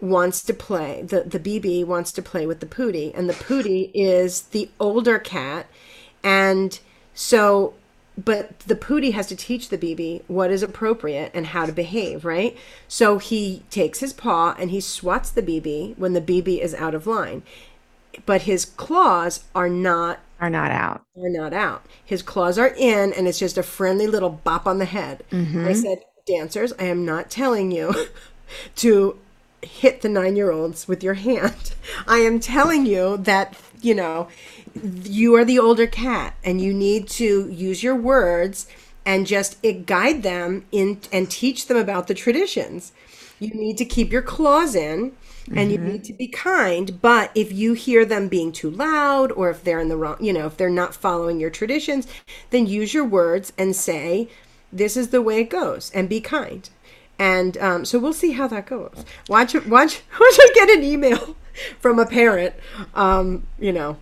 wants 0.00 0.42
to 0.42 0.54
play. 0.54 1.02
The 1.02 1.22
the 1.22 1.40
BB 1.40 1.86
wants 1.86 2.12
to 2.12 2.22
play 2.22 2.46
with 2.46 2.60
the 2.60 2.66
Pootie, 2.66 3.16
and 3.16 3.28
the 3.28 3.34
Pootie 3.34 3.90
is 3.94 4.42
the 4.42 4.68
older 4.78 5.18
cat, 5.18 5.66
and 6.22 6.78
so, 7.14 7.74
but 8.22 8.58
the 8.60 8.76
Pootie 8.76 9.12
has 9.12 9.26
to 9.28 9.36
teach 9.36 9.68
the 9.68 9.78
BB 9.78 10.22
what 10.26 10.50
is 10.50 10.62
appropriate 10.62 11.30
and 11.34 11.46
how 11.46 11.66
to 11.66 11.72
behave, 11.72 12.24
right? 12.24 12.56
So 12.86 13.18
he 13.18 13.62
takes 13.70 14.00
his 14.00 14.12
paw 14.12 14.54
and 14.58 14.70
he 14.70 14.80
swats 14.80 15.30
the 15.30 15.42
BB 15.42 15.96
when 15.96 16.12
the 16.12 16.20
BB 16.20 16.60
is 16.60 16.74
out 16.74 16.94
of 16.94 17.06
line. 17.06 17.42
But 18.26 18.42
his 18.42 18.64
claws 18.64 19.44
are 19.54 19.68
not 19.68 20.20
are 20.40 20.50
not 20.50 20.70
out. 20.70 21.04
Are 21.16 21.28
not 21.28 21.52
out. 21.52 21.86
His 22.04 22.22
claws 22.22 22.58
are 22.58 22.74
in 22.76 23.12
and 23.12 23.26
it's 23.26 23.38
just 23.38 23.58
a 23.58 23.62
friendly 23.62 24.06
little 24.06 24.30
bop 24.30 24.66
on 24.66 24.78
the 24.78 24.84
head. 24.84 25.24
Mm-hmm. 25.30 25.66
I 25.66 25.72
said, 25.72 25.98
"Dancers, 26.26 26.72
I 26.78 26.84
am 26.84 27.04
not 27.04 27.30
telling 27.30 27.72
you 27.72 28.06
to 28.76 29.18
hit 29.64 30.00
the 30.00 30.08
9-year-olds 30.08 30.86
with 30.86 31.02
your 31.02 31.14
hand. 31.14 31.74
I 32.06 32.18
am 32.18 32.40
telling 32.40 32.86
you 32.86 33.16
that, 33.18 33.56
you 33.80 33.94
know, 33.94 34.28
you 34.82 35.34
are 35.34 35.44
the 35.44 35.58
older 35.58 35.86
cat 35.86 36.34
and 36.44 36.60
you 36.60 36.72
need 36.72 37.08
to 37.10 37.48
use 37.48 37.82
your 37.82 37.96
words 37.96 38.66
and 39.06 39.26
just 39.26 39.64
guide 39.86 40.22
them 40.22 40.64
in 40.72 41.00
and 41.12 41.30
teach 41.30 41.66
them 41.66 41.76
about 41.76 42.06
the 42.06 42.14
traditions. 42.14 42.92
You 43.38 43.50
need 43.50 43.76
to 43.78 43.84
keep 43.84 44.10
your 44.10 44.22
claws 44.22 44.74
in 44.74 45.12
and 45.48 45.70
mm-hmm. 45.70 45.70
you 45.70 45.78
need 45.78 46.04
to 46.04 46.12
be 46.14 46.28
kind. 46.28 47.02
But 47.02 47.30
if 47.34 47.52
you 47.52 47.74
hear 47.74 48.04
them 48.04 48.28
being 48.28 48.50
too 48.50 48.70
loud 48.70 49.30
or 49.32 49.50
if 49.50 49.62
they're 49.62 49.80
in 49.80 49.90
the 49.90 49.96
wrong, 49.96 50.16
you 50.20 50.32
know, 50.32 50.46
if 50.46 50.56
they're 50.56 50.70
not 50.70 50.94
following 50.94 51.38
your 51.38 51.50
traditions, 51.50 52.06
then 52.50 52.66
use 52.66 52.94
your 52.94 53.04
words 53.04 53.52
and 53.58 53.76
say, 53.76 54.28
this 54.72 54.96
is 54.96 55.08
the 55.10 55.22
way 55.22 55.40
it 55.40 55.50
goes 55.50 55.90
and 55.92 56.08
be 56.08 56.20
kind. 56.20 56.70
And 57.18 57.56
um, 57.58 57.84
so 57.84 57.98
we'll 57.98 58.12
see 58.12 58.32
how 58.32 58.48
that 58.48 58.66
goes. 58.66 59.04
Watch, 59.28 59.54
watch, 59.54 59.66
watch 59.68 60.02
I 60.20 60.50
get 60.54 60.70
an 60.70 60.82
email 60.82 61.36
from 61.78 61.98
a 61.98 62.06
parent, 62.06 62.54
um, 62.94 63.46
you 63.58 63.72
know, 63.72 63.96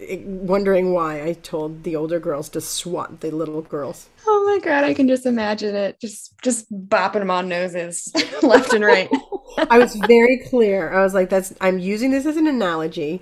wondering 0.00 0.92
why 0.92 1.22
I 1.24 1.32
told 1.34 1.82
the 1.84 1.96
older 1.96 2.20
girls 2.20 2.48
to 2.50 2.60
swat 2.60 3.20
the 3.20 3.30
little 3.30 3.62
girls. 3.62 4.08
Oh 4.26 4.44
my 4.46 4.64
god, 4.64 4.84
I 4.84 4.94
can 4.94 5.08
just 5.08 5.26
imagine 5.26 5.74
it. 5.74 6.00
Just 6.00 6.38
just 6.42 6.72
bopping 6.72 7.20
them 7.20 7.30
on 7.30 7.48
noses 7.48 8.12
left 8.42 8.72
and 8.72 8.84
right. 8.84 9.08
I 9.70 9.78
was 9.78 9.94
very 10.06 10.38
clear. 10.48 10.92
I 10.92 11.02
was 11.02 11.14
like, 11.14 11.30
that's 11.30 11.52
I'm 11.60 11.78
using 11.78 12.10
this 12.10 12.26
as 12.26 12.36
an 12.36 12.46
analogy, 12.46 13.20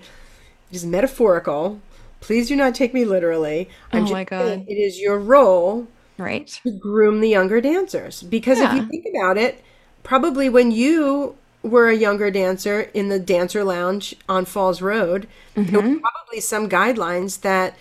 just 0.70 0.86
metaphorical. 0.86 1.80
Please 2.20 2.48
do 2.48 2.56
not 2.56 2.74
take 2.74 2.92
me 2.92 3.04
literally. 3.04 3.68
I'm 3.92 4.06
oh 4.06 4.12
my 4.12 4.24
god. 4.24 4.64
It 4.68 4.74
is 4.74 4.98
your 4.98 5.18
role 5.18 5.86
right 6.18 6.46
to 6.62 6.70
groom 6.70 7.20
the 7.20 7.28
younger 7.28 7.60
dancers. 7.60 8.22
Because 8.22 8.58
yeah. 8.58 8.74
if 8.74 8.82
you 8.82 8.88
think 8.88 9.06
about 9.14 9.36
it, 9.38 9.62
probably 10.02 10.48
when 10.48 10.70
you 10.70 11.36
were 11.62 11.88
a 11.88 11.96
younger 11.96 12.30
dancer 12.30 12.82
in 12.94 13.08
the 13.08 13.18
dancer 13.18 13.64
lounge 13.64 14.14
on 14.28 14.44
Falls 14.44 14.80
Road, 14.80 15.26
mm-hmm. 15.56 15.70
there 15.70 15.80
were 15.80 16.00
probably 16.00 16.40
some 16.40 16.68
guidelines 16.68 17.40
that 17.40 17.76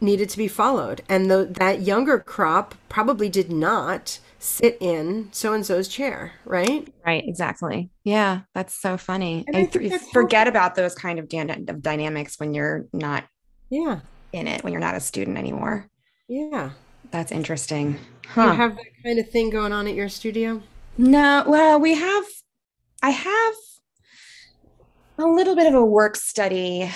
needed 0.00 0.28
to 0.30 0.38
be 0.38 0.48
followed. 0.48 1.02
And 1.08 1.30
the, 1.30 1.44
that 1.58 1.82
younger 1.82 2.18
crop 2.18 2.74
probably 2.88 3.28
did 3.28 3.50
not 3.50 4.18
sit 4.40 4.76
in 4.80 5.28
so 5.32 5.52
and 5.52 5.66
so's 5.66 5.88
chair, 5.88 6.32
right? 6.44 6.92
Right, 7.04 7.24
exactly. 7.26 7.90
Yeah, 8.04 8.42
that's 8.54 8.74
so 8.74 8.96
funny. 8.96 9.44
And 9.52 9.72
th- 9.72 10.00
forget 10.12 10.46
about 10.46 10.76
those 10.76 10.94
kind 10.94 11.18
of, 11.18 11.28
dan- 11.28 11.66
of 11.68 11.82
dynamics 11.82 12.38
when 12.38 12.54
you're 12.54 12.86
not 12.92 13.24
yeah 13.70 14.00
in 14.32 14.46
it, 14.46 14.62
when 14.62 14.72
you're 14.72 14.80
not 14.80 14.94
a 14.94 15.00
student 15.00 15.36
anymore. 15.38 15.88
Yeah. 16.28 16.70
That's 17.10 17.32
interesting. 17.32 17.98
Huh. 18.26 18.44
You 18.44 18.52
have 18.52 18.76
that 18.76 19.02
kind 19.02 19.18
of 19.18 19.30
thing 19.30 19.50
going 19.50 19.72
on 19.72 19.86
at 19.86 19.94
your 19.94 20.08
studio? 20.08 20.62
No, 20.96 21.44
well, 21.46 21.80
we 21.80 21.94
have 21.94 22.24
I 23.02 23.10
have 23.10 23.54
a 25.18 25.26
little 25.26 25.56
bit 25.56 25.66
of 25.66 25.74
a 25.74 25.84
work 25.84 26.16
study 26.16 26.90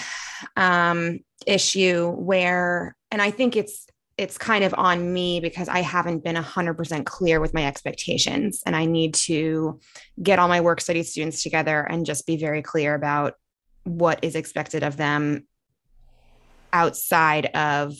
um, 0.56 1.20
issue 1.46 2.10
where, 2.10 2.96
and 3.10 3.22
I 3.22 3.30
think 3.30 3.56
it's 3.56 3.86
it's 4.18 4.36
kind 4.36 4.62
of 4.62 4.74
on 4.76 5.12
me 5.12 5.40
because 5.40 5.68
I 5.68 5.80
haven't 5.80 6.22
been 6.22 6.36
100% 6.36 7.06
clear 7.06 7.40
with 7.40 7.54
my 7.54 7.64
expectations. 7.66 8.62
And 8.66 8.76
I 8.76 8.84
need 8.84 9.14
to 9.14 9.80
get 10.22 10.38
all 10.38 10.48
my 10.48 10.60
work 10.60 10.82
study 10.82 11.02
students 11.02 11.42
together 11.42 11.80
and 11.80 12.04
just 12.04 12.26
be 12.26 12.36
very 12.36 12.60
clear 12.60 12.94
about 12.94 13.34
what 13.84 14.22
is 14.22 14.36
expected 14.36 14.82
of 14.82 14.98
them 14.98 15.46
outside 16.74 17.46
of 17.46 17.94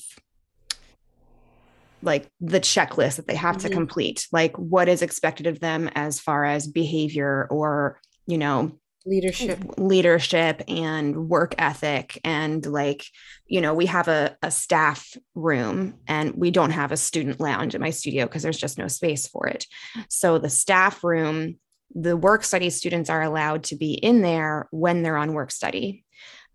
like 2.02 2.28
the 2.40 2.60
checklist 2.60 3.16
that 3.16 3.26
they 3.26 3.34
have 3.34 3.56
mm-hmm. 3.56 3.68
to 3.68 3.74
complete. 3.74 4.28
Like 4.32 4.56
what 4.56 4.88
is 4.88 5.02
expected 5.02 5.46
of 5.46 5.60
them 5.60 5.88
as 5.94 6.20
far 6.20 6.44
as 6.44 6.66
behavior 6.66 7.46
or 7.50 8.00
you 8.26 8.38
know 8.38 8.72
leadership. 9.04 9.58
leadership 9.78 10.62
and 10.68 11.28
work 11.28 11.54
ethic 11.58 12.20
and 12.24 12.64
like 12.64 13.04
you 13.46 13.60
know 13.60 13.74
we 13.74 13.86
have 13.86 14.08
a, 14.08 14.36
a 14.42 14.50
staff 14.50 15.16
room 15.34 15.94
and 16.06 16.34
we 16.34 16.50
don't 16.50 16.70
have 16.70 16.92
a 16.92 16.96
student 16.96 17.40
lounge 17.40 17.74
in 17.74 17.80
my 17.80 17.90
studio 17.90 18.26
because 18.26 18.42
there's 18.42 18.58
just 18.58 18.78
no 18.78 18.88
space 18.88 19.26
for 19.26 19.46
it. 19.46 19.66
So 20.08 20.38
the 20.38 20.50
staff 20.50 21.02
room 21.02 21.56
the 21.94 22.16
work 22.16 22.44
study 22.44 22.70
students 22.70 23.10
are 23.10 23.22
allowed 23.22 23.64
to 23.64 23.76
be 23.76 23.92
in 23.92 24.22
there 24.22 24.68
when 24.70 25.02
they're 25.02 25.16
on 25.16 25.34
work 25.34 25.50
study. 25.50 26.04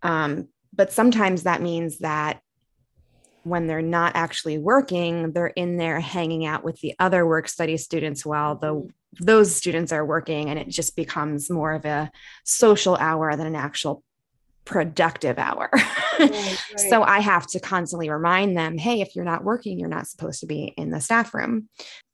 Um, 0.02 0.48
but 0.74 0.92
sometimes 0.92 1.44
that 1.44 1.62
means 1.62 1.98
that 1.98 2.40
when 3.42 3.66
they're 3.66 3.82
not 3.82 4.12
actually 4.14 4.58
working, 4.58 5.32
they're 5.32 5.46
in 5.48 5.76
there 5.76 6.00
hanging 6.00 6.44
out 6.44 6.64
with 6.64 6.80
the 6.80 6.94
other 6.98 7.26
work 7.26 7.48
study 7.48 7.76
students 7.76 8.24
while 8.24 8.56
the 8.56 8.74
mm-hmm. 8.74 9.24
those 9.24 9.54
students 9.54 9.92
are 9.92 10.04
working 10.04 10.50
and 10.50 10.58
it 10.58 10.68
just 10.68 10.96
becomes 10.96 11.50
more 11.50 11.72
of 11.72 11.84
a 11.84 12.10
social 12.44 12.96
hour 12.96 13.34
than 13.36 13.46
an 13.46 13.56
actual 13.56 14.02
productive 14.64 15.38
hour. 15.38 15.70
Right, 16.18 16.32
right. 16.32 16.80
so 16.90 17.04
I 17.04 17.20
have 17.20 17.46
to 17.46 17.60
constantly 17.60 18.10
remind 18.10 18.58
them, 18.58 18.76
hey, 18.76 19.02
if 19.02 19.14
you're 19.14 19.24
not 19.24 19.44
working, 19.44 19.78
you're 19.78 19.88
not 19.88 20.08
supposed 20.08 20.40
to 20.40 20.46
be 20.46 20.74
in 20.76 20.90
the 20.90 21.00
staff 21.00 21.32
room. 21.32 21.68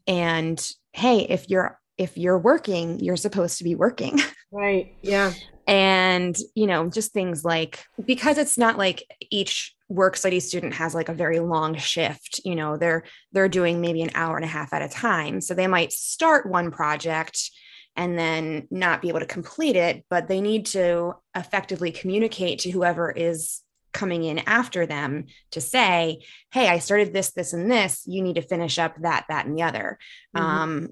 And 0.07 0.62
hey, 0.93 1.20
if 1.20 1.49
you're 1.49 1.81
if 1.97 2.18
you're 2.18 2.39
working, 2.39 3.01
you're 3.01 3.16
supposed 3.16 3.59
to 3.59 3.64
be 3.64 3.75
working. 3.75 4.20
Right. 4.53 4.95
Yeah. 5.03 5.33
And, 5.66 6.37
you 6.55 6.68
know, 6.68 6.89
just 6.89 7.12
things 7.12 7.45
like 7.45 7.85
because 8.05 8.39
it's 8.39 8.57
not 8.57 8.79
like 8.79 9.03
each 9.33 9.75
work 9.95 10.16
study 10.16 10.40
student 10.40 10.74
has 10.74 10.95
like 10.95 11.09
a 11.09 11.14
very 11.14 11.38
long 11.38 11.76
shift 11.76 12.40
you 12.45 12.57
know 12.57 12.76
they're 12.76 13.05
they're 13.32 13.49
doing 13.49 13.80
maybe 13.80 14.03
an 14.03 14.11
hour 14.14 14.36
and 14.36 14.45
a 14.45 14.49
half 14.49 14.72
at 14.72 14.82
a 14.82 14.88
time. 14.88 15.40
So 15.40 15.55
they 15.55 15.66
might 15.66 15.92
start 15.92 16.49
one 16.49 16.70
project 16.70 17.51
and 17.97 18.18
then 18.18 18.66
not 18.70 19.01
be 19.01 19.09
able 19.09 19.20
to 19.20 19.26
complete 19.26 19.76
it 19.76 20.05
but 20.11 20.26
they 20.26 20.40
need 20.40 20.66
to 20.66 21.14
effectively 21.36 21.92
communicate 21.92 22.59
to 22.61 22.70
whoever 22.70 23.11
is 23.11 23.61
coming 23.92 24.24
in 24.24 24.40
after 24.40 24.84
them 24.86 25.26
to 25.53 25.61
say 25.61 26.20
hey 26.53 26.68
i 26.68 26.78
started 26.78 27.12
this 27.12 27.30
this 27.32 27.53
and 27.53 27.70
this. 27.70 28.03
You 28.07 28.22
need 28.22 28.34
to 28.34 28.42
finish 28.42 28.78
up 28.78 28.97
that 29.03 29.26
that 29.28 29.47
and 29.47 29.57
the 29.57 29.62
other. 29.62 29.99
Mm-hmm. 30.36 30.47
um 30.47 30.88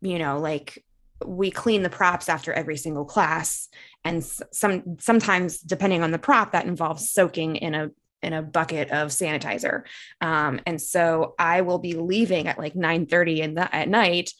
you 0.00 0.18
know 0.18 0.38
like 0.38 0.84
we 1.24 1.50
clean 1.50 1.82
the 1.82 1.90
props 1.90 2.28
after 2.28 2.52
every 2.52 2.76
single 2.76 3.04
class 3.04 3.68
and 4.04 4.22
some 4.24 4.96
sometimes 4.98 5.58
depending 5.58 6.02
on 6.02 6.10
the 6.10 6.18
prop 6.18 6.52
that 6.52 6.66
involves 6.66 7.10
soaking 7.10 7.56
in 7.56 7.74
a 7.74 7.90
in 8.22 8.32
a 8.32 8.42
bucket 8.42 8.90
of 8.90 9.08
sanitizer. 9.08 9.82
Um, 10.20 10.60
and 10.66 10.80
so 10.80 11.34
i 11.38 11.60
will 11.60 11.78
be 11.78 11.94
leaving 11.94 12.48
at 12.48 12.58
like 12.58 12.74
9 12.74 13.06
30 13.06 13.40
in 13.40 13.54
the, 13.54 13.74
at 13.74 13.88
night 13.88 14.30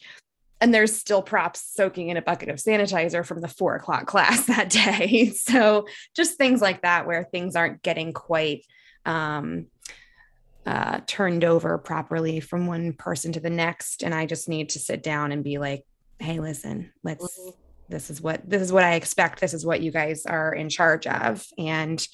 and 0.61 0.73
there's 0.73 0.95
still 0.95 1.21
props 1.21 1.61
soaking 1.73 2.09
in 2.09 2.17
a 2.17 2.21
bucket 2.21 2.49
of 2.49 2.57
sanitizer 2.57 3.25
from 3.25 3.41
the 3.41 3.47
four 3.47 3.75
o'clock 3.75 4.05
class 4.07 4.45
that 4.45 4.69
day. 4.69 5.31
So 5.45 5.85
just 6.15 6.37
things 6.37 6.61
like 6.61 6.81
that 6.81 7.05
where 7.05 7.23
things 7.23 7.55
aren't 7.55 7.83
getting 7.83 8.13
quite 8.13 8.65
um, 9.05 9.67
uh, 10.65 11.01
turned 11.05 11.43
over 11.43 11.77
properly 11.77 12.39
from 12.39 12.65
one 12.65 12.93
person 12.93 13.31
to 13.33 13.39
the 13.39 13.49
next. 13.49 14.01
And 14.01 14.13
i 14.13 14.25
just 14.25 14.49
need 14.49 14.69
to 14.69 14.79
sit 14.79 15.03
down 15.03 15.31
and 15.31 15.43
be 15.43 15.59
like 15.59 15.83
hey 16.17 16.39
listen 16.39 16.91
let's 17.03 17.37
mm-hmm. 17.37 17.49
this 17.89 18.09
is 18.09 18.21
what 18.21 18.41
this 18.49 18.61
is 18.61 18.71
what 18.71 18.83
i 18.83 18.95
expect. 18.95 19.39
This 19.39 19.53
is 19.53 19.65
what 19.65 19.81
you 19.81 19.91
guys 19.91 20.25
are 20.25 20.53
in 20.53 20.69
charge 20.69 21.05
of. 21.05 21.45
And 21.57 22.05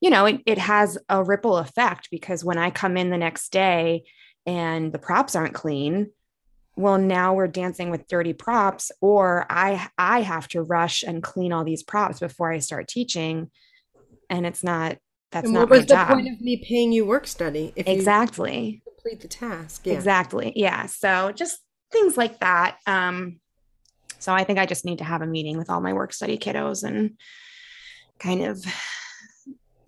you 0.00 0.10
know 0.10 0.26
it, 0.26 0.40
it 0.46 0.58
has 0.58 0.98
a 1.08 1.22
ripple 1.22 1.58
effect 1.58 2.08
because 2.10 2.44
when 2.44 2.58
i 2.58 2.70
come 2.70 2.96
in 2.96 3.10
the 3.10 3.18
next 3.18 3.50
day 3.50 4.04
and 4.46 4.92
the 4.92 4.98
props 4.98 5.34
aren't 5.36 5.54
clean 5.54 6.10
well 6.78 6.96
now 6.96 7.34
we're 7.34 7.48
dancing 7.48 7.90
with 7.90 8.06
dirty 8.08 8.32
props 8.32 8.92
or 9.00 9.44
i 9.50 9.88
i 9.98 10.20
have 10.20 10.46
to 10.48 10.62
rush 10.62 11.02
and 11.02 11.22
clean 11.22 11.52
all 11.52 11.64
these 11.64 11.82
props 11.82 12.20
before 12.20 12.52
i 12.52 12.58
start 12.58 12.88
teaching. 12.88 13.50
And 14.30 14.46
it's 14.46 14.62
not 14.62 14.98
that's 15.32 15.46
and 15.46 15.54
not 15.54 15.68
what 15.68 15.70
was 15.70 15.86
the 15.86 15.94
job. 15.94 16.08
point 16.08 16.28
of 16.28 16.40
me 16.40 16.62
paying 16.64 16.92
you 16.92 17.04
work 17.04 17.26
study 17.26 17.72
if 17.76 17.86
exactly. 17.86 18.82
complete 18.86 19.20
the 19.20 19.28
task? 19.28 19.86
Yeah. 19.86 19.94
exactly. 19.94 20.52
Yeah. 20.54 20.86
So 20.86 21.32
just 21.32 21.58
things 21.90 22.16
like 22.16 22.38
that. 22.40 22.78
Um 22.86 23.40
so 24.20 24.32
I 24.32 24.44
think 24.44 24.58
I 24.58 24.66
just 24.66 24.84
need 24.84 24.98
to 24.98 25.04
have 25.04 25.22
a 25.22 25.26
meeting 25.26 25.58
with 25.58 25.70
all 25.70 25.80
my 25.80 25.92
work 25.92 26.12
study 26.12 26.38
kiddos 26.38 26.84
and 26.84 27.18
kind 28.18 28.44
of 28.44 28.64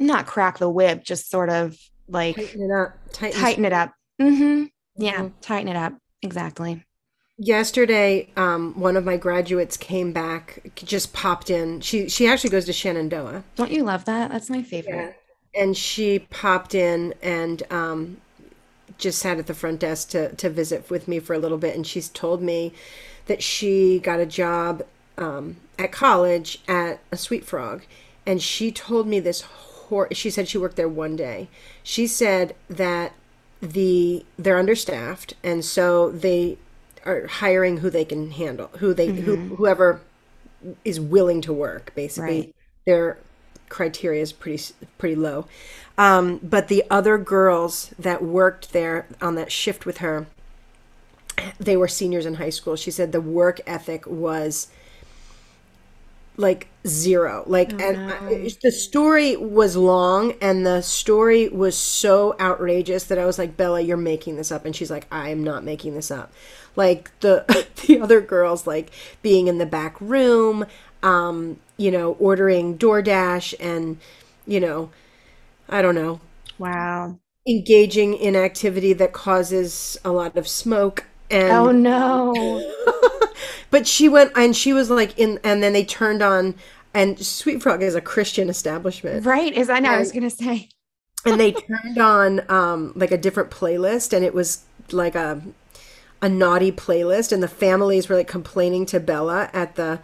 not 0.00 0.26
crack 0.26 0.58
the 0.58 0.70
whip, 0.70 1.04
just 1.04 1.30
sort 1.30 1.50
of 1.50 1.78
like 2.08 2.36
tighten 2.36 2.62
it 2.62 2.72
up. 2.72 2.98
Tighten, 3.12 3.40
tighten 3.40 3.64
it 3.64 3.72
up. 3.72 3.92
Mm-hmm. 4.20 4.64
Yeah, 4.96 5.14
mm-hmm. 5.14 5.40
tighten 5.40 5.68
it 5.68 5.76
up. 5.76 5.94
Exactly. 6.22 6.84
Yesterday, 7.38 8.30
um, 8.36 8.78
one 8.78 8.96
of 8.96 9.04
my 9.04 9.16
graduates 9.16 9.76
came 9.76 10.12
back, 10.12 10.72
just 10.74 11.12
popped 11.12 11.48
in. 11.48 11.80
She 11.80 12.08
she 12.08 12.26
actually 12.26 12.50
goes 12.50 12.66
to 12.66 12.72
Shenandoah. 12.72 13.44
Don't 13.56 13.70
you 13.70 13.84
love 13.84 14.04
that? 14.06 14.30
That's 14.30 14.50
my 14.50 14.62
favorite. 14.62 15.16
Yeah. 15.54 15.62
And 15.62 15.76
she 15.76 16.18
popped 16.18 16.74
in 16.74 17.14
and 17.22 17.62
um, 17.70 18.18
just 18.98 19.18
sat 19.20 19.38
at 19.38 19.46
the 19.46 19.54
front 19.54 19.80
desk 19.80 20.10
to 20.10 20.34
to 20.34 20.50
visit 20.50 20.90
with 20.90 21.08
me 21.08 21.18
for 21.18 21.34
a 21.34 21.38
little 21.38 21.58
bit. 21.58 21.74
And 21.74 21.86
she's 21.86 22.08
told 22.08 22.42
me 22.42 22.72
that 23.26 23.42
she 23.42 24.00
got 24.00 24.20
a 24.20 24.26
job 24.26 24.82
um, 25.16 25.56
at 25.78 25.92
college 25.92 26.60
at 26.68 27.00
a 27.10 27.16
Sweet 27.16 27.44
Frog, 27.44 27.84
and 28.26 28.42
she 28.42 28.70
told 28.70 29.06
me 29.06 29.20
this. 29.20 29.44
She 30.12 30.30
said 30.30 30.48
she 30.48 30.58
worked 30.58 30.76
there 30.76 30.88
one 30.88 31.16
day. 31.16 31.48
She 31.82 32.06
said 32.06 32.54
that 32.68 33.12
the 33.60 34.24
they're 34.38 34.58
understaffed, 34.58 35.34
and 35.42 35.64
so 35.64 36.10
they 36.10 36.58
are 37.04 37.26
hiring 37.26 37.78
who 37.78 37.90
they 37.90 38.04
can 38.04 38.30
handle, 38.30 38.70
who 38.78 38.94
they 38.94 39.08
mm-hmm. 39.08 39.22
who 39.22 39.56
whoever 39.56 40.00
is 40.84 41.00
willing 41.00 41.40
to 41.42 41.52
work. 41.52 41.92
Basically, 41.94 42.40
right. 42.40 42.54
their 42.86 43.18
criteria 43.68 44.22
is 44.22 44.32
pretty 44.32 44.74
pretty 44.98 45.16
low. 45.16 45.46
Um, 45.98 46.38
but 46.42 46.68
the 46.68 46.84
other 46.90 47.18
girls 47.18 47.92
that 47.98 48.22
worked 48.22 48.72
there 48.72 49.06
on 49.20 49.34
that 49.34 49.52
shift 49.52 49.84
with 49.84 49.98
her 49.98 50.26
they 51.58 51.76
were 51.76 51.88
seniors 51.88 52.26
in 52.26 52.34
high 52.34 52.50
school. 52.50 52.76
She 52.76 52.90
said 52.90 53.12
the 53.12 53.20
work 53.20 53.60
ethic 53.66 54.06
was 54.06 54.68
like 56.40 56.68
zero. 56.86 57.44
Like, 57.46 57.72
oh, 57.74 57.78
and 57.78 58.06
no. 58.06 58.14
I, 58.14 58.50
the 58.62 58.72
story 58.72 59.36
was 59.36 59.76
long, 59.76 60.32
and 60.40 60.66
the 60.66 60.80
story 60.80 61.48
was 61.48 61.76
so 61.76 62.34
outrageous 62.40 63.04
that 63.04 63.18
I 63.18 63.26
was 63.26 63.38
like, 63.38 63.56
Bella, 63.56 63.80
you're 63.80 63.96
making 63.96 64.36
this 64.36 64.50
up, 64.50 64.64
and 64.64 64.74
she's 64.74 64.90
like, 64.90 65.06
I 65.12 65.28
am 65.28 65.44
not 65.44 65.64
making 65.64 65.94
this 65.94 66.10
up. 66.10 66.32
Like 66.76 67.10
the 67.20 67.44
the 67.86 68.00
other 68.00 68.20
girls, 68.20 68.66
like 68.66 68.90
being 69.22 69.46
in 69.46 69.58
the 69.58 69.66
back 69.66 70.00
room, 70.00 70.66
um, 71.02 71.58
you 71.76 71.90
know, 71.90 72.12
ordering 72.12 72.78
DoorDash, 72.78 73.54
and 73.60 73.98
you 74.46 74.60
know, 74.60 74.90
I 75.68 75.82
don't 75.82 75.94
know. 75.94 76.20
Wow. 76.58 77.18
Engaging 77.48 78.14
in 78.14 78.36
activity 78.36 78.92
that 78.94 79.12
causes 79.12 79.98
a 80.04 80.10
lot 80.10 80.36
of 80.36 80.46
smoke 80.46 81.06
and 81.30 81.52
oh 81.52 81.70
no. 81.70 82.72
but 83.70 83.86
she 83.86 84.08
went 84.08 84.32
and 84.36 84.56
she 84.56 84.72
was 84.72 84.90
like 84.90 85.18
in 85.18 85.38
and 85.44 85.62
then 85.62 85.72
they 85.72 85.84
turned 85.84 86.22
on 86.22 86.54
and 86.92 87.18
Sweet 87.18 87.62
Frog 87.62 87.82
is 87.82 87.94
a 87.94 88.00
Christian 88.00 88.48
establishment. 88.48 89.24
Right. 89.24 89.52
Is 89.52 89.70
I 89.70 89.78
know 89.78 89.88
and, 89.88 89.96
I 89.96 90.00
was 90.00 90.12
gonna 90.12 90.30
say. 90.30 90.68
and 91.24 91.40
they 91.40 91.52
turned 91.52 91.98
on 91.98 92.50
um 92.50 92.92
like 92.96 93.10
a 93.10 93.18
different 93.18 93.50
playlist 93.50 94.12
and 94.12 94.24
it 94.24 94.34
was 94.34 94.64
like 94.90 95.14
a 95.14 95.42
a 96.22 96.28
naughty 96.28 96.70
playlist 96.70 97.32
and 97.32 97.42
the 97.42 97.48
families 97.48 98.08
were 98.08 98.16
like 98.16 98.28
complaining 98.28 98.86
to 98.86 99.00
Bella 99.00 99.50
at 99.52 99.76
the 99.76 100.00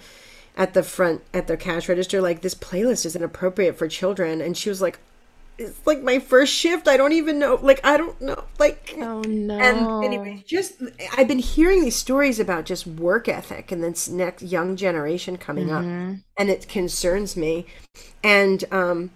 at 0.57 0.75
the 0.75 0.83
front 0.83 1.23
at 1.35 1.47
the 1.47 1.57
cash 1.57 1.89
register 1.89 2.21
like 2.21 2.41
this 2.41 2.55
playlist 2.55 3.05
isn't 3.05 3.23
appropriate 3.23 3.77
for 3.77 3.89
children 3.89 4.41
and 4.41 4.57
she 4.57 4.69
was 4.69 4.81
like 4.81 4.99
it's 5.59 5.87
like 5.87 6.03
my 6.03 6.19
first 6.19 6.53
shift. 6.53 6.89
I 6.89 6.97
don't 6.97 7.13
even 7.13 7.39
know. 7.39 7.59
Like 7.61 7.81
I 7.85 7.97
don't 7.97 8.21
know. 8.21 8.45
Like 8.59 8.95
oh 8.99 9.21
no. 9.23 9.59
And 9.59 10.05
anyway, 10.05 10.43
just 10.47 10.75
I've 11.17 11.29
been 11.29 11.39
hearing 11.39 11.83
these 11.83 11.97
stories 11.97 12.39
about 12.39 12.65
just 12.65 12.87
work 12.87 13.29
ethic 13.29 13.73
and 13.73 13.83
this 13.83 14.09
next 14.09 14.43
young 14.43 14.77
generation 14.77 15.37
coming 15.37 15.69
mm-hmm. 15.69 16.13
up, 16.13 16.17
and 16.39 16.51
it 16.51 16.69
concerns 16.69 17.37
me. 17.37 17.67
And 18.23 18.65
um, 18.71 19.11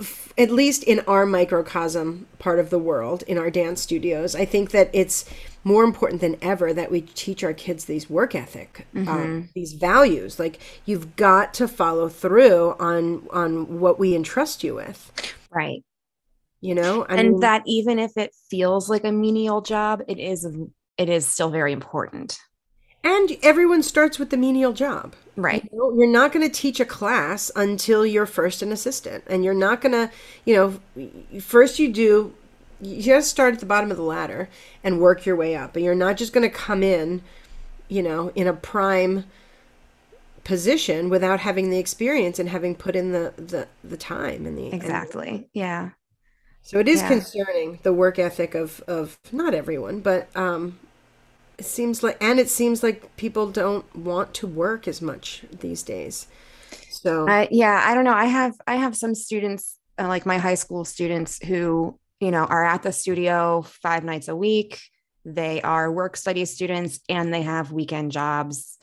f- 0.00 0.32
at 0.38 0.50
least 0.50 0.82
in 0.82 1.00
our 1.00 1.26
microcosm 1.26 2.26
part 2.38 2.58
of 2.58 2.70
the 2.70 2.78
world, 2.78 3.22
in 3.24 3.36
our 3.38 3.50
dance 3.50 3.82
studios, 3.82 4.34
I 4.34 4.44
think 4.44 4.70
that 4.70 4.90
it's 4.92 5.24
more 5.62 5.82
important 5.82 6.20
than 6.20 6.36
ever 6.40 6.72
that 6.72 6.92
we 6.92 7.00
teach 7.00 7.42
our 7.42 7.52
kids 7.52 7.86
these 7.86 8.08
work 8.08 8.36
ethic, 8.36 8.86
um, 8.94 9.04
mm-hmm. 9.04 9.10
um, 9.10 9.48
these 9.54 9.72
values. 9.72 10.38
Like 10.38 10.60
you've 10.84 11.16
got 11.16 11.52
to 11.54 11.68
follow 11.68 12.08
through 12.08 12.76
on 12.78 13.26
on 13.30 13.80
what 13.80 13.98
we 13.98 14.14
entrust 14.14 14.64
you 14.64 14.76
with. 14.76 15.34
Right. 15.56 15.82
You 16.60 16.74
know, 16.74 17.06
I 17.08 17.16
and 17.16 17.30
mean, 17.30 17.40
that 17.40 17.62
even 17.66 17.98
if 17.98 18.16
it 18.16 18.34
feels 18.50 18.90
like 18.90 19.04
a 19.04 19.12
menial 19.12 19.62
job, 19.62 20.02
it 20.06 20.18
is 20.18 20.46
it 20.98 21.08
is 21.08 21.26
still 21.26 21.50
very 21.50 21.72
important. 21.72 22.38
And 23.06 23.36
everyone 23.44 23.84
starts 23.84 24.18
with 24.18 24.30
the 24.30 24.36
menial 24.36 24.72
job. 24.72 25.14
Right. 25.36 25.62
You 25.70 25.78
know, 25.78 25.94
you're 25.96 26.10
not 26.10 26.32
going 26.32 26.44
to 26.44 26.52
teach 26.52 26.80
a 26.80 26.84
class 26.84 27.52
until 27.54 28.04
you're 28.04 28.26
first 28.26 28.62
an 28.62 28.72
assistant. 28.72 29.22
And 29.28 29.44
you're 29.44 29.54
not 29.54 29.80
going 29.80 29.92
to, 29.92 30.10
you 30.44 30.56
know, 30.56 31.40
first 31.40 31.78
you 31.78 31.92
do, 31.92 32.34
you 32.80 33.00
just 33.00 33.30
start 33.30 33.54
at 33.54 33.60
the 33.60 33.66
bottom 33.66 33.92
of 33.92 33.96
the 33.96 34.02
ladder 34.02 34.48
and 34.82 35.00
work 35.00 35.24
your 35.24 35.36
way 35.36 35.54
up. 35.54 35.76
And 35.76 35.84
you're 35.84 35.94
not 35.94 36.16
just 36.16 36.32
going 36.32 36.50
to 36.50 36.54
come 36.54 36.82
in, 36.82 37.22
you 37.88 38.02
know, 38.02 38.32
in 38.34 38.48
a 38.48 38.52
prime 38.52 39.24
position 40.46 41.10
without 41.10 41.40
having 41.40 41.70
the 41.70 41.78
experience 41.78 42.38
and 42.38 42.48
having 42.48 42.76
put 42.76 42.94
in 42.94 43.10
the 43.10 43.34
the, 43.36 43.66
the 43.82 43.96
time 43.96 44.46
and 44.46 44.56
the 44.56 44.72
exactly. 44.72 45.28
And, 45.28 45.46
yeah. 45.52 45.90
So 46.62 46.78
it 46.78 46.86
is 46.86 47.02
yeah. 47.02 47.08
concerning 47.08 47.80
the 47.82 47.92
work 47.92 48.20
ethic 48.20 48.54
of 48.54 48.80
of 48.86 49.18
not 49.32 49.54
everyone 49.54 50.00
but 50.00 50.28
um 50.36 50.78
it 51.58 51.64
seems 51.64 52.04
like 52.04 52.16
and 52.22 52.38
it 52.38 52.48
seems 52.48 52.84
like 52.84 53.16
people 53.16 53.50
don't 53.50 53.84
want 53.96 54.34
to 54.34 54.46
work 54.46 54.86
as 54.86 55.02
much 55.02 55.42
these 55.50 55.82
days. 55.82 56.28
So 56.90 57.28
uh, 57.28 57.48
yeah 57.50 57.82
i 57.84 57.94
don't 57.94 58.04
know. 58.04 58.14
I 58.14 58.26
have 58.26 58.54
i 58.68 58.76
have 58.76 58.96
some 58.96 59.16
students 59.16 59.78
uh, 59.98 60.06
like 60.06 60.26
my 60.26 60.38
high 60.38 60.54
school 60.54 60.84
students 60.84 61.44
who 61.44 61.98
you 62.20 62.30
know 62.30 62.44
are 62.44 62.64
at 62.64 62.84
the 62.84 62.92
studio 62.92 63.62
five 63.62 64.04
nights 64.04 64.28
a 64.28 64.36
week. 64.36 64.80
They 65.24 65.60
are 65.60 65.90
work 65.90 66.16
study 66.16 66.44
students 66.44 67.00
and 67.08 67.34
they 67.34 67.42
have 67.42 67.72
weekend 67.72 68.12
jobs 68.12 68.78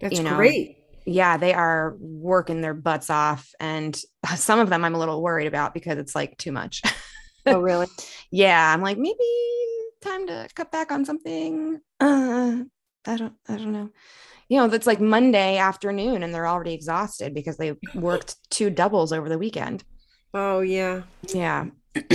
that's 0.00 0.18
you 0.18 0.24
know, 0.24 0.36
great 0.36 0.75
yeah, 1.06 1.36
they 1.36 1.54
are 1.54 1.96
working 2.00 2.60
their 2.60 2.74
butts 2.74 3.08
off. 3.08 3.48
And 3.60 3.98
some 4.36 4.58
of 4.58 4.68
them 4.68 4.84
I'm 4.84 4.94
a 4.94 4.98
little 4.98 5.22
worried 5.22 5.46
about 5.46 5.72
because 5.72 5.98
it's 5.98 6.14
like 6.14 6.36
too 6.36 6.52
much. 6.52 6.82
oh, 7.46 7.60
really? 7.62 7.86
yeah. 8.30 8.72
I'm 8.72 8.82
like, 8.82 8.98
maybe 8.98 9.16
time 10.02 10.26
to 10.26 10.48
cut 10.54 10.72
back 10.72 10.90
on 10.90 11.04
something. 11.04 11.80
Uh, 12.00 12.64
I 13.06 13.16
don't, 13.16 13.34
I 13.48 13.56
don't 13.56 13.72
know. 13.72 13.90
You 14.48 14.58
know, 14.58 14.68
that's 14.68 14.86
like 14.86 15.00
Monday 15.00 15.56
afternoon 15.56 16.22
and 16.22 16.34
they're 16.34 16.46
already 16.46 16.74
exhausted 16.74 17.34
because 17.34 17.56
they 17.56 17.74
worked 17.94 18.36
two 18.50 18.70
doubles 18.70 19.12
over 19.12 19.28
the 19.28 19.38
weekend. 19.38 19.82
Oh, 20.34 20.60
yeah. 20.60 21.02
Yeah. 21.28 21.66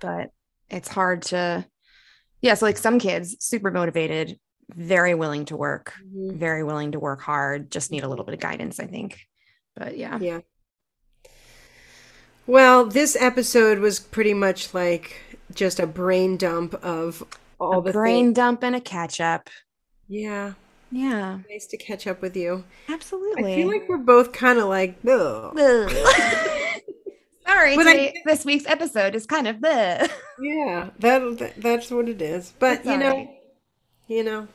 but 0.00 0.30
it's 0.68 0.88
hard 0.88 1.22
to, 1.22 1.66
yeah. 2.42 2.54
So, 2.54 2.66
like 2.66 2.78
some 2.78 2.98
kids, 2.98 3.36
super 3.40 3.70
motivated, 3.70 4.38
very 4.74 5.14
willing 5.14 5.44
to 5.46 5.56
work, 5.56 5.94
mm-hmm. 6.04 6.38
very 6.38 6.62
willing 6.64 6.92
to 6.92 7.00
work 7.00 7.20
hard, 7.20 7.70
just 7.70 7.90
need 7.90 8.04
a 8.04 8.08
little 8.08 8.24
bit 8.24 8.34
of 8.34 8.40
guidance, 8.40 8.80
I 8.80 8.86
think. 8.86 9.18
But 9.76 9.96
yeah. 9.96 10.18
Yeah. 10.20 10.40
Well, 12.46 12.86
this 12.86 13.16
episode 13.20 13.78
was 13.78 14.00
pretty 14.00 14.34
much 14.34 14.74
like 14.74 15.20
just 15.54 15.78
a 15.78 15.86
brain 15.86 16.36
dump 16.36 16.74
of 16.82 17.22
all 17.60 17.78
a 17.78 17.82
the 17.82 17.92
brain 17.92 18.26
things. 18.26 18.36
dump 18.36 18.62
and 18.64 18.74
a 18.74 18.80
catch 18.80 19.20
up. 19.20 19.48
Yeah. 20.08 20.54
Yeah. 20.90 21.38
Nice 21.48 21.66
to 21.68 21.76
catch 21.76 22.06
up 22.06 22.20
with 22.20 22.36
you. 22.36 22.64
Absolutely. 22.88 23.52
I 23.52 23.56
feel 23.56 23.68
like 23.68 23.88
we're 23.88 23.98
both 23.98 24.32
kind 24.32 24.58
of 24.58 24.66
like, 24.68 24.98
Ugh. 25.06 25.56
Sorry, 27.46 27.76
But 27.76 27.86
I- 27.86 28.14
this 28.24 28.44
week's 28.44 28.66
episode 28.66 29.14
is 29.14 29.26
kind 29.26 29.46
of 29.46 29.60
the. 29.60 30.10
yeah, 30.40 30.90
that, 31.00 31.38
that 31.38 31.54
that's 31.60 31.90
what 31.90 32.08
it 32.08 32.22
is. 32.22 32.52
But 32.58 32.78
It's 32.78 32.86
you 32.86 32.96
know, 32.96 33.10
right. 33.10 33.28
you 34.08 34.22
know, 34.24 34.48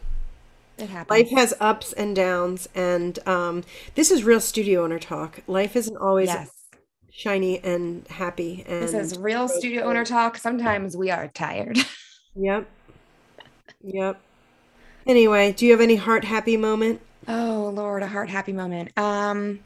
It 0.77 0.89
happens. 0.89 1.09
life 1.09 1.29
has 1.31 1.53
ups 1.59 1.93
and 1.93 2.15
downs, 2.15 2.67
and 2.75 3.17
um, 3.27 3.63
this 3.95 4.11
is 4.11 4.23
real 4.23 4.41
studio 4.41 4.83
owner 4.83 4.99
talk. 4.99 5.39
Life 5.47 5.75
isn't 5.75 5.97
always 5.97 6.27
yes. 6.27 6.51
shiny 7.11 7.63
and 7.63 8.05
happy. 8.07 8.65
And 8.67 8.83
This 8.83 8.93
is 8.93 9.17
real 9.17 9.47
studio 9.47 9.83
owner 9.83 10.03
talk. 10.03 10.37
Sometimes 10.37 10.97
we 10.97 11.11
are 11.11 11.27
tired. 11.27 11.77
Yep. 12.37 12.67
Yep. 13.81 14.19
Anyway, 15.07 15.53
do 15.53 15.65
you 15.65 15.71
have 15.71 15.79
any 15.79 15.95
heart 15.95 16.25
happy 16.25 16.57
moment? 16.57 16.99
Oh 17.29 17.71
Lord, 17.73 18.03
a 18.03 18.07
heart 18.07 18.29
happy 18.29 18.51
moment. 18.51 18.91
Um, 18.97 19.61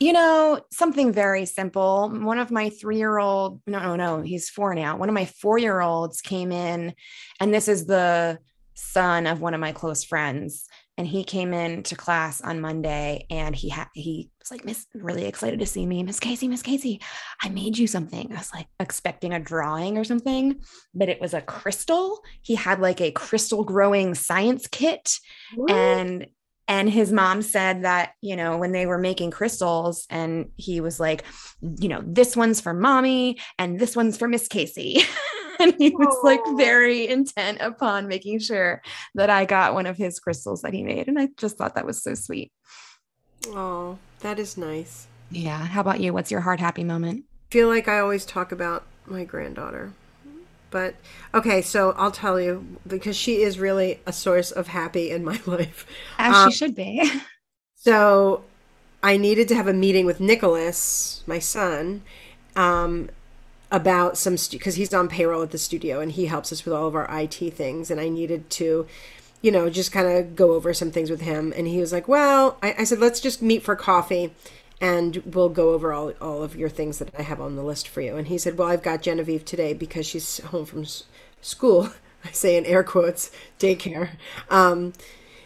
you 0.00 0.12
know, 0.12 0.60
something 0.72 1.12
very 1.12 1.44
simple. 1.46 2.08
One 2.08 2.38
of 2.38 2.50
my 2.50 2.70
three-year-old, 2.70 3.60
no, 3.66 3.80
no, 3.80 3.96
no, 3.96 4.22
he's 4.22 4.48
four 4.48 4.74
now. 4.74 4.96
One 4.96 5.08
of 5.08 5.14
my 5.14 5.26
four-year-olds 5.26 6.20
came 6.20 6.52
in, 6.52 6.94
and 7.38 7.52
this 7.52 7.68
is 7.68 7.86
the 7.86 8.38
son 8.74 9.26
of 9.26 9.40
one 9.40 9.54
of 9.54 9.60
my 9.60 9.72
close 9.72 10.04
friends. 10.04 10.66
And 10.96 11.08
he 11.08 11.24
came 11.24 11.52
in 11.52 11.82
to 11.84 11.96
class 11.96 12.40
on 12.40 12.60
Monday 12.60 13.26
and 13.28 13.56
he 13.56 13.68
had 13.68 13.88
he 13.94 14.30
was 14.38 14.52
like, 14.52 14.64
Miss, 14.64 14.86
really 14.94 15.24
excited 15.24 15.58
to 15.58 15.66
see 15.66 15.84
me. 15.84 16.04
Miss 16.04 16.20
Casey, 16.20 16.46
Miss 16.46 16.62
Casey, 16.62 17.00
I 17.42 17.48
made 17.48 17.76
you 17.76 17.88
something. 17.88 18.30
I 18.30 18.38
was 18.38 18.52
like 18.54 18.68
expecting 18.78 19.32
a 19.32 19.40
drawing 19.40 19.98
or 19.98 20.04
something, 20.04 20.60
but 20.94 21.08
it 21.08 21.20
was 21.20 21.34
a 21.34 21.40
crystal. 21.40 22.22
He 22.42 22.54
had 22.54 22.78
like 22.78 23.00
a 23.00 23.10
crystal 23.10 23.64
growing 23.64 24.14
science 24.14 24.68
kit 24.68 25.18
and 25.68 26.26
and 26.68 26.88
his 26.88 27.12
mom 27.12 27.42
said 27.42 27.84
that 27.84 28.12
you 28.20 28.36
know 28.36 28.56
when 28.56 28.72
they 28.72 28.86
were 28.86 28.98
making 28.98 29.30
crystals 29.30 30.06
and 30.10 30.50
he 30.56 30.80
was 30.80 30.98
like 30.98 31.24
you 31.60 31.88
know 31.88 32.02
this 32.06 32.36
one's 32.36 32.60
for 32.60 32.72
mommy 32.72 33.38
and 33.58 33.78
this 33.78 33.96
one's 33.96 34.16
for 34.16 34.28
miss 34.28 34.48
casey 34.48 35.02
and 35.60 35.74
he 35.78 35.90
was 35.90 36.16
like 36.22 36.40
very 36.56 37.08
intent 37.08 37.58
upon 37.60 38.08
making 38.08 38.38
sure 38.38 38.80
that 39.14 39.30
i 39.30 39.44
got 39.44 39.74
one 39.74 39.86
of 39.86 39.96
his 39.96 40.18
crystals 40.18 40.62
that 40.62 40.72
he 40.74 40.82
made 40.82 41.08
and 41.08 41.18
i 41.18 41.28
just 41.36 41.56
thought 41.56 41.74
that 41.74 41.86
was 41.86 42.02
so 42.02 42.14
sweet 42.14 42.52
Oh, 43.48 43.98
that 44.20 44.38
is 44.38 44.56
nice. 44.56 45.06
yeah 45.30 45.58
how 45.66 45.80
about 45.80 46.00
you 46.00 46.12
what's 46.12 46.30
your 46.30 46.40
heart 46.40 46.60
happy 46.60 46.84
moment 46.84 47.24
feel 47.50 47.68
like 47.68 47.86
I 47.86 48.00
always 48.00 48.24
talk 48.24 48.50
about 48.50 48.82
my 49.06 49.22
granddaughter. 49.24 49.92
But 50.72 50.96
okay, 51.32 51.62
so 51.62 51.92
I'll 51.92 52.10
tell 52.10 52.40
you 52.40 52.66
because 52.84 53.16
she 53.16 53.42
is 53.42 53.60
really 53.60 54.00
a 54.06 54.12
source 54.12 54.50
of 54.50 54.66
happy 54.66 55.10
in 55.12 55.22
my 55.24 55.40
life. 55.46 55.86
as 56.18 56.34
Um, 56.34 56.50
she 56.50 56.56
should 56.56 56.74
be 56.74 57.08
So 57.76 58.42
I 59.04 59.16
needed 59.16 59.46
to 59.48 59.54
have 59.54 59.68
a 59.68 59.72
meeting 59.72 60.04
with 60.04 60.18
Nicholas, 60.18 61.22
my 61.28 61.38
son, 61.38 62.02
um, 62.56 63.08
about 63.74 64.16
some 64.16 64.36
because 64.52 64.76
he's 64.76 64.94
on 64.94 65.08
payroll 65.08 65.42
at 65.42 65.50
the 65.50 65.58
studio 65.58 65.98
and 65.98 66.12
he 66.12 66.26
helps 66.26 66.52
us 66.52 66.64
with 66.64 66.72
all 66.72 66.86
of 66.86 66.94
our 66.94 67.08
IT 67.10 67.34
things. 67.54 67.90
And 67.90 68.00
I 68.00 68.08
needed 68.08 68.48
to, 68.50 68.86
you 69.42 69.50
know, 69.50 69.68
just 69.68 69.90
kind 69.90 70.06
of 70.06 70.36
go 70.36 70.52
over 70.52 70.72
some 70.72 70.92
things 70.92 71.10
with 71.10 71.22
him. 71.22 71.52
And 71.56 71.66
he 71.66 71.80
was 71.80 71.92
like, 71.92 72.06
"Well," 72.06 72.56
I, 72.62 72.74
I 72.78 72.84
said, 72.84 73.00
"Let's 73.00 73.20
just 73.20 73.42
meet 73.42 73.62
for 73.64 73.74
coffee." 73.74 74.32
And 74.80 75.22
we'll 75.24 75.48
go 75.48 75.70
over 75.72 75.92
all, 75.92 76.12
all 76.20 76.42
of 76.42 76.56
your 76.56 76.68
things 76.68 76.98
that 76.98 77.08
I 77.18 77.22
have 77.22 77.40
on 77.40 77.56
the 77.56 77.62
list 77.62 77.88
for 77.88 78.00
you. 78.00 78.16
And 78.16 78.26
he 78.28 78.36
said, 78.38 78.58
Well, 78.58 78.68
I've 78.68 78.82
got 78.82 79.02
Genevieve 79.02 79.44
today 79.44 79.72
because 79.72 80.04
she's 80.04 80.40
home 80.40 80.66
from 80.66 80.82
s- 80.82 81.04
school. 81.40 81.90
I 82.24 82.32
say 82.32 82.56
in 82.56 82.66
air 82.66 82.82
quotes, 82.82 83.30
daycare. 83.58 84.10
Um, 84.50 84.92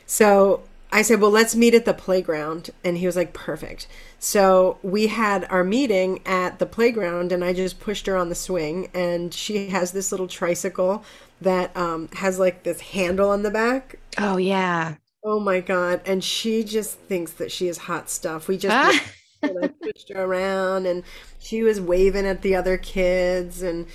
so 0.07 0.63
I 0.91 1.03
said, 1.03 1.21
well, 1.21 1.31
let's 1.31 1.55
meet 1.55 1.75
at 1.75 1.85
the 1.85 1.93
playground. 1.95 2.71
And 2.83 2.97
he 2.97 3.07
was 3.07 3.17
like, 3.17 3.35
perfect. 3.35 3.87
So 4.19 4.79
we 4.83 5.09
had 5.09 5.45
our 5.51 5.63
meeting 5.63 6.21
at 6.27 6.59
the 6.59 6.67
playground, 6.67 7.31
and 7.31 7.45
I 7.45 7.53
just 7.53 7.79
pushed 7.79 8.07
her 8.07 8.17
on 8.17 8.31
the 8.31 8.35
swing. 8.35 8.89
And 8.95 9.33
she 9.35 9.69
has 9.69 9.93
this 9.93 10.11
little 10.11 10.29
tricycle 10.29 11.05
that 11.41 11.77
um, 11.77 12.09
has 12.15 12.39
like 12.39 12.63
this 12.63 12.81
handle 12.81 13.31
on 13.31 13.43
the 13.43 13.51
back. 13.51 13.99
oh 14.17 14.37
yeah 14.39 14.95
Oh 15.25 15.41
my 15.41 15.61
God. 15.61 16.01
And 16.07 16.23
she 16.25 16.65
just 16.65 16.99
thinks 17.01 17.33
that 17.33 17.53
she 17.53 17.69
is 17.69 17.77
hot 17.79 18.09
stuff. 18.09 18.49
We 18.49 18.57
just 18.57 18.75
Ah. 18.75 19.05
and 19.43 19.59
I 19.63 19.69
pushed 19.69 20.11
her 20.15 20.25
around, 20.25 20.87
and 20.87 21.03
she 21.39 21.63
was 21.63 21.81
waving 21.81 22.25
at 22.27 22.43
the 22.43 22.55
other 22.55 22.79
kids. 22.79 23.63
And 23.63 23.87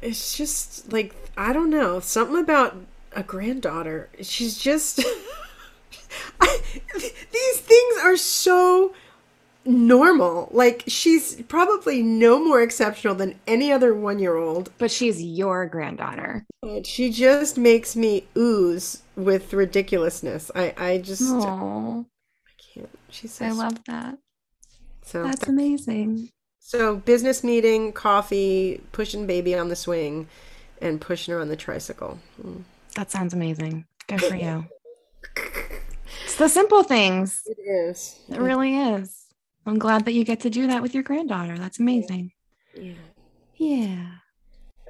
it's 0.00 0.36
just 0.36 0.92
like, 0.92 1.14
I 1.36 1.52
don't 1.52 1.70
know, 1.70 2.00
something 2.00 2.38
about 2.38 2.76
a 3.14 3.22
granddaughter. 3.22 4.08
She's 4.22 4.56
just. 4.58 5.04
I, 6.40 6.60
these 6.94 7.60
things 7.60 7.96
are 8.02 8.16
so 8.16 8.92
normal. 9.64 10.48
Like, 10.52 10.84
she's 10.86 11.40
probably 11.42 12.02
no 12.02 12.42
more 12.44 12.60
exceptional 12.62 13.14
than 13.14 13.38
any 13.46 13.72
other 13.72 13.94
one 13.94 14.18
year 14.18 14.36
old. 14.36 14.70
but 14.78 14.90
she's 14.90 15.22
your 15.22 15.66
granddaughter 15.66 16.44
she 16.84 17.10
just 17.10 17.58
makes 17.58 17.96
me 17.96 18.26
ooze 18.36 19.02
with 19.16 19.52
ridiculousness. 19.52 20.50
I, 20.54 20.74
I 20.76 20.98
just 20.98 21.22
oh 21.24 22.06
can't. 22.72 22.88
She's 23.10 23.32
so 23.32 23.44
i 23.46 23.50
love 23.50 23.84
that 23.86 24.18
so. 25.02 25.24
that's 25.24 25.48
amazing 25.48 26.30
So 26.60 26.96
business 26.96 27.44
meeting, 27.44 27.92
coffee, 27.92 28.80
pushing 28.92 29.26
baby 29.26 29.54
on 29.54 29.68
the 29.68 29.76
swing, 29.76 30.28
and 30.80 31.00
pushing 31.00 31.34
her 31.34 31.40
on 31.40 31.48
the 31.48 31.56
tricycle. 31.56 32.18
Mm. 32.42 32.62
That 32.94 33.10
sounds 33.10 33.34
amazing. 33.34 33.84
Good 34.06 34.22
for 34.22 34.36
you. 34.36 34.66
It's 36.32 36.38
the 36.38 36.48
simple 36.48 36.82
things. 36.82 37.42
It 37.44 37.58
is. 37.60 38.18
It 38.30 38.40
really 38.40 38.74
is. 38.74 39.26
I'm 39.66 39.78
glad 39.78 40.06
that 40.06 40.12
you 40.14 40.24
get 40.24 40.40
to 40.40 40.48
do 40.50 40.66
that 40.68 40.80
with 40.80 40.94
your 40.94 41.02
granddaughter. 41.02 41.58
That's 41.58 41.78
amazing. 41.78 42.32
Yeah. 42.74 42.94
Yeah. 43.56 44.06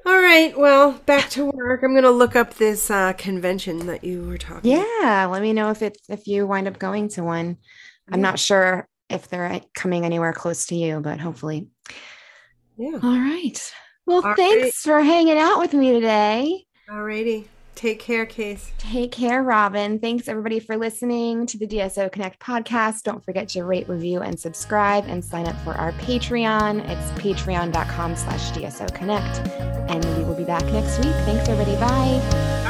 All 0.05 0.21
right. 0.21 0.57
Well, 0.57 0.93
back 1.05 1.29
to 1.31 1.43
work. 1.51 1.83
I'm 1.83 1.93
gonna 1.93 2.11
look 2.11 2.37
up 2.37 2.53
this 2.53 2.89
uh, 2.89 3.11
convention 3.17 3.87
that 3.87 4.05
you 4.05 4.23
were 4.23 4.37
talking. 4.37 4.73
about. 4.73 4.87
Yeah. 5.01 5.25
Let 5.25 5.41
me 5.41 5.51
know 5.51 5.69
if 5.69 5.81
it's 5.81 5.99
if 6.07 6.27
you 6.27 6.47
wind 6.47 6.69
up 6.69 6.79
going 6.79 7.09
to 7.09 7.23
one. 7.25 7.57
I'm 8.09 8.19
Yeah. 8.21 8.29
not 8.29 8.39
sure 8.39 8.87
if 9.09 9.27
they're 9.27 9.59
coming 9.75 10.05
anywhere 10.05 10.31
close 10.31 10.65
to 10.67 10.75
you, 10.75 11.01
but 11.01 11.19
hopefully. 11.19 11.67
Yeah. 12.77 12.99
All 13.03 13.19
right. 13.19 13.73
Well, 14.05 14.25
All 14.25 14.35
thanks 14.35 14.63
right. 14.63 14.73
for 14.75 15.01
hanging 15.01 15.37
out 15.37 15.59
with 15.59 15.73
me 15.73 15.91
today. 15.91 16.63
All 16.89 17.03
righty. 17.03 17.49
Take 17.75 17.99
care, 17.99 18.25
Case. 18.25 18.71
Take 18.77 19.11
care, 19.11 19.43
Robin. 19.43 19.99
Thanks 19.99 20.27
everybody 20.27 20.59
for 20.59 20.77
listening 20.77 21.45
to 21.47 21.57
the 21.57 21.67
DSO 21.67 22.11
Connect 22.11 22.39
podcast. 22.39 23.03
Don't 23.03 23.23
forget 23.23 23.49
to 23.49 23.63
rate, 23.63 23.89
review, 23.89 24.21
and 24.21 24.39
subscribe 24.39 25.05
and 25.07 25.23
sign 25.23 25.47
up 25.47 25.59
for 25.61 25.73
our 25.73 25.91
Patreon. 25.93 26.87
It's 26.87 27.11
patreon.com 27.21 28.15
slash 28.15 28.51
DSO 28.51 28.93
Connect. 28.93 29.39
And 29.89 30.05
we 30.17 30.23
will 30.23 30.35
be 30.35 30.45
back 30.45 30.63
next 30.65 30.97
week. 30.99 31.15
Thanks, 31.25 31.49
everybody. 31.49 31.75
Bye. 31.77 32.62